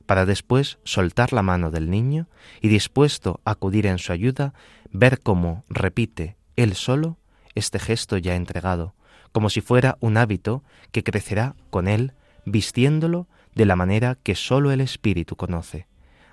Para 0.06 0.24
después 0.24 0.78
soltar 0.84 1.32
la 1.32 1.42
mano 1.42 1.70
del 1.70 1.90
niño 1.90 2.28
y 2.60 2.68
dispuesto 2.68 3.40
a 3.44 3.52
acudir 3.52 3.86
en 3.86 3.98
su 3.98 4.12
ayuda, 4.12 4.54
ver 4.90 5.20
cómo 5.20 5.64
repite 5.68 6.36
él 6.56 6.74
solo 6.74 7.18
este 7.54 7.78
gesto 7.78 8.16
ya 8.16 8.36
entregado, 8.36 8.94
como 9.32 9.50
si 9.50 9.60
fuera 9.60 9.98
un 10.00 10.16
hábito 10.16 10.62
que 10.92 11.02
crecerá 11.02 11.54
con 11.70 11.88
él, 11.88 12.14
vistiéndolo 12.44 13.28
de 13.54 13.66
la 13.66 13.76
manera 13.76 14.16
que 14.22 14.34
sólo 14.34 14.70
el 14.70 14.80
Espíritu 14.80 15.36
conoce. 15.36 15.86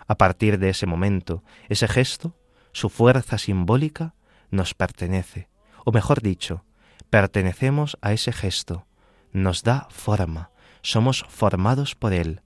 A 0.08 0.16
partir 0.16 0.60
de 0.60 0.70
ese 0.70 0.86
momento, 0.86 1.44
ese 1.68 1.88
gesto, 1.88 2.38
su 2.72 2.90
fuerza 2.90 3.38
simbólica, 3.38 4.14
nos 4.52 4.74
pertenece, 4.74 5.50
o 5.84 5.92
mejor 5.92 6.22
dicho, 6.22 6.64
pertenecemos 7.10 7.98
a 8.02 8.14
ese 8.14 8.32
gesto, 8.32 8.86
nos 9.32 9.64
da 9.64 9.88
forma, 9.90 10.52
somos 10.82 11.26
formados 11.28 11.96
por 11.96 12.14
él. 12.14 12.42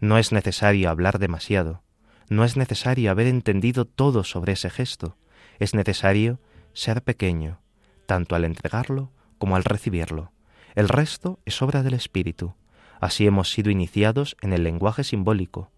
No 0.00 0.18
es 0.18 0.32
necesario 0.32 0.90
hablar 0.90 1.18
demasiado, 1.18 1.82
no 2.28 2.44
es 2.44 2.56
necesario 2.56 3.10
haber 3.10 3.26
entendido 3.26 3.84
todo 3.84 4.24
sobre 4.24 4.52
ese 4.52 4.70
gesto, 4.70 5.16
es 5.58 5.74
necesario 5.74 6.40
ser 6.72 7.02
pequeño, 7.02 7.60
tanto 8.06 8.34
al 8.34 8.44
entregarlo 8.44 9.12
como 9.38 9.56
al 9.56 9.64
recibirlo. 9.64 10.32
El 10.74 10.88
resto 10.88 11.40
es 11.46 11.62
obra 11.62 11.82
del 11.82 11.94
Espíritu. 11.94 12.54
Así 13.00 13.26
hemos 13.26 13.50
sido 13.50 13.70
iniciados 13.70 14.36
en 14.42 14.52
el 14.52 14.64
lenguaje 14.64 15.04
simbólico. 15.04 15.70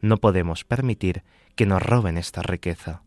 No 0.00 0.16
podemos 0.16 0.64
permitir 0.64 1.22
que 1.54 1.66
nos 1.66 1.82
roben 1.82 2.16
esta 2.16 2.42
riqueza. 2.42 3.02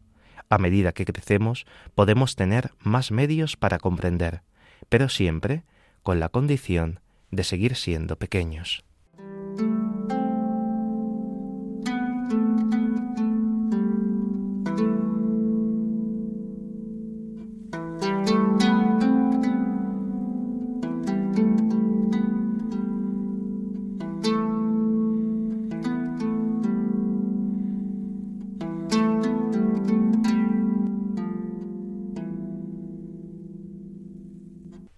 A 0.50 0.58
medida 0.58 0.92
que 0.92 1.06
crecemos, 1.06 1.66
podemos 1.96 2.36
tener 2.36 2.72
más 2.80 3.12
medios 3.12 3.58
para 3.58 3.80
comprender, 3.80 4.42
pero 4.89 5.10
siempre 5.10 5.63
con 6.04 6.19
la 6.19 6.30
condición 6.30 7.00
de 7.32 7.43
seguir 7.43 7.76
siendo 7.76 8.17
pequeños. 8.17 8.84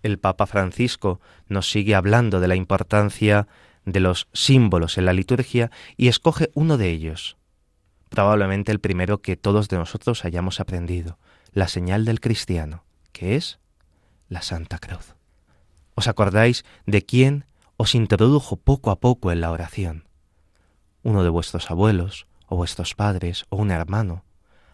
El 0.06 0.20
Papa 0.20 0.46
Francisco 0.46 1.20
nos 1.48 1.72
sigue 1.72 1.96
hablando 1.96 2.40
de 2.40 2.48
la 2.48 2.56
importancia 2.56 3.48
de 3.86 4.00
los 4.00 4.28
símbolos 4.34 5.00
en 5.00 5.06
la 5.06 5.14
liturgia 5.14 5.72
y 5.98 6.10
escoge 6.10 6.52
uno 6.54 6.78
de 6.78 6.92
ellos, 6.92 7.38
probablemente 8.10 8.72
el 8.72 8.80
primero 8.80 9.24
que 9.24 9.36
todos 9.36 9.68
de 9.68 9.78
nosotros 9.78 10.24
hayamos 10.24 10.60
aprendido, 10.60 11.18
la 11.54 11.68
señal 11.68 12.06
del 12.06 12.20
cristiano, 12.20 12.84
que 13.14 13.36
es 13.36 13.60
la 14.30 14.44
Santa 14.44 14.78
Cruz. 14.78 15.16
¿Os 15.96 16.08
acordáis 16.08 16.66
de 16.86 17.04
quién 17.04 17.46
os 17.76 17.96
introdujo 17.96 18.58
poco 18.58 18.92
a 18.92 19.00
poco 19.00 19.32
en 19.32 19.42
la 19.42 19.50
oración? 19.50 20.08
Uno 21.02 21.24
de 21.24 21.30
vuestros 21.30 21.72
abuelos, 21.72 22.28
o 22.46 22.56
vuestros 22.56 22.94
padres, 22.94 23.46
o 23.50 23.58
un 23.58 23.72
hermano, 23.72 24.24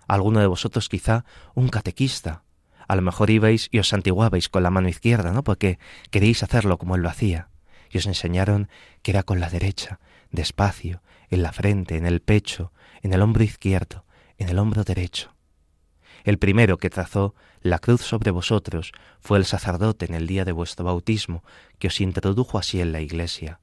alguno 0.09 0.41
de 0.41 0.47
vosotros 0.47 0.89
quizá 0.89 1.23
un 1.55 1.69
catequista, 1.69 2.43
a 2.91 2.95
lo 2.97 3.01
mejor 3.01 3.29
ibais 3.29 3.69
y 3.71 3.79
os 3.79 3.87
santiguabais 3.87 4.49
con 4.49 4.63
la 4.63 4.69
mano 4.69 4.89
izquierda, 4.89 5.31
¿no? 5.31 5.45
Porque 5.45 5.79
queréis 6.09 6.43
hacerlo 6.43 6.77
como 6.77 6.97
él 6.97 7.01
lo 7.01 7.07
hacía. 7.07 7.47
Y 7.89 7.99
os 7.99 8.05
enseñaron 8.05 8.67
que 9.01 9.11
era 9.11 9.23
con 9.23 9.39
la 9.39 9.49
derecha, 9.49 10.01
despacio, 10.29 11.01
en 11.29 11.41
la 11.41 11.53
frente, 11.53 11.95
en 11.95 12.05
el 12.05 12.19
pecho, 12.19 12.73
en 13.01 13.13
el 13.13 13.21
hombro 13.21 13.45
izquierdo, 13.45 14.03
en 14.37 14.49
el 14.49 14.59
hombro 14.59 14.83
derecho. 14.83 15.33
El 16.25 16.37
primero 16.37 16.79
que 16.79 16.89
trazó 16.89 17.33
la 17.61 17.79
cruz 17.79 18.01
sobre 18.01 18.29
vosotros 18.29 18.91
fue 19.21 19.37
el 19.37 19.45
sacerdote 19.45 20.05
en 20.05 20.13
el 20.13 20.27
día 20.27 20.43
de 20.43 20.51
vuestro 20.51 20.83
bautismo, 20.83 21.45
que 21.79 21.87
os 21.87 22.01
introdujo 22.01 22.57
así 22.57 22.81
en 22.81 22.91
la 22.91 22.99
iglesia. 22.99 23.61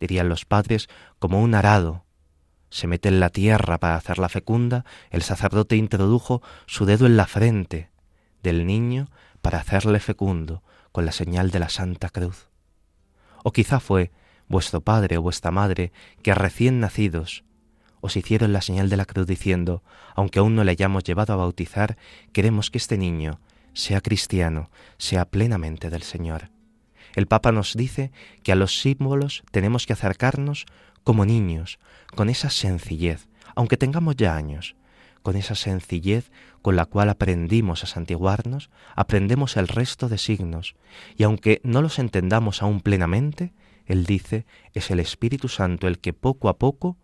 Dirían 0.00 0.28
los 0.28 0.46
padres 0.46 0.88
como 1.20 1.40
un 1.40 1.54
arado. 1.54 2.06
Se 2.70 2.88
mete 2.88 3.08
en 3.08 3.20
la 3.20 3.30
tierra 3.30 3.78
para 3.78 3.94
hacerla 3.94 4.28
fecunda, 4.28 4.84
el 5.10 5.22
sacerdote 5.22 5.76
introdujo 5.76 6.42
su 6.66 6.86
dedo 6.86 7.06
en 7.06 7.16
la 7.16 7.28
frente, 7.28 7.91
del 8.42 8.66
niño 8.66 9.08
para 9.40 9.58
hacerle 9.58 10.00
fecundo 10.00 10.62
con 10.92 11.06
la 11.06 11.12
señal 11.12 11.50
de 11.50 11.58
la 11.58 11.68
Santa 11.68 12.10
Cruz. 12.10 12.48
O 13.42 13.52
quizá 13.52 13.80
fue 13.80 14.10
vuestro 14.48 14.80
padre 14.80 15.18
o 15.18 15.22
vuestra 15.22 15.50
madre 15.50 15.92
que 16.22 16.34
recién 16.34 16.80
nacidos 16.80 17.44
os 18.02 18.16
hicieron 18.16 18.52
la 18.52 18.60
señal 18.60 18.90
de 18.90 18.96
la 18.96 19.06
cruz 19.06 19.26
diciendo, 19.26 19.82
aunque 20.14 20.40
aún 20.40 20.56
no 20.56 20.64
le 20.64 20.72
hayamos 20.72 21.04
llevado 21.04 21.32
a 21.32 21.36
bautizar, 21.36 21.96
queremos 22.32 22.70
que 22.70 22.78
este 22.78 22.98
niño 22.98 23.40
sea 23.74 24.00
cristiano, 24.00 24.70
sea 24.98 25.24
plenamente 25.24 25.88
del 25.88 26.02
Señor. 26.02 26.50
El 27.14 27.28
Papa 27.28 27.52
nos 27.52 27.74
dice 27.74 28.10
que 28.42 28.52
a 28.52 28.56
los 28.56 28.80
símbolos 28.80 29.44
tenemos 29.52 29.86
que 29.86 29.92
acercarnos 29.92 30.66
como 31.04 31.24
niños, 31.24 31.78
con 32.14 32.28
esa 32.28 32.50
sencillez, 32.50 33.28
aunque 33.54 33.76
tengamos 33.76 34.16
ya 34.16 34.34
años, 34.34 34.74
con 35.22 35.36
esa 35.36 35.54
sencillez 35.54 36.30
con 36.60 36.76
la 36.76 36.86
cual 36.86 37.08
aprendimos 37.08 37.82
a 37.84 37.86
santiguarnos, 37.86 38.70
aprendemos 38.94 39.56
el 39.56 39.68
resto 39.68 40.08
de 40.08 40.18
signos, 40.18 40.74
y 41.16 41.22
aunque 41.24 41.60
no 41.64 41.82
los 41.82 41.98
entendamos 41.98 42.62
aún 42.62 42.80
plenamente, 42.80 43.52
Él 43.86 44.04
dice, 44.06 44.46
es 44.74 44.90
el 44.90 45.00
Espíritu 45.00 45.48
Santo 45.48 45.88
el 45.88 45.98
que 45.98 46.12
poco 46.12 46.48
a 46.48 46.58
poco 46.58 46.96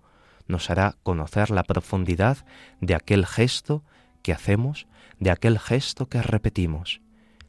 nos 0.46 0.70
hará 0.70 0.96
conocer 1.02 1.50
la 1.50 1.62
profundidad 1.62 2.38
de 2.80 2.94
aquel 2.94 3.26
gesto 3.26 3.84
que 4.22 4.32
hacemos, 4.32 4.86
de 5.18 5.30
aquel 5.30 5.58
gesto 5.58 6.08
que 6.08 6.22
repetimos. 6.22 7.00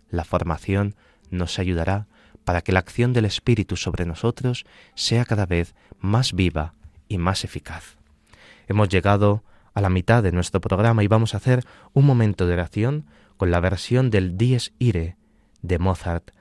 La 0.10 0.24
formación 0.24 0.96
nos 1.30 1.60
ayudará 1.60 2.08
para 2.44 2.62
que 2.62 2.72
la 2.72 2.80
acción 2.80 3.14
del 3.14 3.26
Espíritu 3.26 3.76
sobre 3.78 4.06
nosotros 4.06 4.66
sea 4.96 5.26
cada 5.26 5.46
vez 5.46 5.76
más 6.00 6.34
viva 6.34 6.74
y 7.08 7.18
más 7.18 7.44
eficaz. 7.44 7.98
Hemos 8.68 8.90
llegado 8.90 9.44
a 9.80 9.82
la 9.82 9.90
mitad 9.90 10.22
de 10.22 10.34
nuestro 10.34 10.60
programa 10.60 11.04
y 11.04 11.08
vamos 11.08 11.34
a 11.34 11.38
hacer 11.38 11.66
un 11.94 12.06
momento 12.06 12.46
de 12.46 12.54
oración 12.54 13.06
con 13.38 13.50
la 13.50 13.62
versión 13.62 14.10
del 14.10 14.38
Dies 14.38 14.74
Ire 14.78 15.16
de 15.62 15.80
Mozart. 15.80 16.32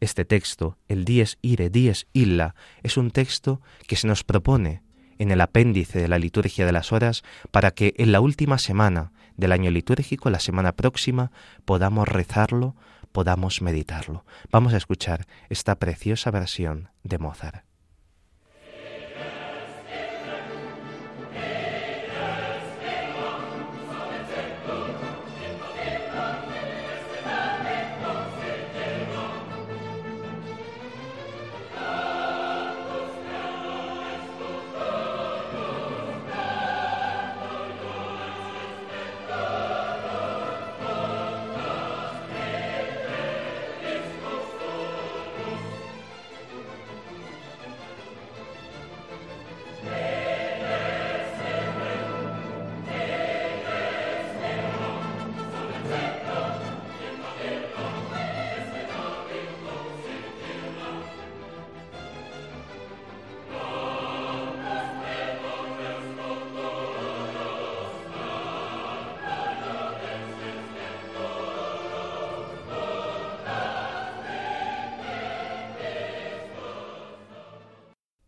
Este 0.00 0.24
texto, 0.24 0.78
el 0.88 1.04
Dies 1.04 1.38
Ire, 1.42 1.68
Dies 1.68 2.06
Illa, 2.14 2.54
es 2.82 2.96
un 2.96 3.10
texto 3.10 3.60
que 3.86 3.96
se 3.96 4.06
nos 4.06 4.24
propone 4.24 4.82
en 5.18 5.30
el 5.30 5.42
apéndice 5.42 6.00
de 6.00 6.08
la 6.08 6.18
liturgia 6.18 6.64
de 6.64 6.72
las 6.72 6.90
horas 6.90 7.22
para 7.50 7.70
que 7.70 7.94
en 7.98 8.12
la 8.12 8.20
última 8.20 8.56
semana 8.56 9.12
del 9.36 9.52
año 9.52 9.70
litúrgico, 9.70 10.30
la 10.30 10.40
semana 10.40 10.72
próxima, 10.72 11.32
podamos 11.66 12.08
rezarlo, 12.08 12.76
podamos 13.12 13.60
meditarlo. 13.60 14.24
Vamos 14.50 14.72
a 14.72 14.78
escuchar 14.78 15.26
esta 15.50 15.78
preciosa 15.78 16.30
versión 16.30 16.88
de 17.04 17.18
Mozart. 17.18 17.75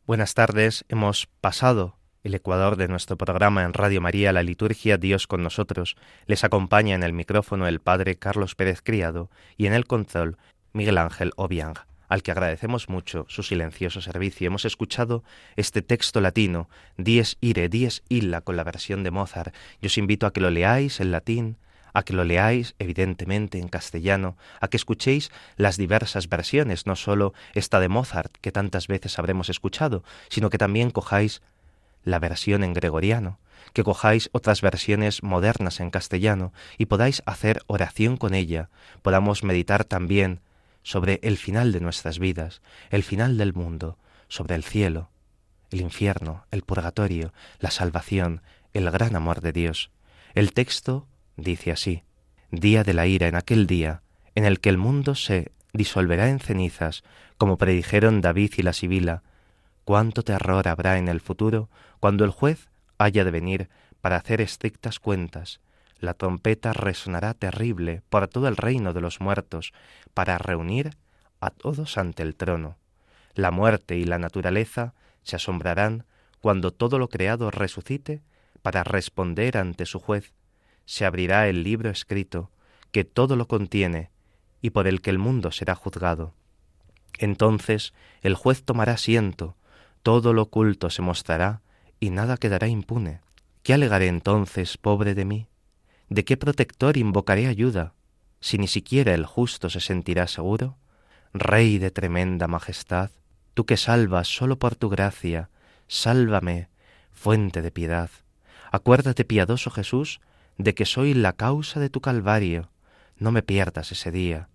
Buenas 0.09 0.33
tardes, 0.33 0.87
hemos 0.89 1.27
pasado 1.43 1.99
el 2.25 2.35
ecuador 2.35 2.77
de 2.77 2.89
nuestro 2.89 3.19
programa 3.19 3.65
en 3.65 3.75
Radio 3.75 4.01
María, 4.01 4.33
la 4.33 4.43
liturgia 4.43 4.97
Dios 4.97 5.27
con 5.27 5.43
nosotros. 5.43 5.97
Les 6.25 6.45
acompaña 6.45 6.95
en 6.95 7.03
el 7.03 7.13
micrófono 7.13 7.69
el 7.69 7.81
Padre 7.81 8.17
Carlos 8.17 8.55
Pérez 8.55 8.81
Criado 8.81 9.29
y 9.59 9.67
en 9.67 9.75
el 9.75 9.85
control 9.85 10.39
Miguel 10.73 10.97
Ángel 10.97 11.33
Obiang, 11.37 11.75
al 12.09 12.23
que 12.23 12.31
agradecemos 12.31 12.89
mucho 12.89 13.27
su 13.29 13.43
silencioso 13.43 14.01
servicio. 14.01 14.47
Hemos 14.47 14.65
escuchado 14.65 15.25
este 15.57 15.83
texto 15.83 16.23
latino, 16.23 16.71
Dies 16.97 17.37
Ire, 17.43 17.69
Dies 17.69 18.03
Illa, 18.09 18.41
con 18.41 18.57
la 18.57 18.65
versión 18.65 19.03
de 19.03 19.11
Mozart. 19.11 19.55
Yo 19.83 19.89
os 19.89 19.99
invito 19.99 20.27
a 20.27 20.33
que 20.33 20.41
lo 20.41 20.49
leáis 20.49 21.01
en 21.01 21.11
latín, 21.11 21.59
a 21.99 22.05
que 22.05 22.13
lo 22.13 22.23
leáis 22.23 22.77
evidentemente 22.79 23.59
en 23.59 23.67
castellano, 23.67 24.37
a 24.61 24.69
que 24.69 24.77
escuchéis 24.77 25.33
las 25.57 25.77
diversas 25.77 26.29
versiones, 26.29 26.87
no 26.87 26.95
sólo 26.95 27.35
esta 27.55 27.81
de 27.81 27.89
Mozart 27.89 28.31
que 28.41 28.53
tantas 28.53 28.87
veces 28.87 29.19
habremos 29.19 29.49
escuchado, 29.49 30.05
sino 30.29 30.49
que 30.49 30.59
también 30.59 30.93
cojáis 30.93 31.43
la 32.05 32.21
versión 32.21 32.63
en 32.63 32.73
gregoriano, 32.73 33.41
que 33.73 33.83
cojáis 33.83 34.31
otras 34.33 34.63
versiones 34.63 35.25
modernas 35.25 35.81
en 35.81 35.91
castellano 35.91 36.53
y 36.79 36.87
podáis 36.87 37.21
hacer 37.27 37.63
oración 37.67 38.17
con 38.17 38.35
ella, 38.35 38.71
podamos 39.03 39.43
meditar 39.43 39.83
también 39.83 40.39
sobre 40.85 41.19
el 41.25 41.37
final 41.37 41.73
de 41.73 41.81
nuestras 41.81 42.21
vidas, 42.21 42.63
el 42.91 43.03
final 43.03 43.39
del 43.39 43.55
mundo, 43.55 43.99
sobre 44.29 44.55
el 44.55 44.63
cielo, 44.63 45.11
el 45.73 45.81
infierno, 45.81 46.45
el 46.53 46.63
purgatorio, 46.63 47.33
la 47.59 47.73
salvación, 47.73 48.41
el 48.73 48.89
gran 48.93 49.17
amor 49.17 49.41
de 49.41 49.51
Dios. 49.51 49.91
El 50.35 50.53
texto 50.53 51.09
dice 51.39 51.73
así, 51.73 52.03
Día 52.51 52.85
de 52.85 52.93
la 52.93 53.07
ira 53.07 53.29
en 53.29 53.37
aquel 53.37 53.67
día, 53.67 54.03
en 54.35 54.45
el 54.45 54.61
que 54.61 54.69
el 54.69 54.79
mundo 54.79 55.15
se 55.15 55.53
disolverá 55.73 56.29
en 56.29 56.41
cenizas, 56.41 57.05
como 57.37 57.57
predijeron 57.57 58.21
David 58.21 58.55
y 58.57 58.63
la 58.63 58.73
Sibila, 58.73 59.23
cuánto 59.85 60.23
terror 60.23 60.67
habrá 60.69 60.99
en 60.99 61.09
el 61.09 61.21
futuro 61.21 61.69
cuando 62.01 62.25
el 62.25 62.31
juez 62.31 62.69
haya 62.99 63.25
de 63.25 63.31
venir 63.31 63.69
para 64.01 64.17
hacer 64.17 64.41
estrictas 64.41 64.99
cuentas. 64.99 65.61
La 66.01 66.15
trompeta 66.15 66.73
resonará 66.73 67.35
terrible 67.35 68.03
por 68.09 68.29
todo 68.29 68.49
el 68.49 68.57
reino 68.57 68.93
de 68.93 69.01
los 69.01 69.21
muertos, 69.21 69.73
para 70.15 70.39
reunir 70.39 70.97
a 71.41 71.51
todos 71.51 71.99
ante 71.99 72.23
el 72.23 72.35
trono. 72.35 72.77
La 73.35 73.51
muerte 73.51 73.97
y 73.97 74.05
la 74.05 74.19
naturaleza 74.19 74.95
se 75.23 75.37
asombrarán 75.37 76.05
cuando 76.41 76.73
todo 76.73 76.99
lo 76.99 77.09
creado 77.09 77.51
resucite 77.51 78.23
para 78.63 78.85
responder 78.85 79.59
ante 79.59 79.87
su 79.87 80.01
juez 80.01 80.33
se 80.89 81.05
abrirá 81.05 81.49
el 81.49 81.65
libro 81.65 81.91
escrito, 81.91 82.51
que 82.93 83.05
todo 83.05 83.37
lo 83.37 83.47
contiene, 83.47 84.09
y 84.63 84.71
por 84.71 84.87
el 84.87 85.03
que 85.03 85.11
el 85.11 85.19
mundo 85.19 85.53
será 85.53 85.75
juzgado. 85.75 86.33
Entonces 87.19 87.93
el 88.23 88.35
juez 88.35 88.63
tomará 88.63 88.95
asiento, 88.95 89.55
todo 90.03 90.33
lo 90.33 90.45
oculto 90.45 90.89
se 90.89 91.03
mostrará, 91.03 91.61
y 92.01 92.09
nada 92.09 92.39
quedará 92.39 92.69
impune. 92.69 93.21
¿Qué 93.63 93.75
alegaré 93.75 94.07
entonces, 94.07 94.79
pobre 94.79 95.15
de 95.15 95.27
mí? 95.27 95.47
¿De 96.09 96.25
qué 96.25 96.39
protector 96.39 96.97
invocaré 96.97 97.49
ayuda, 97.49 97.93
si 98.41 98.57
ni 98.57 98.67
siquiera 98.67 99.13
el 99.13 99.27
justo 99.27 99.69
se 99.69 99.81
sentirá 99.81 100.27
seguro? 100.27 100.79
Rey 101.35 101.77
de 101.77 101.91
tremenda 101.91 102.49
majestad, 102.49 103.11
tú 103.53 103.67
que 103.67 103.77
salvas 103.77 104.27
solo 104.27 104.59
por 104.59 104.75
tu 104.75 104.89
gracia, 104.89 105.51
sálvame, 105.87 106.71
fuente 107.13 107.61
de 107.61 107.71
piedad. 107.71 108.09
Acuérdate, 108.73 109.27
piadoso 109.27 109.71
Jesús, 109.71 110.23
de 110.59 110.75
que 110.75 110.85
soy 110.85 111.15
la 111.15 111.33
causa 111.33 111.81
de 111.81 111.89
tu 111.89 112.01
calvario, 112.01 112.71
no 113.17 113.33
me 113.33 113.43
pierdas 113.43 113.93
ese 113.93 114.11
día. 114.11 114.49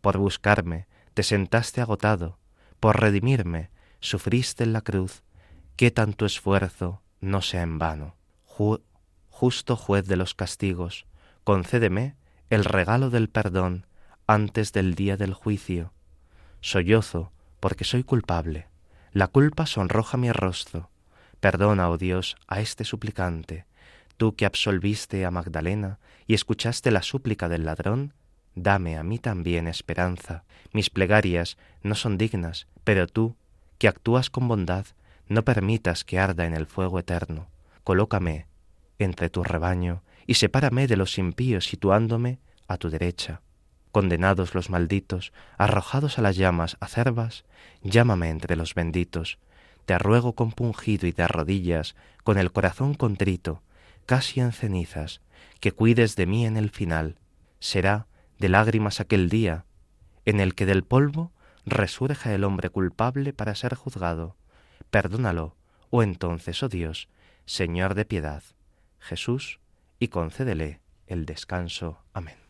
Por 0.00 0.18
buscarme, 0.18 0.86
te 1.14 1.22
sentaste 1.22 1.80
agotado, 1.80 2.38
por 2.80 3.00
redimirme, 3.00 3.70
sufriste 4.00 4.64
en 4.64 4.72
la 4.72 4.82
cruz, 4.82 5.22
que 5.76 5.90
tanto 5.90 6.26
esfuerzo 6.26 7.02
no 7.20 7.42
sea 7.42 7.62
en 7.62 7.78
vano. 7.78 8.14
justo 9.30 9.76
juez 9.76 10.06
de 10.06 10.16
los 10.16 10.34
castigos, 10.34 11.06
concédeme 11.44 12.16
el 12.50 12.64
regalo 12.64 13.08
del 13.08 13.28
perdón 13.28 13.86
antes 14.26 14.72
del 14.72 14.94
día 14.94 15.16
del 15.16 15.32
juicio. 15.32 15.92
Sollozo, 16.60 17.32
porque 17.60 17.84
soy 17.84 18.02
culpable. 18.02 18.66
La 19.12 19.28
culpa 19.28 19.66
sonroja 19.66 20.16
mi 20.16 20.32
rostro. 20.32 20.90
Perdona, 21.40 21.88
oh 21.88 21.98
Dios, 21.98 22.36
a 22.48 22.60
este 22.60 22.84
suplicante. 22.84 23.64
Tú 24.18 24.34
que 24.34 24.46
absolviste 24.46 25.24
a 25.24 25.30
Magdalena 25.30 26.00
y 26.26 26.34
escuchaste 26.34 26.90
la 26.90 27.02
súplica 27.02 27.48
del 27.48 27.64
ladrón, 27.64 28.14
dame 28.56 28.98
a 28.98 29.04
mí 29.04 29.20
también 29.20 29.68
esperanza. 29.68 30.42
Mis 30.72 30.90
plegarias 30.90 31.56
no 31.84 31.94
son 31.94 32.18
dignas, 32.18 32.66
pero 32.82 33.06
tú, 33.06 33.36
que 33.78 33.86
actúas 33.86 34.28
con 34.28 34.48
bondad, 34.48 34.86
no 35.28 35.44
permitas 35.44 36.02
que 36.02 36.18
arda 36.18 36.46
en 36.46 36.54
el 36.54 36.66
fuego 36.66 36.98
eterno. 36.98 37.46
Colócame 37.84 38.48
entre 38.98 39.30
tu 39.30 39.44
rebaño 39.44 40.02
y 40.26 40.34
sepárame 40.34 40.88
de 40.88 40.96
los 40.96 41.16
impíos 41.16 41.66
situándome 41.66 42.40
a 42.66 42.76
tu 42.76 42.90
derecha. 42.90 43.42
Condenados 43.92 44.52
los 44.52 44.68
malditos, 44.68 45.32
arrojados 45.58 46.18
a 46.18 46.22
las 46.22 46.34
llamas 46.34 46.76
acerbas, 46.80 47.44
llámame 47.82 48.30
entre 48.30 48.56
los 48.56 48.74
benditos. 48.74 49.38
Te 49.86 49.96
ruego 49.96 50.32
compungido 50.34 51.06
y 51.06 51.12
de 51.12 51.28
rodillas, 51.28 51.94
con 52.24 52.36
el 52.36 52.50
corazón 52.50 52.94
contrito, 52.94 53.62
casi 54.08 54.40
en 54.40 54.52
cenizas, 54.52 55.20
que 55.60 55.72
cuides 55.72 56.16
de 56.16 56.24
mí 56.24 56.46
en 56.46 56.56
el 56.56 56.70
final. 56.70 57.18
Será 57.60 58.06
de 58.38 58.48
lágrimas 58.48 59.00
aquel 59.00 59.28
día, 59.28 59.66
en 60.24 60.40
el 60.40 60.54
que 60.54 60.64
del 60.64 60.82
polvo 60.82 61.30
resurja 61.66 62.32
el 62.32 62.44
hombre 62.44 62.70
culpable 62.70 63.34
para 63.34 63.54
ser 63.54 63.74
juzgado. 63.74 64.34
Perdónalo, 64.88 65.56
o 65.90 66.02
entonces, 66.02 66.62
oh 66.62 66.70
Dios, 66.70 67.10
Señor 67.44 67.94
de 67.94 68.06
piedad, 68.06 68.42
Jesús, 68.98 69.60
y 69.98 70.08
concédele 70.08 70.80
el 71.06 71.26
descanso. 71.26 72.02
Amén. 72.14 72.47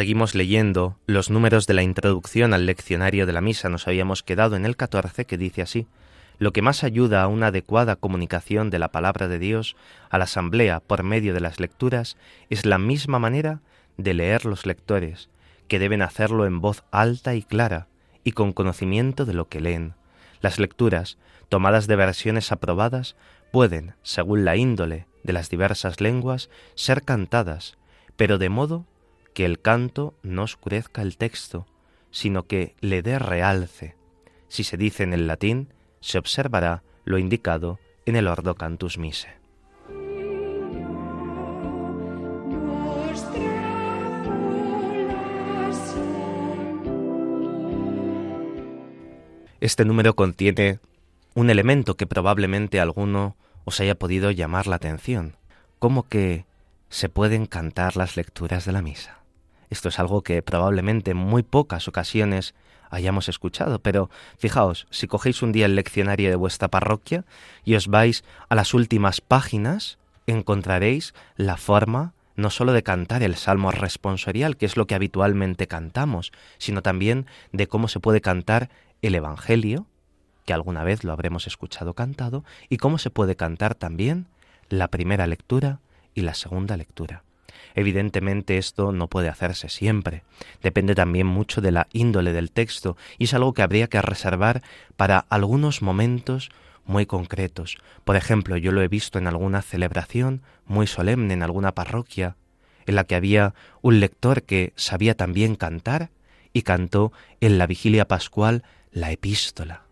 Seguimos 0.00 0.34
leyendo 0.34 0.96
los 1.04 1.28
números 1.28 1.66
de 1.66 1.74
la 1.74 1.82
introducción 1.82 2.54
al 2.54 2.64
leccionario 2.64 3.26
de 3.26 3.34
la 3.34 3.42
misa. 3.42 3.68
Nos 3.68 3.86
habíamos 3.86 4.22
quedado 4.22 4.56
en 4.56 4.64
el 4.64 4.74
14 4.74 5.26
que 5.26 5.36
dice 5.36 5.60
así. 5.60 5.88
Lo 6.38 6.54
que 6.54 6.62
más 6.62 6.84
ayuda 6.84 7.22
a 7.22 7.26
una 7.26 7.48
adecuada 7.48 7.96
comunicación 7.96 8.70
de 8.70 8.78
la 8.78 8.92
palabra 8.92 9.28
de 9.28 9.38
Dios 9.38 9.76
a 10.08 10.16
la 10.16 10.24
asamblea 10.24 10.80
por 10.80 11.02
medio 11.02 11.34
de 11.34 11.40
las 11.40 11.60
lecturas 11.60 12.16
es 12.48 12.64
la 12.64 12.78
misma 12.78 13.18
manera 13.18 13.60
de 13.98 14.14
leer 14.14 14.46
los 14.46 14.64
lectores, 14.64 15.28
que 15.68 15.78
deben 15.78 16.00
hacerlo 16.00 16.46
en 16.46 16.62
voz 16.62 16.82
alta 16.90 17.34
y 17.34 17.42
clara 17.42 17.86
y 18.24 18.32
con 18.32 18.54
conocimiento 18.54 19.26
de 19.26 19.34
lo 19.34 19.50
que 19.50 19.60
leen. 19.60 19.92
Las 20.40 20.58
lecturas, 20.58 21.18
tomadas 21.50 21.86
de 21.88 21.96
versiones 21.96 22.52
aprobadas, 22.52 23.16
pueden, 23.52 23.92
según 24.02 24.46
la 24.46 24.56
índole 24.56 25.06
de 25.24 25.34
las 25.34 25.50
diversas 25.50 26.00
lenguas, 26.00 26.48
ser 26.74 27.02
cantadas, 27.02 27.76
pero 28.16 28.38
de 28.38 28.48
modo 28.48 28.86
que 29.34 29.44
el 29.44 29.60
canto 29.60 30.14
no 30.22 30.42
oscurezca 30.42 31.02
el 31.02 31.16
texto, 31.16 31.66
sino 32.10 32.44
que 32.44 32.74
le 32.80 33.02
dé 33.02 33.18
realce. 33.18 33.96
Si 34.48 34.64
se 34.64 34.76
dice 34.76 35.02
en 35.02 35.12
el 35.12 35.26
latín, 35.26 35.72
se 36.00 36.18
observará 36.18 36.82
lo 37.04 37.18
indicado 37.18 37.78
en 38.06 38.16
el 38.16 38.26
Ordo 38.26 38.54
Cantus 38.54 38.98
Mise. 38.98 39.40
Este 49.60 49.84
número 49.84 50.16
contiene 50.16 50.80
un 51.34 51.50
elemento 51.50 51.96
que 51.96 52.06
probablemente 52.06 52.80
alguno 52.80 53.36
os 53.64 53.78
haya 53.80 53.94
podido 53.94 54.30
llamar 54.30 54.66
la 54.66 54.76
atención, 54.76 55.36
como 55.78 56.08
que 56.08 56.46
se 56.88 57.08
pueden 57.08 57.46
cantar 57.46 57.96
las 57.96 58.16
lecturas 58.16 58.64
de 58.64 58.72
la 58.72 58.82
misa. 58.82 59.19
Esto 59.70 59.88
es 59.88 59.98
algo 59.98 60.22
que 60.22 60.42
probablemente 60.42 61.12
en 61.12 61.16
muy 61.16 61.42
pocas 61.42 61.88
ocasiones 61.88 62.54
hayamos 62.90 63.28
escuchado, 63.28 63.78
pero 63.78 64.10
fijaos, 64.36 64.86
si 64.90 65.06
cogéis 65.06 65.42
un 65.42 65.52
día 65.52 65.66
el 65.66 65.76
leccionario 65.76 66.28
de 66.28 66.36
vuestra 66.36 66.68
parroquia 66.68 67.24
y 67.64 67.76
os 67.76 67.86
vais 67.86 68.24
a 68.48 68.56
las 68.56 68.74
últimas 68.74 69.20
páginas, 69.20 69.98
encontraréis 70.26 71.14
la 71.36 71.56
forma 71.56 72.14
no 72.36 72.50
sólo 72.50 72.72
de 72.72 72.82
cantar 72.82 73.22
el 73.22 73.36
salmo 73.36 73.70
responsorial, 73.70 74.56
que 74.56 74.66
es 74.66 74.76
lo 74.76 74.86
que 74.86 74.94
habitualmente 74.94 75.66
cantamos, 75.66 76.32
sino 76.58 76.82
también 76.82 77.26
de 77.52 77.66
cómo 77.66 77.86
se 77.86 78.00
puede 78.00 78.20
cantar 78.20 78.70
el 79.02 79.14
Evangelio, 79.14 79.86
que 80.46 80.54
alguna 80.54 80.82
vez 80.82 81.04
lo 81.04 81.12
habremos 81.12 81.46
escuchado 81.46 81.94
cantado, 81.94 82.44
y 82.68 82.78
cómo 82.78 82.98
se 82.98 83.10
puede 83.10 83.36
cantar 83.36 83.74
también 83.74 84.26
la 84.68 84.88
primera 84.88 85.26
lectura 85.26 85.80
y 86.14 86.22
la 86.22 86.34
segunda 86.34 86.76
lectura. 86.76 87.24
Evidentemente 87.74 88.58
esto 88.58 88.92
no 88.92 89.08
puede 89.08 89.28
hacerse 89.28 89.68
siempre, 89.68 90.22
depende 90.62 90.94
también 90.94 91.26
mucho 91.26 91.60
de 91.60 91.72
la 91.72 91.86
índole 91.92 92.32
del 92.32 92.50
texto 92.50 92.96
y 93.18 93.24
es 93.24 93.34
algo 93.34 93.52
que 93.52 93.62
habría 93.62 93.88
que 93.88 94.02
reservar 94.02 94.62
para 94.96 95.18
algunos 95.28 95.82
momentos 95.82 96.50
muy 96.84 97.06
concretos. 97.06 97.78
Por 98.04 98.16
ejemplo, 98.16 98.56
yo 98.56 98.72
lo 98.72 98.82
he 98.82 98.88
visto 98.88 99.18
en 99.18 99.26
alguna 99.26 99.62
celebración 99.62 100.42
muy 100.66 100.86
solemne 100.86 101.34
en 101.34 101.42
alguna 101.42 101.72
parroquia, 101.72 102.36
en 102.86 102.94
la 102.94 103.04
que 103.04 103.14
había 103.14 103.54
un 103.82 104.00
lector 104.00 104.42
que 104.42 104.72
sabía 104.76 105.14
también 105.14 105.54
cantar 105.54 106.10
y 106.52 106.62
cantó 106.62 107.12
en 107.40 107.58
la 107.58 107.66
vigilia 107.66 108.08
pascual 108.08 108.64
la 108.90 109.12
epístola 109.12 109.89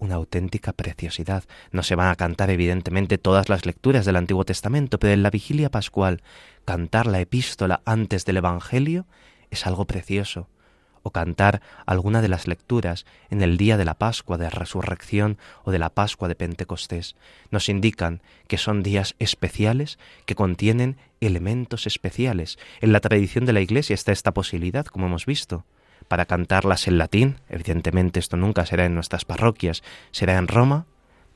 una 0.00 0.16
auténtica 0.16 0.72
preciosidad. 0.72 1.44
No 1.70 1.82
se 1.82 1.94
van 1.94 2.08
a 2.08 2.16
cantar 2.16 2.50
evidentemente 2.50 3.18
todas 3.18 3.48
las 3.48 3.66
lecturas 3.66 4.04
del 4.04 4.16
Antiguo 4.16 4.44
Testamento, 4.44 4.98
pero 4.98 5.12
en 5.12 5.22
la 5.22 5.30
vigilia 5.30 5.70
pascual 5.70 6.22
cantar 6.64 7.06
la 7.06 7.20
epístola 7.20 7.80
antes 7.84 8.24
del 8.24 8.38
Evangelio 8.38 9.06
es 9.50 9.66
algo 9.66 9.86
precioso. 9.86 10.48
O 11.02 11.10
cantar 11.10 11.62
alguna 11.86 12.20
de 12.20 12.28
las 12.28 12.46
lecturas 12.48 13.06
en 13.30 13.40
el 13.40 13.56
día 13.56 13.76
de 13.76 13.84
la 13.84 13.94
Pascua 13.94 14.36
de 14.36 14.50
Resurrección 14.50 15.38
o 15.64 15.70
de 15.70 15.78
la 15.78 15.90
Pascua 15.90 16.28
de 16.28 16.34
Pentecostés 16.34 17.14
nos 17.50 17.68
indican 17.68 18.20
que 18.46 18.58
son 18.58 18.82
días 18.82 19.14
especiales 19.18 19.98
que 20.26 20.34
contienen 20.34 20.96
elementos 21.20 21.86
especiales. 21.86 22.58
En 22.80 22.92
la 22.92 23.00
tradición 23.00 23.46
de 23.46 23.52
la 23.52 23.60
Iglesia 23.60 23.94
está 23.94 24.12
esta 24.12 24.34
posibilidad, 24.34 24.86
como 24.86 25.06
hemos 25.06 25.24
visto 25.24 25.64
para 26.08 26.26
cantarlas 26.26 26.88
en 26.88 26.98
latín. 26.98 27.36
Evidentemente 27.48 28.18
esto 28.18 28.36
nunca 28.36 28.66
será 28.66 28.86
en 28.86 28.94
nuestras 28.94 29.24
parroquias, 29.24 29.82
será 30.10 30.38
en 30.38 30.48
Roma, 30.48 30.86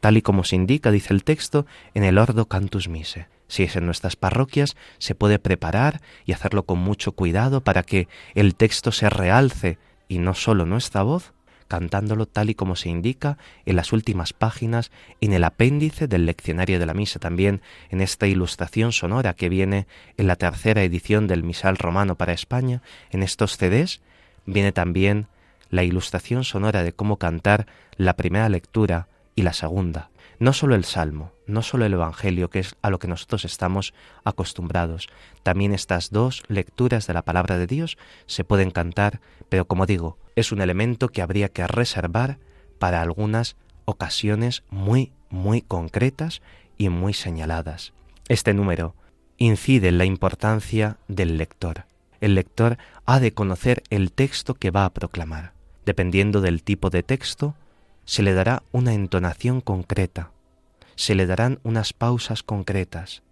tal 0.00 0.16
y 0.16 0.22
como 0.22 0.42
se 0.42 0.56
indica, 0.56 0.90
dice 0.90 1.14
el 1.14 1.22
texto, 1.22 1.66
en 1.94 2.04
el 2.04 2.18
Ordo 2.18 2.46
Cantus 2.46 2.88
Mise. 2.88 3.28
Si 3.46 3.62
es 3.62 3.76
en 3.76 3.86
nuestras 3.86 4.16
parroquias, 4.16 4.76
se 4.98 5.14
puede 5.14 5.38
preparar 5.38 6.00
y 6.24 6.32
hacerlo 6.32 6.64
con 6.64 6.78
mucho 6.78 7.12
cuidado 7.12 7.60
para 7.60 7.82
que 7.82 8.08
el 8.34 8.54
texto 8.54 8.92
se 8.92 9.10
realce 9.10 9.78
y 10.08 10.18
no 10.18 10.34
solo 10.34 10.64
nuestra 10.64 11.02
voz, 11.02 11.34
cantándolo 11.68 12.26
tal 12.26 12.50
y 12.50 12.54
como 12.54 12.76
se 12.76 12.88
indica 12.90 13.38
en 13.64 13.76
las 13.76 13.92
últimas 13.92 14.32
páginas, 14.32 14.90
en 15.20 15.32
el 15.32 15.44
apéndice 15.44 16.06
del 16.06 16.26
leccionario 16.26 16.78
de 16.78 16.86
la 16.86 16.94
misa, 16.94 17.18
también 17.18 17.62
en 17.90 18.00
esta 18.00 18.26
ilustración 18.26 18.92
sonora 18.92 19.34
que 19.34 19.48
viene 19.48 19.86
en 20.16 20.26
la 20.26 20.36
tercera 20.36 20.82
edición 20.82 21.28
del 21.28 21.42
Misal 21.42 21.78
Romano 21.78 22.14
para 22.16 22.32
España, 22.32 22.82
en 23.10 23.22
estos 23.22 23.56
CDs, 23.56 24.02
viene 24.46 24.72
también 24.72 25.28
la 25.70 25.82
ilustración 25.82 26.44
sonora 26.44 26.82
de 26.82 26.92
cómo 26.92 27.18
cantar 27.18 27.66
la 27.96 28.14
primera 28.16 28.48
lectura 28.48 29.08
y 29.34 29.42
la 29.42 29.52
segunda. 29.52 30.10
No 30.38 30.52
solo 30.52 30.74
el 30.74 30.84
Salmo, 30.84 31.32
no 31.46 31.62
solo 31.62 31.84
el 31.84 31.92
Evangelio, 31.92 32.50
que 32.50 32.58
es 32.58 32.76
a 32.82 32.90
lo 32.90 32.98
que 32.98 33.08
nosotros 33.08 33.44
estamos 33.44 33.94
acostumbrados. 34.24 35.08
También 35.42 35.72
estas 35.72 36.10
dos 36.10 36.42
lecturas 36.48 37.06
de 37.06 37.14
la 37.14 37.22
palabra 37.22 37.58
de 37.58 37.66
Dios 37.66 37.96
se 38.26 38.44
pueden 38.44 38.70
cantar, 38.70 39.20
pero 39.48 39.66
como 39.66 39.86
digo, 39.86 40.18
es 40.34 40.52
un 40.52 40.60
elemento 40.60 41.08
que 41.08 41.22
habría 41.22 41.48
que 41.48 41.66
reservar 41.66 42.38
para 42.78 43.02
algunas 43.02 43.56
ocasiones 43.84 44.64
muy, 44.68 45.12
muy 45.30 45.62
concretas 45.62 46.42
y 46.76 46.88
muy 46.88 47.14
señaladas. 47.14 47.92
Este 48.28 48.54
número 48.54 48.94
incide 49.36 49.88
en 49.88 49.98
la 49.98 50.04
importancia 50.04 50.98
del 51.08 51.38
lector. 51.38 51.84
El 52.22 52.36
lector 52.36 52.78
ha 53.04 53.18
de 53.18 53.34
conocer 53.34 53.82
el 53.90 54.12
texto 54.12 54.54
que 54.54 54.70
va 54.70 54.84
a 54.84 54.94
proclamar. 54.94 55.54
Dependiendo 55.84 56.40
del 56.40 56.62
tipo 56.62 56.88
de 56.88 57.02
texto, 57.02 57.56
se 58.04 58.22
le 58.22 58.32
dará 58.32 58.62
una 58.70 58.94
entonación 58.94 59.60
concreta, 59.60 60.30
se 60.94 61.16
le 61.16 61.26
darán 61.26 61.58
unas 61.64 61.92
pausas 61.92 62.44
concretas. 62.44 63.24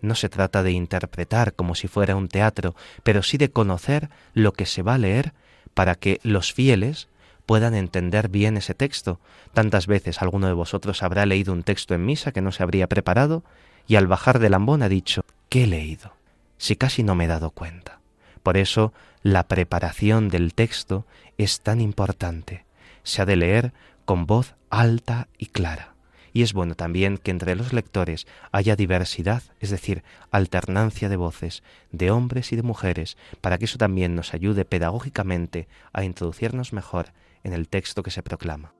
No 0.00 0.14
se 0.14 0.30
trata 0.30 0.62
de 0.62 0.72
interpretar 0.72 1.52
como 1.52 1.74
si 1.74 1.88
fuera 1.88 2.16
un 2.16 2.28
teatro, 2.28 2.74
pero 3.02 3.22
sí 3.22 3.36
de 3.36 3.50
conocer 3.50 4.08
lo 4.32 4.54
que 4.54 4.64
se 4.64 4.80
va 4.80 4.94
a 4.94 4.98
leer 4.98 5.34
para 5.74 5.94
que 5.94 6.18
los 6.22 6.54
fieles 6.54 7.08
puedan 7.44 7.74
entender 7.74 8.30
bien 8.30 8.56
ese 8.56 8.72
texto. 8.72 9.20
Tantas 9.52 9.86
veces 9.86 10.22
alguno 10.22 10.46
de 10.46 10.54
vosotros 10.54 11.02
habrá 11.02 11.26
leído 11.26 11.52
un 11.52 11.64
texto 11.64 11.94
en 11.94 12.06
misa 12.06 12.32
que 12.32 12.40
no 12.40 12.50
se 12.50 12.62
habría 12.62 12.86
preparado 12.86 13.44
y 13.86 13.96
al 13.96 14.06
bajar 14.06 14.38
del 14.38 14.54
ambón 14.54 14.82
ha 14.82 14.88
dicho, 14.88 15.20
¿qué 15.50 15.64
he 15.64 15.66
leído? 15.66 16.14
Si 16.56 16.76
casi 16.76 17.02
no 17.02 17.14
me 17.14 17.26
he 17.26 17.28
dado 17.28 17.50
cuenta. 17.50 17.97
Por 18.42 18.56
eso 18.56 18.92
la 19.22 19.48
preparación 19.48 20.28
del 20.28 20.54
texto 20.54 21.06
es 21.36 21.60
tan 21.60 21.80
importante. 21.80 22.64
Se 23.02 23.22
ha 23.22 23.26
de 23.26 23.36
leer 23.36 23.72
con 24.04 24.26
voz 24.26 24.54
alta 24.70 25.28
y 25.38 25.46
clara. 25.46 25.94
Y 26.32 26.42
es 26.42 26.52
bueno 26.52 26.74
también 26.74 27.18
que 27.18 27.30
entre 27.30 27.56
los 27.56 27.72
lectores 27.72 28.26
haya 28.52 28.76
diversidad, 28.76 29.42
es 29.60 29.70
decir, 29.70 30.02
alternancia 30.30 31.08
de 31.08 31.16
voces, 31.16 31.62
de 31.90 32.10
hombres 32.10 32.52
y 32.52 32.56
de 32.56 32.62
mujeres, 32.62 33.16
para 33.40 33.58
que 33.58 33.64
eso 33.64 33.78
también 33.78 34.14
nos 34.14 34.34
ayude 34.34 34.64
pedagógicamente 34.64 35.68
a 35.92 36.04
introducirnos 36.04 36.72
mejor 36.72 37.12
en 37.44 37.54
el 37.54 37.68
texto 37.68 38.02
que 38.02 38.10
se 38.10 38.22
proclama. 38.22 38.72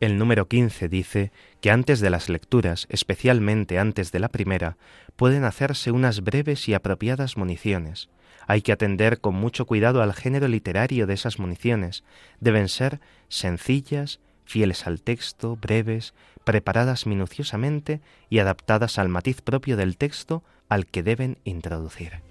El 0.00 0.16
número 0.16 0.46
15 0.46 0.88
dice 0.88 1.32
que 1.60 1.72
antes 1.72 1.98
de 2.00 2.10
las 2.10 2.28
lecturas, 2.28 2.86
especialmente 2.88 3.80
antes 3.80 4.12
de 4.12 4.20
la 4.20 4.28
primera, 4.28 4.76
pueden 5.16 5.44
hacerse 5.44 5.90
unas 5.90 6.22
breves 6.22 6.68
y 6.68 6.74
apropiadas 6.74 7.36
municiones. 7.36 8.08
Hay 8.46 8.62
que 8.62 8.72
atender 8.72 9.20
con 9.20 9.34
mucho 9.34 9.66
cuidado 9.66 10.00
al 10.00 10.14
género 10.14 10.46
literario 10.46 11.06
de 11.06 11.14
esas 11.14 11.40
municiones. 11.40 12.04
Deben 12.40 12.68
ser 12.68 13.00
sencillas, 13.28 14.20
fieles 14.44 14.86
al 14.86 15.02
texto, 15.02 15.56
breves, 15.56 16.14
preparadas 16.44 17.06
minuciosamente 17.06 18.00
y 18.30 18.38
adaptadas 18.38 18.98
al 18.98 19.08
matiz 19.08 19.42
propio 19.42 19.76
del 19.76 19.96
texto 19.96 20.44
al 20.68 20.86
que 20.86 21.02
deben 21.02 21.38
introducir. 21.44 22.27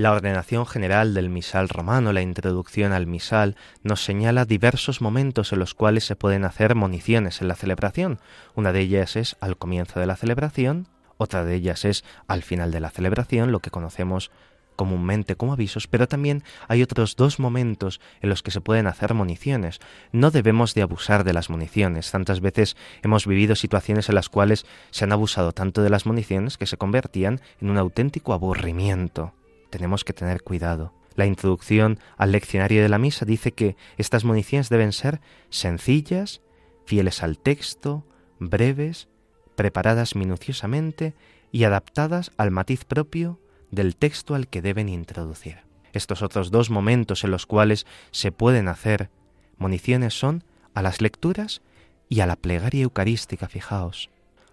La 0.00 0.12
ordenación 0.12 0.64
general 0.64 1.12
del 1.12 1.28
misal 1.28 1.68
romano, 1.68 2.14
la 2.14 2.22
introducción 2.22 2.92
al 2.92 3.06
misal, 3.06 3.54
nos 3.82 4.02
señala 4.02 4.46
diversos 4.46 5.02
momentos 5.02 5.52
en 5.52 5.58
los 5.58 5.74
cuales 5.74 6.04
se 6.04 6.16
pueden 6.16 6.46
hacer 6.46 6.74
moniciones 6.74 7.42
en 7.42 7.48
la 7.48 7.54
celebración. 7.54 8.18
Una 8.54 8.72
de 8.72 8.80
ellas 8.80 9.14
es 9.16 9.36
al 9.40 9.58
comienzo 9.58 10.00
de 10.00 10.06
la 10.06 10.16
celebración, 10.16 10.88
otra 11.18 11.44
de 11.44 11.54
ellas 11.54 11.84
es 11.84 12.02
al 12.28 12.42
final 12.42 12.70
de 12.70 12.80
la 12.80 12.88
celebración, 12.88 13.52
lo 13.52 13.60
que 13.60 13.70
conocemos 13.70 14.30
comúnmente 14.74 15.36
como 15.36 15.52
avisos, 15.52 15.86
pero 15.86 16.08
también 16.08 16.44
hay 16.66 16.82
otros 16.82 17.14
dos 17.14 17.38
momentos 17.38 18.00
en 18.22 18.30
los 18.30 18.42
que 18.42 18.52
se 18.52 18.62
pueden 18.62 18.86
hacer 18.86 19.12
municiones. 19.12 19.80
No 20.12 20.30
debemos 20.30 20.72
de 20.72 20.80
abusar 20.80 21.24
de 21.24 21.34
las 21.34 21.50
municiones. 21.50 22.10
Tantas 22.10 22.40
veces 22.40 22.74
hemos 23.02 23.26
vivido 23.26 23.54
situaciones 23.54 24.08
en 24.08 24.14
las 24.14 24.30
cuales 24.30 24.64
se 24.92 25.04
han 25.04 25.12
abusado 25.12 25.52
tanto 25.52 25.82
de 25.82 25.90
las 25.90 26.06
municiones 26.06 26.56
que 26.56 26.64
se 26.64 26.78
convertían 26.78 27.42
en 27.60 27.68
un 27.68 27.76
auténtico 27.76 28.32
aburrimiento 28.32 29.34
tenemos 29.70 30.04
que 30.04 30.12
tener 30.12 30.42
cuidado. 30.42 30.92
La 31.14 31.26
introducción 31.26 31.98
al 32.16 32.32
leccionario 32.32 32.82
de 32.82 32.88
la 32.88 32.98
misa 32.98 33.24
dice 33.24 33.52
que 33.52 33.76
estas 33.96 34.24
municiones 34.24 34.68
deben 34.68 34.92
ser 34.92 35.20
sencillas, 35.48 36.42
fieles 36.84 37.22
al 37.22 37.38
texto, 37.38 38.04
breves, 38.38 39.08
preparadas 39.56 40.14
minuciosamente 40.14 41.14
y 41.52 41.64
adaptadas 41.64 42.30
al 42.36 42.50
matiz 42.50 42.84
propio 42.84 43.40
del 43.70 43.96
texto 43.96 44.34
al 44.34 44.48
que 44.48 44.62
deben 44.62 44.88
introducir. 44.88 45.58
Estos 45.92 46.22
otros 46.22 46.50
dos 46.50 46.70
momentos 46.70 47.24
en 47.24 47.30
los 47.30 47.46
cuales 47.46 47.86
se 48.10 48.32
pueden 48.32 48.68
hacer 48.68 49.10
municiones 49.58 50.14
son 50.14 50.44
a 50.74 50.82
las 50.82 51.00
lecturas 51.00 51.62
y 52.08 52.20
a 52.20 52.26
la 52.26 52.36
plegaria 52.36 52.84
eucarística, 52.84 53.48
fijaos 53.48 54.10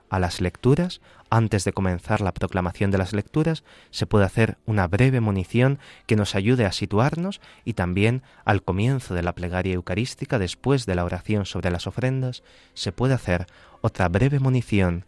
a 0.09 0.19
las 0.19 0.41
lecturas, 0.41 1.01
antes 1.29 1.63
de 1.63 1.73
comenzar 1.73 2.21
la 2.21 2.33
proclamación 2.33 2.91
de 2.91 2.97
las 2.97 3.13
lecturas, 3.13 3.63
se 3.91 4.05
puede 4.05 4.25
hacer 4.25 4.57
una 4.65 4.87
breve 4.87 5.19
munición 5.19 5.79
que 6.05 6.15
nos 6.15 6.35
ayude 6.35 6.65
a 6.65 6.71
situarnos 6.71 7.41
y 7.65 7.73
también 7.73 8.23
al 8.45 8.63
comienzo 8.63 9.13
de 9.13 9.23
la 9.23 9.35
plegaria 9.35 9.73
eucarística, 9.73 10.39
después 10.39 10.85
de 10.85 10.95
la 10.95 11.05
oración 11.05 11.45
sobre 11.45 11.71
las 11.71 11.87
ofrendas, 11.87 12.43
se 12.73 12.91
puede 12.91 13.13
hacer 13.13 13.47
otra 13.81 14.07
breve 14.07 14.39
munición 14.39 15.05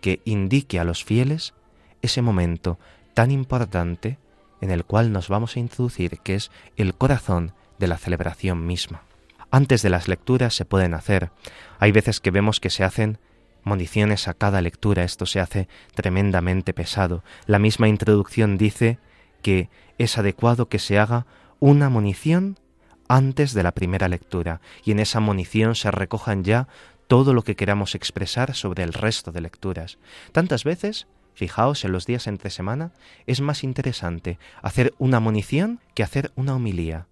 que 0.00 0.20
indique 0.24 0.78
a 0.78 0.84
los 0.84 1.04
fieles 1.04 1.54
ese 2.02 2.22
momento 2.22 2.78
tan 3.14 3.30
importante 3.30 4.18
en 4.60 4.70
el 4.70 4.84
cual 4.84 5.12
nos 5.12 5.28
vamos 5.28 5.56
a 5.56 5.60
introducir, 5.60 6.18
que 6.20 6.34
es 6.34 6.50
el 6.76 6.94
corazón 6.94 7.52
de 7.78 7.88
la 7.88 7.98
celebración 7.98 8.66
misma. 8.66 9.02
Antes 9.50 9.82
de 9.82 9.90
las 9.90 10.08
lecturas 10.08 10.54
se 10.54 10.64
pueden 10.64 10.94
hacer. 10.94 11.30
Hay 11.78 11.92
veces 11.92 12.20
que 12.20 12.30
vemos 12.30 12.58
que 12.58 12.70
se 12.70 12.84
hacen 12.84 13.18
municiones 13.64 14.28
a 14.28 14.34
cada 14.34 14.60
lectura. 14.60 15.04
Esto 15.04 15.26
se 15.26 15.40
hace 15.40 15.68
tremendamente 15.94 16.72
pesado. 16.74 17.22
La 17.46 17.58
misma 17.58 17.88
introducción 17.88 18.58
dice 18.58 18.98
que 19.42 19.68
es 19.98 20.18
adecuado 20.18 20.68
que 20.68 20.78
se 20.78 20.98
haga 20.98 21.26
una 21.60 21.88
munición 21.88 22.58
antes 23.08 23.52
de 23.52 23.62
la 23.62 23.72
primera 23.72 24.08
lectura 24.08 24.60
y 24.84 24.92
en 24.92 25.00
esa 25.00 25.20
munición 25.20 25.74
se 25.74 25.90
recojan 25.90 26.44
ya 26.44 26.68
todo 27.08 27.34
lo 27.34 27.42
que 27.42 27.56
queramos 27.56 27.94
expresar 27.94 28.54
sobre 28.54 28.82
el 28.82 28.94
resto 28.94 29.32
de 29.32 29.42
lecturas. 29.42 29.98
Tantas 30.32 30.64
veces, 30.64 31.06
fijaos, 31.34 31.84
en 31.84 31.92
los 31.92 32.06
días 32.06 32.26
entre 32.26 32.48
semana, 32.48 32.92
es 33.26 33.40
más 33.42 33.64
interesante 33.64 34.38
hacer 34.62 34.94
una 34.98 35.20
munición 35.20 35.80
que 35.94 36.02
hacer 36.02 36.32
una 36.36 36.54
homilía, 36.54 37.06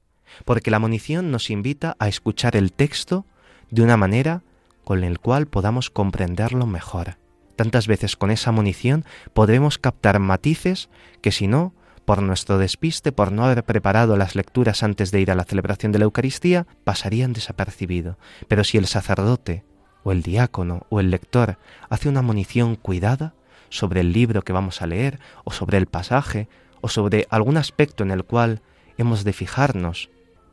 porque 0.45 0.71
la 0.71 0.79
munición 0.79 1.31
nos 1.31 1.51
invita 1.51 1.97
a 1.99 2.09
escuchar 2.09 2.57
el 2.57 2.73
texto 2.73 3.27
de 3.71 3.83
una 3.83 3.97
manera 3.97 4.43
con 4.85 5.05
el 5.05 5.19
cual 5.19 5.47
podamos 5.47 5.91
comprenderlo 5.91 6.67
mejor. 6.67 7.17
Tantas 7.57 7.87
veces 7.87 8.17
con 8.17 8.31
esa 8.31 8.53
munición 8.53 9.05
podremos 9.35 9.79
captar 9.79 10.19
matices 10.19 10.89
que 11.21 11.33
si 11.33 11.47
no, 11.47 11.75
por 12.05 12.23
nuestro 12.23 12.59
despiste, 12.59 13.13
por 13.13 13.33
no 13.33 13.45
haber 13.45 13.65
preparado 13.65 14.17
las 14.17 14.35
lecturas 14.35 14.83
antes 14.83 15.11
de 15.11 15.21
ir 15.21 15.31
a 15.31 15.35
la 15.35 15.45
celebración 15.45 15.93
de 15.93 15.99
la 15.99 16.07
Eucaristía, 16.07 16.67
pasarían 16.85 17.33
desapercibido. 17.33 18.19
Pero 18.49 18.65
si 18.65 18.79
el 18.79 18.87
sacerdote, 18.87 19.65
o 20.03 20.13
el 20.13 20.23
diácono, 20.23 20.87
o 20.89 21.01
el 21.01 21.11
lector 21.11 21.59
hace 21.89 22.09
una 22.09 22.23
munición 22.23 22.77
cuidada 22.77 23.35
sobre 23.69 24.01
el 24.01 24.13
libro 24.13 24.43
que 24.43 24.53
vamos 24.53 24.83
a 24.83 24.87
leer, 24.87 25.21
o 25.45 25.53
sobre 25.53 25.79
el 25.79 25.87
pasaje, 25.87 26.49
o 26.81 26.89
sobre 26.89 27.27
algún 27.31 27.57
aspecto 27.57 28.03
en 28.03 28.11
el 28.11 28.25
cual 28.25 28.63
hemos 28.97 29.23
de 29.23 29.33
fijarnos, 29.33 30.11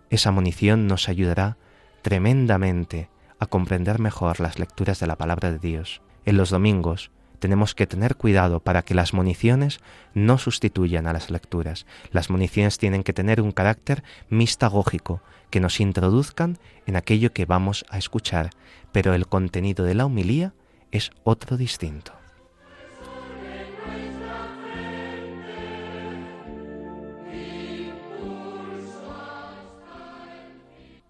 esa 0.10 0.32
munición 0.32 0.88
nos 0.88 1.10
ayudará 1.10 1.58
tremendamente 2.02 3.10
a 3.40 3.46
comprender 3.46 4.00
mejor 4.00 4.40
las 4.40 4.60
lecturas 4.60 5.00
de 5.00 5.08
la 5.08 5.16
palabra 5.16 5.52
de 5.52 5.60
Dios. 5.60 6.02
En 6.26 6.38
los 6.38 6.50
domingos 6.50 7.12
tenemos 7.40 7.76
que 7.76 7.88
tener 7.88 8.16
cuidado 8.16 8.60
para 8.60 8.82
que 8.82 8.96
las 8.96 9.14
municiones 9.14 9.80
no 10.14 10.38
sustituyan 10.38 11.08
a 11.08 11.14
las 11.14 11.30
lecturas. 11.30 11.86
Las 12.12 12.30
municiones 12.30 12.78
tienen 12.78 13.04
que 13.04 13.14
tener 13.14 13.42
un 13.42 13.52
carácter 13.52 14.04
mistagógico, 14.30 15.22
que 15.50 15.60
nos 15.60 15.80
introduzcan 15.80 16.58
en 16.86 16.96
aquello 16.96 17.32
que 17.32 17.46
vamos 17.46 17.86
a 17.90 17.98
escuchar, 17.98 18.50
pero 18.92 19.14
el 19.14 19.28
contenido 19.28 19.86
de 19.86 19.96
la 19.96 20.06
humilía 20.06 20.54
es 20.92 21.12
otro 21.24 21.58
distinto. 21.58 22.14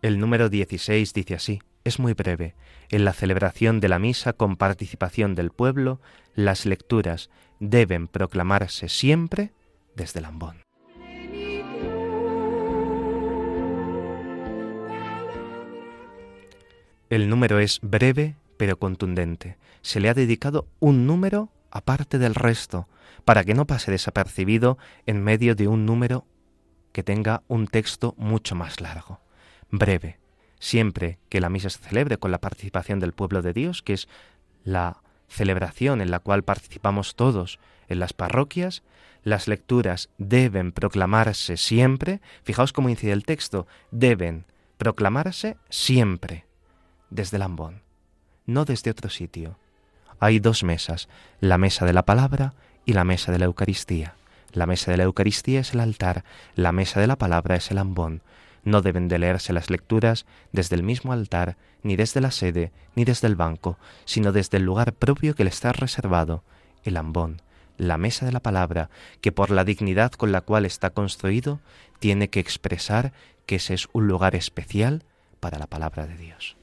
El 0.03 0.19
número 0.19 0.49
16 0.49 1.13
dice 1.13 1.33
así, 1.33 1.59
es 1.87 1.99
muy 1.99 2.13
breve, 2.13 2.55
en 2.89 3.05
la 3.05 3.13
celebración 3.13 3.79
de 3.79 3.89
la 3.89 3.99
misa 3.99 4.33
con 4.33 4.55
participación 4.57 5.35
del 5.35 5.51
pueblo, 5.51 5.99
las 6.35 6.65
lecturas 6.65 7.29
deben 7.59 8.07
proclamarse 8.07 8.89
siempre 8.89 9.51
desde 9.95 10.21
Lambón. 10.21 10.61
El 17.09 17.29
número 17.29 17.59
es 17.59 17.79
breve 17.81 18.35
pero 18.57 18.77
contundente. 18.77 19.57
Se 19.81 19.99
le 19.99 20.09
ha 20.09 20.13
dedicado 20.13 20.67
un 20.79 21.07
número 21.07 21.49
aparte 21.71 22.17
del 22.17 22.35
resto, 22.35 22.87
para 23.23 23.43
que 23.43 23.53
no 23.53 23.67
pase 23.67 23.91
desapercibido 23.91 24.77
en 25.05 25.23
medio 25.23 25.55
de 25.55 25.67
un 25.67 25.85
número 25.85 26.25
que 26.91 27.03
tenga 27.03 27.43
un 27.47 27.67
texto 27.67 28.15
mucho 28.17 28.55
más 28.55 28.81
largo. 28.81 29.21
Breve, 29.69 30.17
Siempre 30.59 31.19
que 31.29 31.41
la 31.41 31.49
misa 31.49 31.69
se 31.69 31.79
celebre 31.79 32.17
con 32.17 32.31
la 32.31 32.39
participación 32.39 32.99
del 32.99 33.13
pueblo 33.13 33.41
de 33.41 33.53
Dios, 33.53 33.81
que 33.81 33.93
es 33.93 34.07
la 34.63 35.01
celebración 35.27 36.01
en 36.01 36.11
la 36.11 36.19
cual 36.19 36.43
participamos 36.43 37.15
todos 37.15 37.59
en 37.87 37.99
las 37.99 38.13
parroquias, 38.13 38.83
las 39.23 39.47
lecturas 39.47 40.09
deben 40.17 40.71
proclamarse 40.71 41.57
siempre, 41.57 42.21
fijaos 42.43 42.73
cómo 42.73 42.89
incide 42.89 43.11
el 43.11 43.25
texto, 43.25 43.67
deben 43.91 44.45
proclamarse 44.77 45.57
siempre 45.69 46.45
desde 47.09 47.37
el 47.37 47.43
ambón, 47.43 47.81
no 48.45 48.65
desde 48.65 48.91
otro 48.91 49.09
sitio. 49.09 49.57
Hay 50.19 50.39
dos 50.39 50.63
mesas, 50.63 51.09
la 51.39 51.57
mesa 51.57 51.85
de 51.85 51.93
la 51.93 52.05
palabra 52.05 52.53
y 52.85 52.93
la 52.93 53.03
mesa 53.03 53.31
de 53.31 53.39
la 53.39 53.45
Eucaristía. 53.45 54.15
La 54.53 54.65
mesa 54.65 54.91
de 54.91 54.97
la 54.97 55.03
Eucaristía 55.03 55.59
es 55.59 55.73
el 55.73 55.81
altar, 55.81 56.23
la 56.55 56.71
mesa 56.71 56.99
de 56.99 57.07
la 57.07 57.17
palabra 57.17 57.55
es 57.55 57.69
el 57.69 57.77
ambón. 57.77 58.21
No 58.67 58.81
deben 58.81 59.07
de 59.07 59.17
leerse 59.17 59.53
las 59.53 59.69
lecturas 59.69 60.25
desde 60.51 60.75
el 60.75 60.83
mismo 60.83 61.13
altar, 61.13 61.55
ni 61.83 61.95
desde 61.95 62.19
la 62.19 62.31
sede, 62.31 62.73
ni 62.95 63.05
desde 63.05 63.25
el 63.29 63.37
banco, 63.37 63.77
sino 64.03 64.33
desde 64.33 64.57
el 64.57 64.63
lugar 64.63 64.91
propio 64.91 65.35
que 65.35 65.45
le 65.45 65.49
está 65.49 65.71
reservado, 65.71 66.43
el 66.83 66.97
ambón, 66.97 67.41
la 67.77 67.97
mesa 67.97 68.25
de 68.25 68.33
la 68.33 68.41
palabra, 68.41 68.89
que 69.21 69.31
por 69.31 69.51
la 69.51 69.63
dignidad 69.63 70.11
con 70.11 70.33
la 70.33 70.41
cual 70.41 70.65
está 70.65 70.89
construido, 70.89 71.61
tiene 71.99 72.29
que 72.29 72.41
expresar 72.41 73.13
que 73.45 73.55
ese 73.55 73.73
es 73.73 73.87
un 73.93 74.09
lugar 74.09 74.35
especial 74.35 75.03
para 75.39 75.59
la 75.59 75.67
palabra 75.67 76.05
de 76.05 76.17
Dios. 76.17 76.57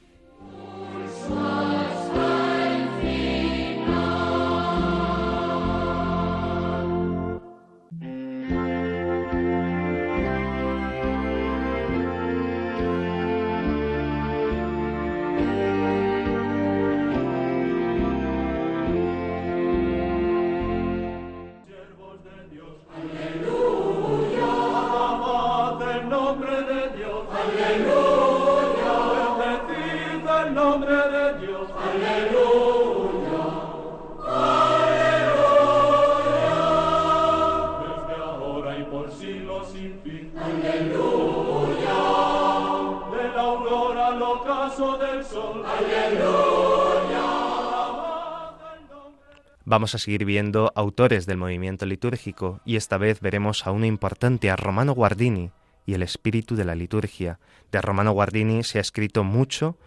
Vamos 49.66 49.94
a 49.94 49.98
seguir 49.98 50.26
viendo 50.26 50.72
autores 50.74 51.24
del 51.24 51.38
movimiento 51.38 51.86
litúrgico 51.86 52.60
y 52.66 52.76
esta 52.76 52.98
vez 52.98 53.20
veremos 53.22 53.66
a 53.66 53.70
uno 53.70 53.86
importante, 53.86 54.50
a 54.50 54.56
Romano 54.56 54.92
Guardini 54.92 55.52
y 55.86 55.94
el 55.94 56.02
espíritu 56.02 56.54
de 56.54 56.66
la 56.66 56.74
liturgia. 56.74 57.38
De 57.72 57.80
Romano 57.80 58.12
Guardini 58.12 58.62
se 58.62 58.76
ha 58.76 58.82
escrito 58.82 59.24
mucho 59.24 59.78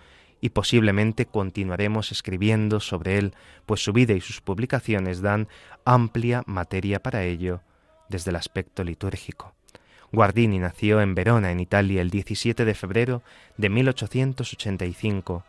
y 0.41 0.49
posiblemente 0.49 1.27
continuaremos 1.27 2.11
escribiendo 2.11 2.79
sobre 2.79 3.19
él, 3.19 3.35
pues 3.67 3.83
su 3.83 3.93
vida 3.93 4.13
y 4.13 4.21
sus 4.21 4.41
publicaciones 4.41 5.21
dan 5.21 5.47
amplia 5.85 6.41
materia 6.47 6.99
para 7.03 7.23
ello 7.23 7.61
desde 8.09 8.31
el 8.31 8.37
aspecto 8.37 8.83
litúrgico. 8.83 9.53
Guardini 10.11 10.57
nació 10.57 11.01
en 11.01 11.13
Verona, 11.13 11.51
en 11.51 11.59
Italia, 11.59 12.01
el 12.01 12.09
17 12.09 12.65
de 12.65 12.73
febrero 12.73 13.21
de 13.57 13.69
1885 13.69 15.43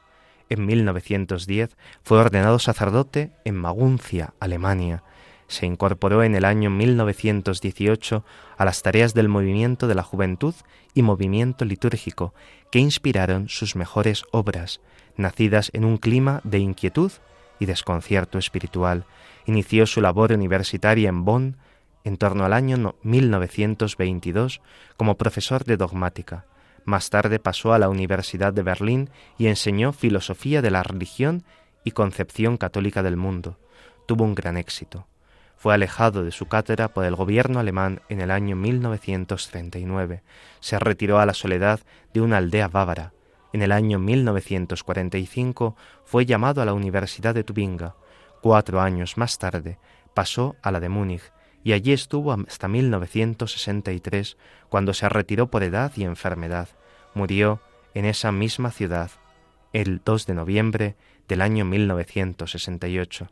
en 0.48 0.66
1910 0.66 1.76
fue 2.02 2.18
ordenado 2.18 2.58
sacerdote 2.58 3.30
en 3.44 3.56
Maguncia, 3.56 4.34
Alemania. 4.40 5.02
Se 5.48 5.66
incorporó 5.66 6.22
en 6.22 6.34
el 6.34 6.44
año 6.44 6.70
1918 6.70 8.24
a 8.56 8.64
las 8.64 8.82
tareas 8.82 9.14
del 9.14 9.28
movimiento 9.28 9.88
de 9.88 9.94
la 9.94 10.02
juventud 10.02 10.54
y 10.94 11.02
movimiento 11.02 11.64
litúrgico 11.64 12.34
que 12.70 12.78
inspiraron 12.80 13.48
sus 13.48 13.76
mejores 13.76 14.24
obras, 14.30 14.80
nacidas 15.16 15.70
en 15.72 15.84
un 15.84 15.96
clima 15.96 16.40
de 16.44 16.58
inquietud 16.58 17.12
y 17.58 17.66
desconcierto 17.66 18.38
espiritual. 18.38 19.04
Inició 19.46 19.86
su 19.86 20.00
labor 20.00 20.32
universitaria 20.32 21.08
en 21.08 21.24
Bonn 21.24 21.56
en 22.04 22.16
torno 22.16 22.44
al 22.44 22.52
año 22.52 22.94
1922 23.02 24.60
como 24.96 25.16
profesor 25.16 25.64
de 25.64 25.76
dogmática. 25.76 26.44
Más 26.88 27.10
tarde 27.10 27.38
pasó 27.38 27.74
a 27.74 27.78
la 27.78 27.90
Universidad 27.90 28.54
de 28.54 28.62
Berlín 28.62 29.10
y 29.36 29.48
enseñó 29.48 29.92
filosofía 29.92 30.62
de 30.62 30.70
la 30.70 30.82
religión 30.82 31.44
y 31.84 31.90
concepción 31.90 32.56
católica 32.56 33.02
del 33.02 33.18
mundo. 33.18 33.58
Tuvo 34.06 34.24
un 34.24 34.34
gran 34.34 34.56
éxito. 34.56 35.06
Fue 35.58 35.74
alejado 35.74 36.24
de 36.24 36.30
su 36.30 36.46
cátedra 36.46 36.88
por 36.88 37.04
el 37.04 37.14
gobierno 37.14 37.60
alemán 37.60 38.00
en 38.08 38.22
el 38.22 38.30
año 38.30 38.56
1939. 38.56 40.22
Se 40.60 40.78
retiró 40.78 41.18
a 41.18 41.26
la 41.26 41.34
soledad 41.34 41.80
de 42.14 42.22
una 42.22 42.38
aldea 42.38 42.68
bávara. 42.68 43.12
En 43.52 43.60
el 43.60 43.72
año 43.72 43.98
1945 43.98 45.76
fue 46.06 46.24
llamado 46.24 46.62
a 46.62 46.64
la 46.64 46.72
Universidad 46.72 47.34
de 47.34 47.44
Tubinga. 47.44 47.96
Cuatro 48.40 48.80
años 48.80 49.18
más 49.18 49.36
tarde 49.36 49.78
pasó 50.14 50.56
a 50.62 50.70
la 50.70 50.80
de 50.80 50.88
Múnich 50.88 51.32
y 51.68 51.74
allí 51.74 51.92
estuvo 51.92 52.32
hasta 52.32 52.66
1963, 52.66 54.38
cuando 54.70 54.94
se 54.94 55.06
retiró 55.06 55.50
por 55.50 55.62
edad 55.62 55.92
y 55.96 56.04
enfermedad 56.04 56.66
murió 57.12 57.60
en 57.92 58.06
esa 58.06 58.32
misma 58.32 58.70
ciudad 58.70 59.10
el 59.74 60.00
2 60.02 60.24
de 60.24 60.32
noviembre 60.32 60.96
del 61.28 61.42
año 61.42 61.66
1968. 61.66 63.28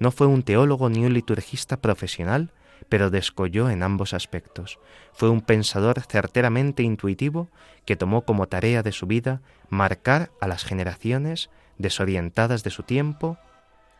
No 0.00 0.10
fue 0.10 0.26
un 0.26 0.42
teólogo 0.42 0.88
ni 0.88 1.04
un 1.04 1.14
liturgista 1.14 1.76
profesional, 1.76 2.50
pero 2.88 3.10
descolló 3.10 3.70
en 3.70 3.84
ambos 3.84 4.14
aspectos. 4.14 4.80
Fue 5.12 5.28
un 5.28 5.40
pensador 5.40 6.00
certeramente 6.00 6.82
intuitivo 6.82 7.50
que 7.84 7.94
tomó 7.94 8.22
como 8.22 8.48
tarea 8.48 8.82
de 8.82 8.90
su 8.90 9.06
vida 9.06 9.42
marcar 9.68 10.32
a 10.40 10.48
las 10.48 10.64
generaciones 10.64 11.50
desorientadas 11.78 12.64
de 12.64 12.70
su 12.70 12.82
tiempo, 12.82 13.38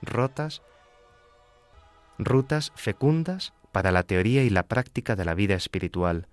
rotas, 0.03 0.63
rutas 2.19 2.73
fecundas 2.75 3.53
para 3.77 3.93
la 3.93 4.05
teoría 4.05 4.43
y 4.43 4.49
la 4.49 4.69
práctica 4.69 5.17
de 5.17 5.27
la 5.27 5.35
vida 5.35 5.55
espiritual, 5.55 6.29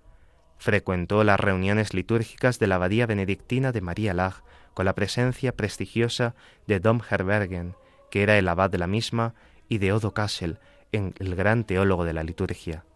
Frecuentó 0.56 1.24
las 1.24 1.38
reuniones 1.38 1.92
litúrgicas 1.92 2.58
de 2.58 2.66
la 2.66 2.76
abadía 2.76 3.04
benedictina 3.04 3.70
de 3.70 3.82
María 3.82 4.14
Lag, 4.14 4.42
con 4.72 4.86
la 4.86 4.94
presencia 4.94 5.54
prestigiosa 5.54 6.34
de 6.66 6.80
Dom 6.80 7.02
Herbergen, 7.06 7.74
que 8.10 8.22
era 8.22 8.38
el 8.38 8.48
abad 8.48 8.70
de 8.70 8.78
la 8.78 8.86
misma, 8.86 9.34
y 9.68 9.76
de 9.76 9.92
Odo 9.92 10.14
Kassel, 10.14 10.58
el 10.90 11.34
gran 11.34 11.64
teólogo 11.64 12.06
de 12.06 12.14
la 12.14 12.22
liturgia. 12.22 12.86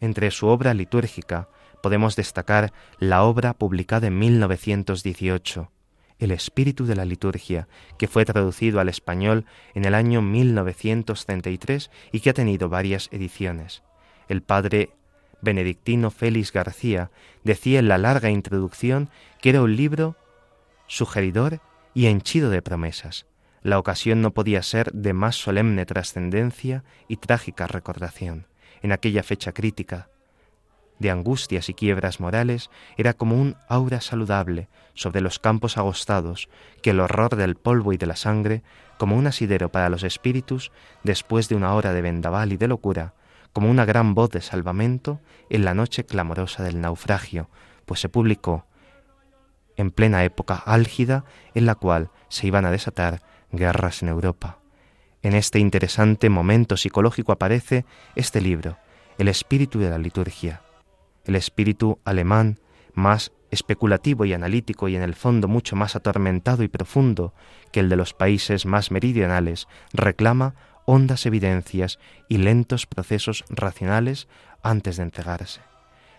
Entre 0.00 0.32
su 0.32 0.48
obra 0.48 0.74
litúrgica 0.74 1.48
podemos 1.80 2.16
destacar 2.16 2.72
la 2.98 3.22
obra 3.22 3.54
publicada 3.54 4.08
en 4.08 4.18
1918, 4.18 5.70
El 6.18 6.32
espíritu 6.32 6.84
de 6.84 6.96
la 6.96 7.04
liturgia, 7.04 7.68
que 7.96 8.08
fue 8.08 8.24
traducido 8.24 8.80
al 8.80 8.88
español 8.88 9.46
en 9.74 9.84
el 9.84 9.94
año 9.94 10.20
1933 10.20 11.90
y 12.12 12.20
que 12.20 12.30
ha 12.30 12.34
tenido 12.34 12.68
varias 12.68 13.08
ediciones. 13.12 13.82
El 14.28 14.42
padre 14.42 14.90
benedictino 15.40 16.10
Félix 16.10 16.52
García 16.52 17.10
decía 17.44 17.78
en 17.78 17.88
la 17.88 17.98
larga 17.98 18.30
introducción 18.30 19.10
que 19.40 19.50
era 19.50 19.62
un 19.62 19.76
libro 19.76 20.16
sugeridor 20.88 21.60
y 21.94 22.06
henchido 22.06 22.50
de 22.50 22.62
promesas. 22.62 23.26
La 23.62 23.78
ocasión 23.78 24.20
no 24.20 24.32
podía 24.32 24.62
ser 24.62 24.92
de 24.92 25.12
más 25.12 25.36
solemne 25.36 25.86
trascendencia 25.86 26.84
y 27.06 27.16
trágica 27.16 27.66
recordación. 27.66 28.46
En 28.82 28.92
aquella 28.92 29.22
fecha 29.22 29.52
crítica 29.52 30.08
de 30.98 31.10
angustias 31.10 31.68
y 31.68 31.74
quiebras 31.74 32.20
morales 32.20 32.70
era 32.96 33.14
como 33.14 33.36
un 33.36 33.56
aura 33.68 34.00
saludable 34.00 34.68
sobre 34.94 35.20
los 35.20 35.38
campos 35.38 35.78
agostados 35.78 36.48
que 36.82 36.90
el 36.90 37.00
horror 37.00 37.36
del 37.36 37.56
polvo 37.56 37.92
y 37.92 37.96
de 37.96 38.06
la 38.06 38.16
sangre, 38.16 38.62
como 38.98 39.16
un 39.16 39.26
asidero 39.26 39.70
para 39.70 39.88
los 39.88 40.02
espíritus, 40.02 40.72
después 41.04 41.48
de 41.48 41.54
una 41.54 41.74
hora 41.74 41.92
de 41.92 42.02
vendaval 42.02 42.52
y 42.52 42.56
de 42.56 42.68
locura, 42.68 43.14
como 43.52 43.70
una 43.70 43.84
gran 43.84 44.14
voz 44.14 44.30
de 44.30 44.40
salvamento 44.40 45.20
en 45.50 45.64
la 45.64 45.74
noche 45.74 46.04
clamorosa 46.04 46.62
del 46.62 46.80
naufragio, 46.80 47.48
pues 47.86 48.00
se 48.00 48.08
publicó 48.08 48.66
en 49.76 49.90
plena 49.90 50.24
época 50.24 50.56
álgida 50.56 51.24
en 51.54 51.64
la 51.64 51.74
cual 51.74 52.10
se 52.28 52.46
iban 52.46 52.64
a 52.64 52.70
desatar 52.70 53.22
guerras 53.52 54.02
en 54.02 54.08
Europa. 54.08 54.58
En 55.22 55.34
este 55.34 55.58
interesante 55.58 56.28
momento 56.28 56.76
psicológico 56.76 57.32
aparece 57.32 57.84
este 58.14 58.40
libro, 58.40 58.76
El 59.18 59.28
espíritu 59.28 59.78
de 59.78 59.90
la 59.90 59.98
liturgia, 59.98 60.62
el 61.24 61.36
espíritu 61.36 61.98
alemán 62.04 62.58
más 62.94 63.32
especulativo 63.50 64.24
y 64.24 64.32
analítico 64.32 64.88
y 64.88 64.96
en 64.96 65.02
el 65.02 65.14
fondo 65.14 65.48
mucho 65.48 65.76
más 65.76 65.96
atormentado 65.96 66.62
y 66.62 66.68
profundo 66.68 67.32
que 67.72 67.80
el 67.80 67.88
de 67.88 67.96
los 67.96 68.12
países 68.12 68.66
más 68.66 68.90
meridionales, 68.90 69.68
reclama 69.92 70.54
hondas 70.84 71.26
evidencias 71.26 71.98
y 72.28 72.38
lentos 72.38 72.86
procesos 72.86 73.44
racionales 73.50 74.28
antes 74.62 74.96
de 74.96 75.04
entregarse. 75.04 75.60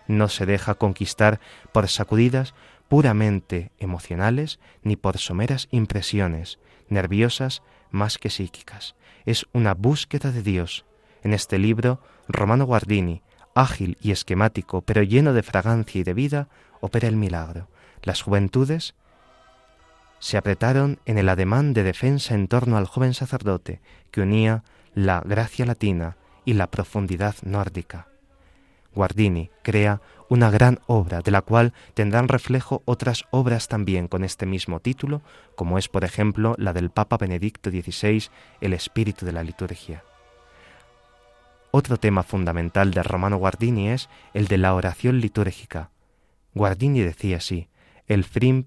No 0.06 0.28
se 0.28 0.46
deja 0.46 0.74
conquistar 0.74 1.40
por 1.72 1.88
sacudidas 1.88 2.54
puramente 2.88 3.70
emocionales 3.78 4.58
ni 4.82 4.96
por 4.96 5.18
someras 5.18 5.68
impresiones, 5.70 6.58
nerviosas 6.88 7.62
más 7.90 8.18
que 8.18 8.30
psíquicas. 8.30 8.96
Es 9.24 9.46
una 9.52 9.74
búsqueda 9.74 10.32
de 10.32 10.42
Dios. 10.42 10.84
En 11.22 11.34
este 11.34 11.58
libro, 11.58 12.00
Romano 12.28 12.64
Guardini, 12.64 13.22
ágil 13.54 13.96
y 14.00 14.12
esquemático, 14.12 14.82
pero 14.82 15.02
lleno 15.02 15.32
de 15.32 15.42
fragancia 15.42 16.00
y 16.00 16.04
de 16.04 16.14
vida, 16.14 16.48
opera 16.80 17.08
el 17.08 17.16
milagro. 17.16 17.68
Las 18.02 18.22
juventudes 18.22 18.94
se 20.18 20.36
apretaron 20.36 20.98
en 21.06 21.18
el 21.18 21.28
ademán 21.28 21.72
de 21.72 21.82
defensa 21.82 22.34
en 22.34 22.48
torno 22.48 22.76
al 22.76 22.86
joven 22.86 23.14
sacerdote, 23.14 23.80
que 24.10 24.20
unía 24.20 24.64
la 24.94 25.20
gracia 25.20 25.66
latina 25.66 26.16
y 26.44 26.54
la 26.54 26.70
profundidad 26.70 27.34
nórdica. 27.42 28.08
Guardini 28.94 29.50
crea 29.62 30.00
una 30.28 30.50
gran 30.50 30.80
obra 30.86 31.20
de 31.20 31.30
la 31.30 31.42
cual 31.42 31.72
tendrán 31.94 32.28
reflejo 32.28 32.82
otras 32.84 33.24
obras 33.30 33.68
también 33.68 34.08
con 34.08 34.24
este 34.24 34.46
mismo 34.46 34.80
título, 34.80 35.22
como 35.54 35.78
es 35.78 35.88
por 35.88 36.04
ejemplo 36.04 36.54
la 36.58 36.72
del 36.72 36.90
Papa 36.90 37.16
Benedicto 37.16 37.70
XVI, 37.70 38.28
El 38.60 38.72
espíritu 38.72 39.26
de 39.26 39.32
la 39.32 39.42
liturgia. 39.42 40.04
Otro 41.72 41.98
tema 41.98 42.24
fundamental 42.24 42.90
de 42.90 43.02
Romano 43.04 43.36
Guardini 43.36 43.90
es 43.90 44.08
el 44.34 44.48
de 44.48 44.58
la 44.58 44.74
oración 44.74 45.20
litúrgica. 45.20 45.90
Guardini 46.52 47.00
decía 47.00 47.36
así, 47.36 47.68
el 48.08 48.24
fin, 48.24 48.66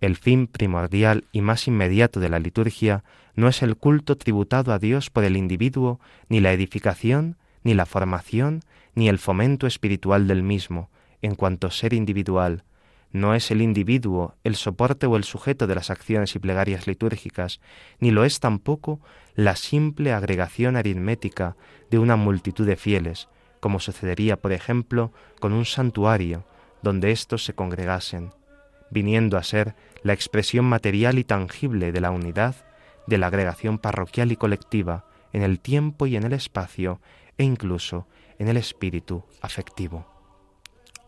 el 0.00 0.14
fin 0.14 0.46
primordial 0.46 1.24
y 1.32 1.40
más 1.40 1.66
inmediato 1.66 2.20
de 2.20 2.28
la 2.28 2.38
liturgia 2.38 3.02
no 3.34 3.48
es 3.48 3.62
el 3.62 3.76
culto 3.76 4.16
tributado 4.16 4.72
a 4.72 4.78
Dios 4.78 5.10
por 5.10 5.24
el 5.24 5.36
individuo, 5.36 5.98
ni 6.28 6.38
la 6.38 6.52
edificación, 6.52 7.36
ni 7.64 7.74
la 7.74 7.84
formación, 7.84 8.60
ni 8.94 9.08
el 9.08 9.18
fomento 9.18 9.66
espiritual 9.66 10.28
del 10.28 10.44
mismo, 10.44 10.90
en 11.20 11.34
cuanto 11.34 11.72
ser 11.72 11.94
individual. 11.94 12.62
No 13.14 13.32
es 13.32 13.52
el 13.52 13.62
individuo 13.62 14.34
el 14.42 14.56
soporte 14.56 15.06
o 15.06 15.14
el 15.14 15.22
sujeto 15.22 15.68
de 15.68 15.76
las 15.76 15.88
acciones 15.88 16.34
y 16.34 16.40
plegarias 16.40 16.88
litúrgicas, 16.88 17.60
ni 18.00 18.10
lo 18.10 18.24
es 18.24 18.40
tampoco 18.40 18.98
la 19.36 19.54
simple 19.54 20.12
agregación 20.12 20.74
aritmética 20.74 21.56
de 21.92 22.00
una 22.00 22.16
multitud 22.16 22.66
de 22.66 22.74
fieles, 22.74 23.28
como 23.60 23.78
sucedería, 23.78 24.36
por 24.36 24.52
ejemplo, 24.52 25.12
con 25.38 25.52
un 25.52 25.64
santuario, 25.64 26.44
donde 26.82 27.12
éstos 27.12 27.44
se 27.44 27.54
congregasen, 27.54 28.32
viniendo 28.90 29.38
a 29.38 29.44
ser 29.44 29.76
la 30.02 30.12
expresión 30.12 30.64
material 30.64 31.16
y 31.20 31.22
tangible 31.22 31.92
de 31.92 32.00
la 32.00 32.10
unidad, 32.10 32.56
de 33.06 33.18
la 33.18 33.28
agregación 33.28 33.78
parroquial 33.78 34.32
y 34.32 34.36
colectiva, 34.36 35.04
en 35.32 35.42
el 35.42 35.60
tiempo 35.60 36.08
y 36.08 36.16
en 36.16 36.24
el 36.24 36.32
espacio, 36.32 37.00
e 37.38 37.44
incluso 37.44 38.08
en 38.40 38.48
el 38.48 38.56
espíritu 38.56 39.22
afectivo. 39.40 40.13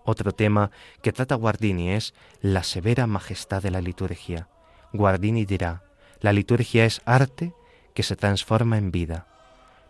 Otro 0.07 0.31
tema 0.31 0.71
que 1.03 1.13
trata 1.13 1.35
Guardini 1.35 1.91
es 1.91 2.15
la 2.41 2.63
severa 2.63 3.09
majestad 3.09 3.61
de 3.61 3.73
la 3.73 3.81
liturgia. 3.81 4.49
Guardini 4.93 5.45
dirá, 5.45 5.83
la 6.21 6.33
liturgia 6.33 6.85
es 6.85 7.03
arte 7.05 7.53
que 7.93 8.05
se 8.05 8.15
transforma 8.15 8.79
en 8.79 8.93
vida. 8.93 9.27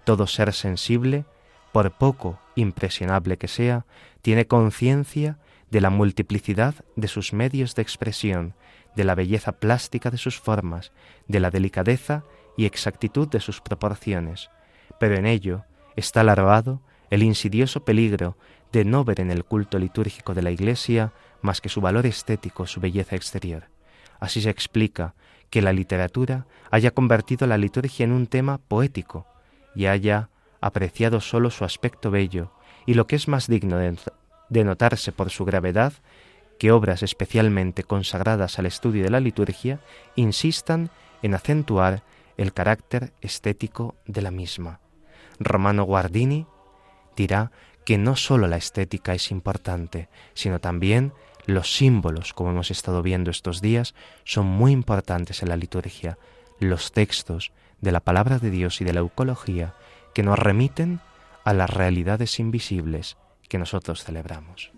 Todo 0.05 0.27
ser 0.27 0.55
sensible, 0.55 1.27
por 1.71 1.99
poco 1.99 2.41
impresionable 2.55 3.37
que 3.37 3.47
sea, 3.47 3.85
tiene 4.23 4.47
conciencia 4.47 5.39
de 5.71 5.83
la 5.83 5.91
multiplicidad 5.91 6.75
de 6.97 7.09
sus 7.09 7.35
medios 7.35 7.75
de 7.75 7.83
expresión, 7.83 8.55
de 8.95 9.05
la 9.05 9.14
belleza 9.14 9.53
plástica 9.53 10.11
de 10.11 10.17
sus 10.17 10.41
formas, 10.41 10.93
de 11.29 11.41
la 11.41 11.51
delicadeza 11.51 12.25
y 12.57 12.64
exactitud 12.64 13.29
de 13.29 13.41
sus 13.41 13.61
proporciones, 13.61 14.49
pero 14.99 15.17
en 15.17 15.27
ello 15.27 15.67
está 15.95 16.23
larvado 16.23 16.81
el 17.11 17.23
insidioso 17.23 17.85
peligro 17.85 18.39
de 18.77 18.85
no 18.85 19.05
ver 19.05 19.20
en 19.20 19.31
el 19.31 19.43
culto 19.43 19.79
litúrgico 19.79 20.35
de 20.35 20.43
la 20.43 20.51
Iglesia 20.51 21.14
más 21.41 21.62
que 21.62 21.70
su 21.70 21.81
valor 21.81 22.05
estético, 22.05 22.66
su 22.66 22.79
belleza 22.79 23.16
exterior. 23.16 23.70
Así 24.20 24.43
se 24.43 24.51
explica 24.51 25.14
que 25.49 25.62
la 25.62 25.72
literatura 25.72 26.47
haya 26.70 26.91
convertido 26.91 27.47
la 27.47 27.57
liturgia 27.57 28.05
en 28.05 28.12
un 28.12 28.27
tema 28.27 28.59
poético 28.59 29.27
y 29.74 29.87
haya 29.87 30.29
apreciado 30.61 31.22
sólo 31.22 31.51
su 31.51 31.64
aspecto 31.64 32.11
bello 32.11 32.53
y 32.85 32.93
lo 32.93 33.07
que 33.07 33.16
es 33.16 33.29
más 33.29 33.47
digno 33.47 33.79
de 33.79 34.64
notarse 34.64 35.11
por 35.11 35.31
su 35.31 35.47
gravedad, 35.47 35.95
que 36.59 36.70
obras 36.70 37.03
especialmente 37.03 37.83
consagradas 37.83 38.59
al 38.59 38.66
estudio 38.66 39.05
de 39.05 39.11
la 39.11 39.20
liturgia 39.20 39.81
insistan 40.16 40.91
en 41.22 41.33
acentuar 41.33 42.03
el 42.37 42.53
carácter 42.53 43.14
estético 43.22 43.95
de 44.05 44.20
la 44.20 44.31
misma. 44.31 44.81
Romano 45.39 45.85
Guardini 45.85 46.47
dirá 47.16 47.51
que 47.87 47.97
no 47.99 48.16
sólo 48.16 48.49
la 48.49 48.57
estética 48.57 49.14
es 49.14 49.30
importante, 49.30 50.09
sino 50.34 50.61
también 50.61 51.12
los 51.47 51.72
símbolos, 51.72 52.32
como 52.32 52.51
hemos 52.51 52.72
estado 52.72 53.01
viendo 53.01 53.30
estos 53.30 53.61
días, 53.62 53.95
son 54.24 54.45
muy 54.47 54.72
importantes 54.72 55.43
en 55.43 55.49
la 55.49 55.57
liturgia, 55.57 56.18
los 56.59 56.91
textos 56.91 57.53
de 57.80 57.93
la 57.93 58.01
palabra 58.01 58.41
de 58.41 58.51
Dios 58.51 58.80
y 58.80 58.84
de 58.84 58.93
la 58.93 59.01
eucología 59.01 59.74
que 60.14 60.24
nos 60.24 60.37
remiten 60.37 61.01
a 61.45 61.55
las 61.55 61.70
realidades 61.70 62.41
invisibles 62.41 63.16
que 63.49 63.59
nosotros 63.59 64.03
celebramos. 64.03 64.72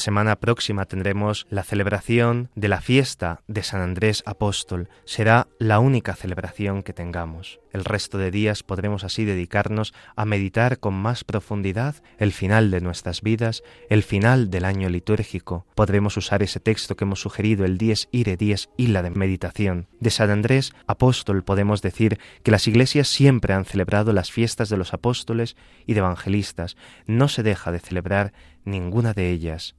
Semana 0.00 0.36
próxima 0.36 0.86
tendremos 0.86 1.46
la 1.50 1.62
celebración 1.62 2.50
de 2.54 2.68
la 2.68 2.80
fiesta 2.80 3.42
de 3.46 3.62
San 3.62 3.80
Andrés 3.80 4.22
Apóstol. 4.26 4.88
Será 5.04 5.48
la 5.58 5.78
única 5.78 6.14
celebración 6.14 6.82
que 6.82 6.92
tengamos. 6.92 7.60
El 7.72 7.84
resto 7.84 8.18
de 8.18 8.32
días 8.32 8.64
podremos 8.64 9.04
así 9.04 9.24
dedicarnos 9.24 9.94
a 10.16 10.24
meditar 10.24 10.80
con 10.80 10.94
más 10.94 11.22
profundidad 11.22 12.02
el 12.18 12.32
final 12.32 12.70
de 12.70 12.80
nuestras 12.80 13.22
vidas, 13.22 13.62
el 13.88 14.02
final 14.02 14.50
del 14.50 14.64
año 14.64 14.88
litúrgico. 14.88 15.66
Podremos 15.76 16.16
usar 16.16 16.42
ese 16.42 16.58
texto 16.58 16.96
que 16.96 17.04
hemos 17.04 17.20
sugerido, 17.20 17.64
el 17.64 17.78
dies 17.78 18.08
ire, 18.10 18.36
dies 18.36 18.70
la 18.76 19.02
de 19.02 19.10
meditación. 19.10 19.86
De 20.00 20.10
San 20.10 20.30
Andrés 20.30 20.72
Apóstol 20.86 21.44
podemos 21.44 21.82
decir 21.82 22.18
que 22.42 22.50
las 22.50 22.66
iglesias 22.66 23.08
siempre 23.08 23.54
han 23.54 23.64
celebrado 23.64 24.12
las 24.12 24.32
fiestas 24.32 24.68
de 24.68 24.76
los 24.76 24.94
apóstoles 24.94 25.56
y 25.86 25.94
de 25.94 26.00
evangelistas. 26.00 26.76
No 27.06 27.28
se 27.28 27.42
deja 27.42 27.70
de 27.70 27.78
celebrar 27.78 28.32
ninguna 28.64 29.12
de 29.12 29.30
ellas. 29.30 29.76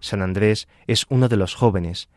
San 0.00 0.22
Andrés 0.22 0.68
es 0.86 1.06
uno 1.08 1.28
de 1.28 1.36
los 1.36 1.54
jóvenes 1.54 2.08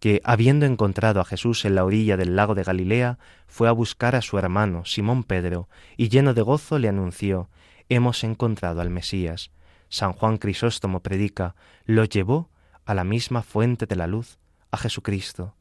que, 0.00 0.20
habiendo 0.24 0.66
encontrado 0.66 1.20
a 1.20 1.24
Jesús 1.24 1.64
en 1.64 1.74
la 1.74 1.84
orilla 1.84 2.18
del 2.18 2.36
lago 2.36 2.54
de 2.54 2.62
Galilea, 2.62 3.18
fue 3.46 3.68
a 3.68 3.72
buscar 3.72 4.14
a 4.14 4.20
su 4.20 4.36
hermano 4.36 4.84
Simón 4.84 5.24
Pedro, 5.24 5.68
y 5.96 6.10
lleno 6.10 6.34
de 6.34 6.42
gozo 6.42 6.78
le 6.78 6.88
anunció, 6.88 7.48
Hemos 7.88 8.22
encontrado 8.24 8.80
al 8.80 8.90
Mesías. 8.90 9.50
San 9.88 10.12
Juan 10.12 10.36
Crisóstomo 10.36 11.00
predica, 11.00 11.54
lo 11.86 12.04
llevó 12.04 12.50
a 12.84 12.92
la 12.92 13.04
misma 13.04 13.42
fuente 13.42 13.86
de 13.86 13.96
la 13.96 14.06
luz, 14.06 14.38
a 14.70 14.76
Jesucristo. 14.76 15.54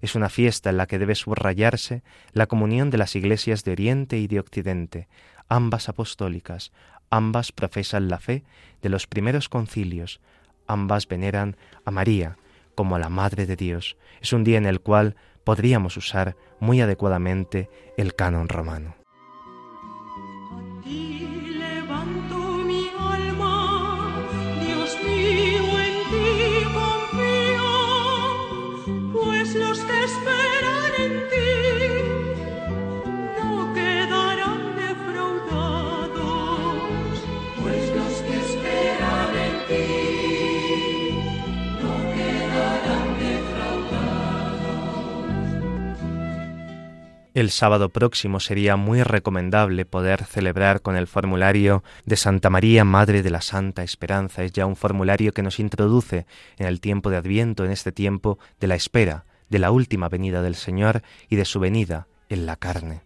Es 0.00 0.14
una 0.14 0.30
fiesta 0.30 0.70
en 0.70 0.78
la 0.78 0.86
que 0.86 0.98
debe 0.98 1.14
subrayarse 1.14 2.02
la 2.32 2.46
comunión 2.46 2.90
de 2.90 2.98
las 2.98 3.16
iglesias 3.16 3.64
de 3.64 3.72
Oriente 3.72 4.18
y 4.18 4.28
de 4.28 4.40
Occidente, 4.40 5.08
ambas 5.48 5.88
apostólicas, 5.88 6.72
ambas 7.10 7.52
profesan 7.52 8.08
la 8.08 8.18
fe 8.18 8.44
de 8.80 8.88
los 8.88 9.06
primeros 9.06 9.48
concilios, 9.48 10.20
ambas 10.72 11.08
veneran 11.08 11.56
a 11.84 11.90
María 11.90 12.36
como 12.74 12.96
a 12.96 12.98
la 12.98 13.08
Madre 13.08 13.46
de 13.46 13.56
Dios. 13.56 13.96
Es 14.20 14.32
un 14.32 14.44
día 14.44 14.58
en 14.58 14.66
el 14.66 14.80
cual 14.80 15.16
podríamos 15.44 15.96
usar 15.96 16.36
muy 16.60 16.80
adecuadamente 16.80 17.68
el 17.96 18.14
canon 18.14 18.48
romano. 18.48 18.99
El 47.40 47.50
sábado 47.50 47.88
próximo 47.88 48.38
sería 48.38 48.76
muy 48.76 49.02
recomendable 49.02 49.86
poder 49.86 50.26
celebrar 50.26 50.82
con 50.82 50.94
el 50.94 51.06
formulario 51.06 51.82
de 52.04 52.18
Santa 52.18 52.50
María, 52.50 52.84
Madre 52.84 53.22
de 53.22 53.30
la 53.30 53.40
Santa 53.40 53.82
Esperanza. 53.82 54.44
Es 54.44 54.52
ya 54.52 54.66
un 54.66 54.76
formulario 54.76 55.32
que 55.32 55.42
nos 55.42 55.58
introduce 55.58 56.26
en 56.58 56.66
el 56.66 56.82
tiempo 56.82 57.08
de 57.08 57.16
Adviento, 57.16 57.64
en 57.64 57.70
este 57.70 57.92
tiempo 57.92 58.38
de 58.60 58.66
la 58.66 58.74
espera, 58.74 59.24
de 59.48 59.58
la 59.58 59.70
última 59.70 60.10
venida 60.10 60.42
del 60.42 60.54
Señor 60.54 61.00
y 61.30 61.36
de 61.36 61.46
su 61.46 61.60
venida 61.60 62.08
en 62.28 62.44
la 62.44 62.56
carne. 62.56 63.00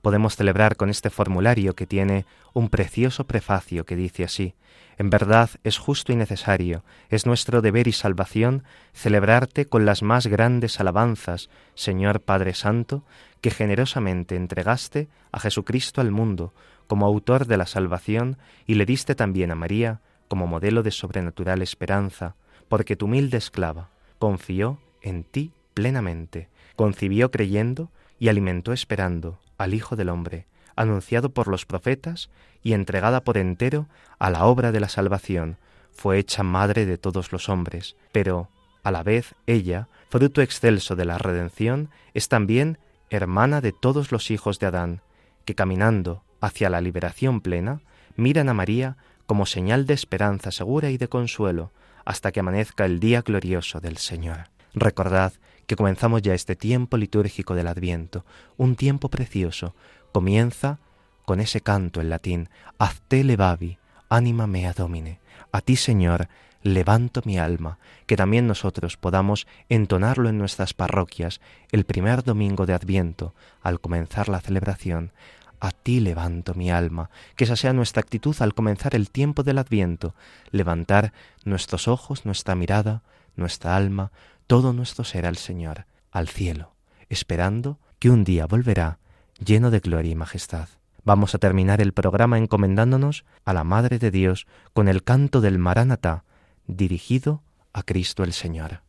Podemos 0.00 0.34
celebrar 0.34 0.76
con 0.76 0.88
este 0.88 1.10
formulario 1.10 1.74
que 1.74 1.86
tiene 1.86 2.24
un 2.54 2.70
precioso 2.70 3.24
prefacio 3.24 3.84
que 3.84 3.96
dice 3.96 4.24
así 4.24 4.54
En 4.96 5.10
verdad 5.10 5.50
es 5.62 5.76
justo 5.76 6.12
y 6.12 6.16
necesario, 6.16 6.84
es 7.10 7.26
nuestro 7.26 7.60
deber 7.60 7.88
y 7.88 7.92
salvación 7.92 8.64
celebrarte 8.94 9.66
con 9.66 9.84
las 9.84 10.02
más 10.02 10.26
grandes 10.26 10.80
alabanzas, 10.80 11.50
Señor 11.74 12.20
Padre 12.20 12.54
Santo, 12.54 13.02
que 13.44 13.50
generosamente 13.50 14.36
entregaste 14.36 15.06
a 15.30 15.38
Jesucristo 15.38 16.00
al 16.00 16.10
mundo 16.10 16.54
como 16.86 17.04
autor 17.04 17.46
de 17.46 17.58
la 17.58 17.66
salvación 17.66 18.38
y 18.66 18.76
le 18.76 18.86
diste 18.86 19.14
también 19.14 19.50
a 19.50 19.54
María 19.54 20.00
como 20.28 20.46
modelo 20.46 20.82
de 20.82 20.90
sobrenatural 20.90 21.60
esperanza, 21.60 22.36
porque 22.70 22.96
tu 22.96 23.04
humilde 23.04 23.36
esclava 23.36 23.90
confió 24.18 24.80
en 25.02 25.24
ti 25.24 25.52
plenamente, 25.74 26.48
concibió 26.74 27.30
creyendo 27.30 27.90
y 28.18 28.28
alimentó 28.28 28.72
esperando 28.72 29.38
al 29.58 29.74
Hijo 29.74 29.94
del 29.94 30.08
Hombre, 30.08 30.46
anunciado 30.74 31.28
por 31.28 31.46
los 31.46 31.66
profetas 31.66 32.30
y 32.62 32.72
entregada 32.72 33.24
por 33.24 33.36
entero 33.36 33.88
a 34.18 34.30
la 34.30 34.46
obra 34.46 34.72
de 34.72 34.80
la 34.80 34.88
salvación, 34.88 35.58
fue 35.92 36.16
hecha 36.18 36.42
madre 36.44 36.86
de 36.86 36.96
todos 36.96 37.30
los 37.30 37.50
hombres, 37.50 37.94
pero 38.10 38.48
a 38.82 38.90
la 38.90 39.02
vez 39.02 39.34
ella, 39.46 39.88
fruto 40.08 40.40
excelso 40.40 40.96
de 40.96 41.04
la 41.04 41.18
redención, 41.18 41.90
es 42.14 42.30
también 42.30 42.78
hermana 43.16 43.60
de 43.60 43.72
todos 43.72 44.12
los 44.12 44.30
hijos 44.30 44.58
de 44.58 44.66
Adán, 44.66 45.02
que 45.44 45.54
caminando 45.54 46.22
hacia 46.40 46.70
la 46.70 46.80
liberación 46.80 47.40
plena, 47.40 47.80
miran 48.16 48.48
a 48.48 48.54
María 48.54 48.96
como 49.26 49.46
señal 49.46 49.86
de 49.86 49.94
esperanza 49.94 50.50
segura 50.50 50.90
y 50.90 50.98
de 50.98 51.08
consuelo, 51.08 51.72
hasta 52.04 52.32
que 52.32 52.40
amanezca 52.40 52.84
el 52.84 53.00
día 53.00 53.22
glorioso 53.22 53.80
del 53.80 53.96
Señor. 53.96 54.50
Recordad 54.74 55.32
que 55.66 55.76
comenzamos 55.76 56.22
ya 56.22 56.34
este 56.34 56.56
tiempo 56.56 56.96
litúrgico 56.96 57.54
del 57.54 57.68
Adviento, 57.68 58.24
un 58.56 58.76
tiempo 58.76 59.08
precioso. 59.08 59.74
Comienza 60.12 60.78
con 61.24 61.40
ese 61.40 61.60
canto 61.60 62.00
en 62.00 62.10
latín, 62.10 62.48
Azte 62.78 63.24
levavi, 63.24 63.78
anima 64.08 64.46
mea 64.46 64.72
domine. 64.72 65.20
A 65.52 65.60
ti, 65.60 65.76
Señor, 65.76 66.28
levanto 66.64 67.20
mi 67.24 67.38
alma, 67.38 67.78
que 68.06 68.16
también 68.16 68.48
nosotros 68.48 68.96
podamos 68.96 69.46
entonarlo 69.68 70.30
en 70.30 70.38
nuestras 70.38 70.72
parroquias 70.74 71.40
el 71.70 71.84
primer 71.84 72.24
domingo 72.24 72.66
de 72.66 72.72
Adviento, 72.72 73.34
al 73.62 73.80
comenzar 73.80 74.28
la 74.28 74.40
celebración. 74.40 75.12
A 75.60 75.70
ti 75.70 76.00
levanto 76.00 76.54
mi 76.54 76.70
alma, 76.70 77.10
que 77.36 77.44
esa 77.44 77.56
sea 77.56 77.74
nuestra 77.74 78.00
actitud 78.00 78.34
al 78.40 78.54
comenzar 78.54 78.96
el 78.96 79.10
tiempo 79.10 79.42
del 79.42 79.58
Adviento, 79.58 80.14
levantar 80.50 81.12
nuestros 81.44 81.86
ojos, 81.86 82.24
nuestra 82.24 82.54
mirada, 82.54 83.02
nuestra 83.36 83.76
alma, 83.76 84.10
todo 84.46 84.72
nuestro 84.72 85.04
ser 85.04 85.26
al 85.26 85.36
Señor, 85.36 85.84
al 86.10 86.28
cielo, 86.28 86.72
esperando 87.10 87.78
que 87.98 88.10
un 88.10 88.24
día 88.24 88.46
volverá 88.46 88.98
lleno 89.38 89.70
de 89.70 89.80
gloria 89.80 90.12
y 90.12 90.16
majestad. 90.16 90.68
Vamos 91.04 91.34
a 91.34 91.38
terminar 91.38 91.82
el 91.82 91.92
programa 91.92 92.38
encomendándonos 92.38 93.26
a 93.44 93.52
la 93.52 93.64
Madre 93.64 93.98
de 93.98 94.10
Dios 94.10 94.46
con 94.72 94.88
el 94.88 95.02
canto 95.02 95.42
del 95.42 95.58
Maranatá, 95.58 96.24
dirigido 96.66 97.42
a 97.72 97.82
Cristo 97.82 98.22
el 98.22 98.32
Señor. 98.32 98.83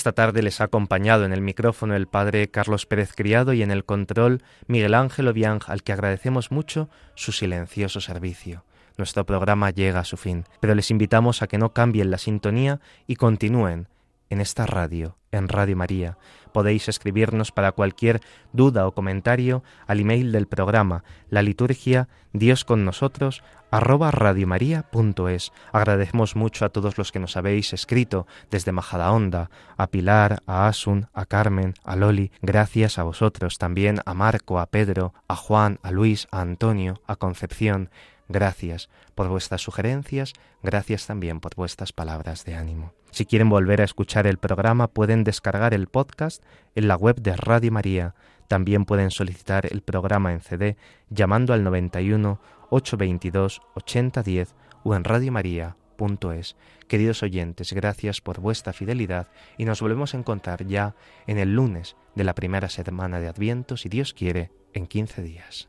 Esta 0.00 0.12
tarde 0.12 0.42
les 0.42 0.62
ha 0.62 0.64
acompañado 0.64 1.26
en 1.26 1.34
el 1.34 1.42
micrófono 1.42 1.94
el 1.94 2.06
padre 2.06 2.48
Carlos 2.48 2.86
Pérez 2.86 3.12
Criado 3.14 3.52
y 3.52 3.62
en 3.62 3.70
el 3.70 3.84
control 3.84 4.42
Miguel 4.66 4.94
Ángel 4.94 5.28
Obiang, 5.28 5.60
al 5.66 5.82
que 5.82 5.92
agradecemos 5.92 6.50
mucho 6.50 6.88
su 7.14 7.32
silencioso 7.32 8.00
servicio. 8.00 8.64
Nuestro 8.96 9.26
programa 9.26 9.68
llega 9.68 10.00
a 10.00 10.06
su 10.06 10.16
fin, 10.16 10.46
pero 10.58 10.74
les 10.74 10.90
invitamos 10.90 11.42
a 11.42 11.48
que 11.48 11.58
no 11.58 11.74
cambien 11.74 12.10
la 12.10 12.16
sintonía 12.16 12.80
y 13.06 13.16
continúen 13.16 13.88
en 14.30 14.40
esta 14.40 14.66
radio, 14.66 15.16
en 15.32 15.48
Radio 15.48 15.76
María. 15.76 16.16
Podéis 16.52 16.88
escribirnos 16.88 17.52
para 17.52 17.72
cualquier 17.72 18.20
duda 18.52 18.86
o 18.86 18.92
comentario 18.92 19.62
al 19.86 20.00
email 20.00 20.32
del 20.32 20.46
programa, 20.46 21.04
la 21.28 21.42
liturgia 21.42 22.08
Dios 22.32 22.64
con 22.64 22.84
nosotros, 22.84 23.42
arroba 23.70 24.10
radiomaria.es. 24.10 25.52
Agradecemos 25.72 26.36
mucho 26.36 26.64
a 26.64 26.68
todos 26.68 26.98
los 26.98 27.12
que 27.12 27.18
nos 27.18 27.36
habéis 27.36 27.72
escrito 27.72 28.26
desde 28.50 28.72
Majadahonda, 28.72 29.50
a 29.76 29.86
Pilar, 29.88 30.42
a 30.46 30.68
Asun, 30.68 31.08
a 31.12 31.24
Carmen, 31.24 31.74
a 31.84 31.96
Loli. 31.96 32.30
Gracias 32.42 32.98
a 32.98 33.02
vosotros, 33.02 33.58
también 33.58 34.00
a 34.06 34.14
Marco, 34.14 34.60
a 34.60 34.66
Pedro, 34.66 35.12
a 35.28 35.36
Juan, 35.36 35.78
a 35.82 35.90
Luis, 35.90 36.28
a 36.30 36.40
Antonio, 36.40 37.00
a 37.06 37.16
Concepción. 37.16 37.90
Gracias 38.30 38.88
por 39.16 39.28
vuestras 39.28 39.60
sugerencias, 39.60 40.34
gracias 40.62 41.04
también 41.08 41.40
por 41.40 41.56
vuestras 41.56 41.92
palabras 41.92 42.44
de 42.44 42.54
ánimo. 42.54 42.92
Si 43.10 43.26
quieren 43.26 43.48
volver 43.48 43.80
a 43.80 43.84
escuchar 43.84 44.28
el 44.28 44.38
programa, 44.38 44.86
pueden 44.86 45.24
descargar 45.24 45.74
el 45.74 45.88
podcast 45.88 46.40
en 46.76 46.86
la 46.86 46.94
web 46.94 47.20
de 47.20 47.34
Radio 47.34 47.72
María. 47.72 48.14
También 48.46 48.84
pueden 48.84 49.10
solicitar 49.10 49.66
el 49.66 49.82
programa 49.82 50.32
en 50.32 50.42
CD 50.42 50.76
llamando 51.08 51.52
al 51.54 51.64
91 51.64 52.40
822 52.70 53.62
8010 53.74 54.54
o 54.84 54.94
en 54.94 55.02
radiomaria.es. 55.02 56.56
Queridos 56.86 57.24
oyentes, 57.24 57.72
gracias 57.72 58.20
por 58.20 58.38
vuestra 58.38 58.72
fidelidad 58.72 59.26
y 59.58 59.64
nos 59.64 59.80
volvemos 59.80 60.14
a 60.14 60.18
encontrar 60.18 60.64
ya 60.64 60.94
en 61.26 61.38
el 61.38 61.56
lunes 61.56 61.96
de 62.14 62.22
la 62.22 62.36
primera 62.36 62.68
semana 62.68 63.18
de 63.18 63.26
Adviento, 63.26 63.76
si 63.76 63.88
Dios 63.88 64.14
quiere, 64.14 64.52
en 64.72 64.86
15 64.86 65.20
días. 65.22 65.68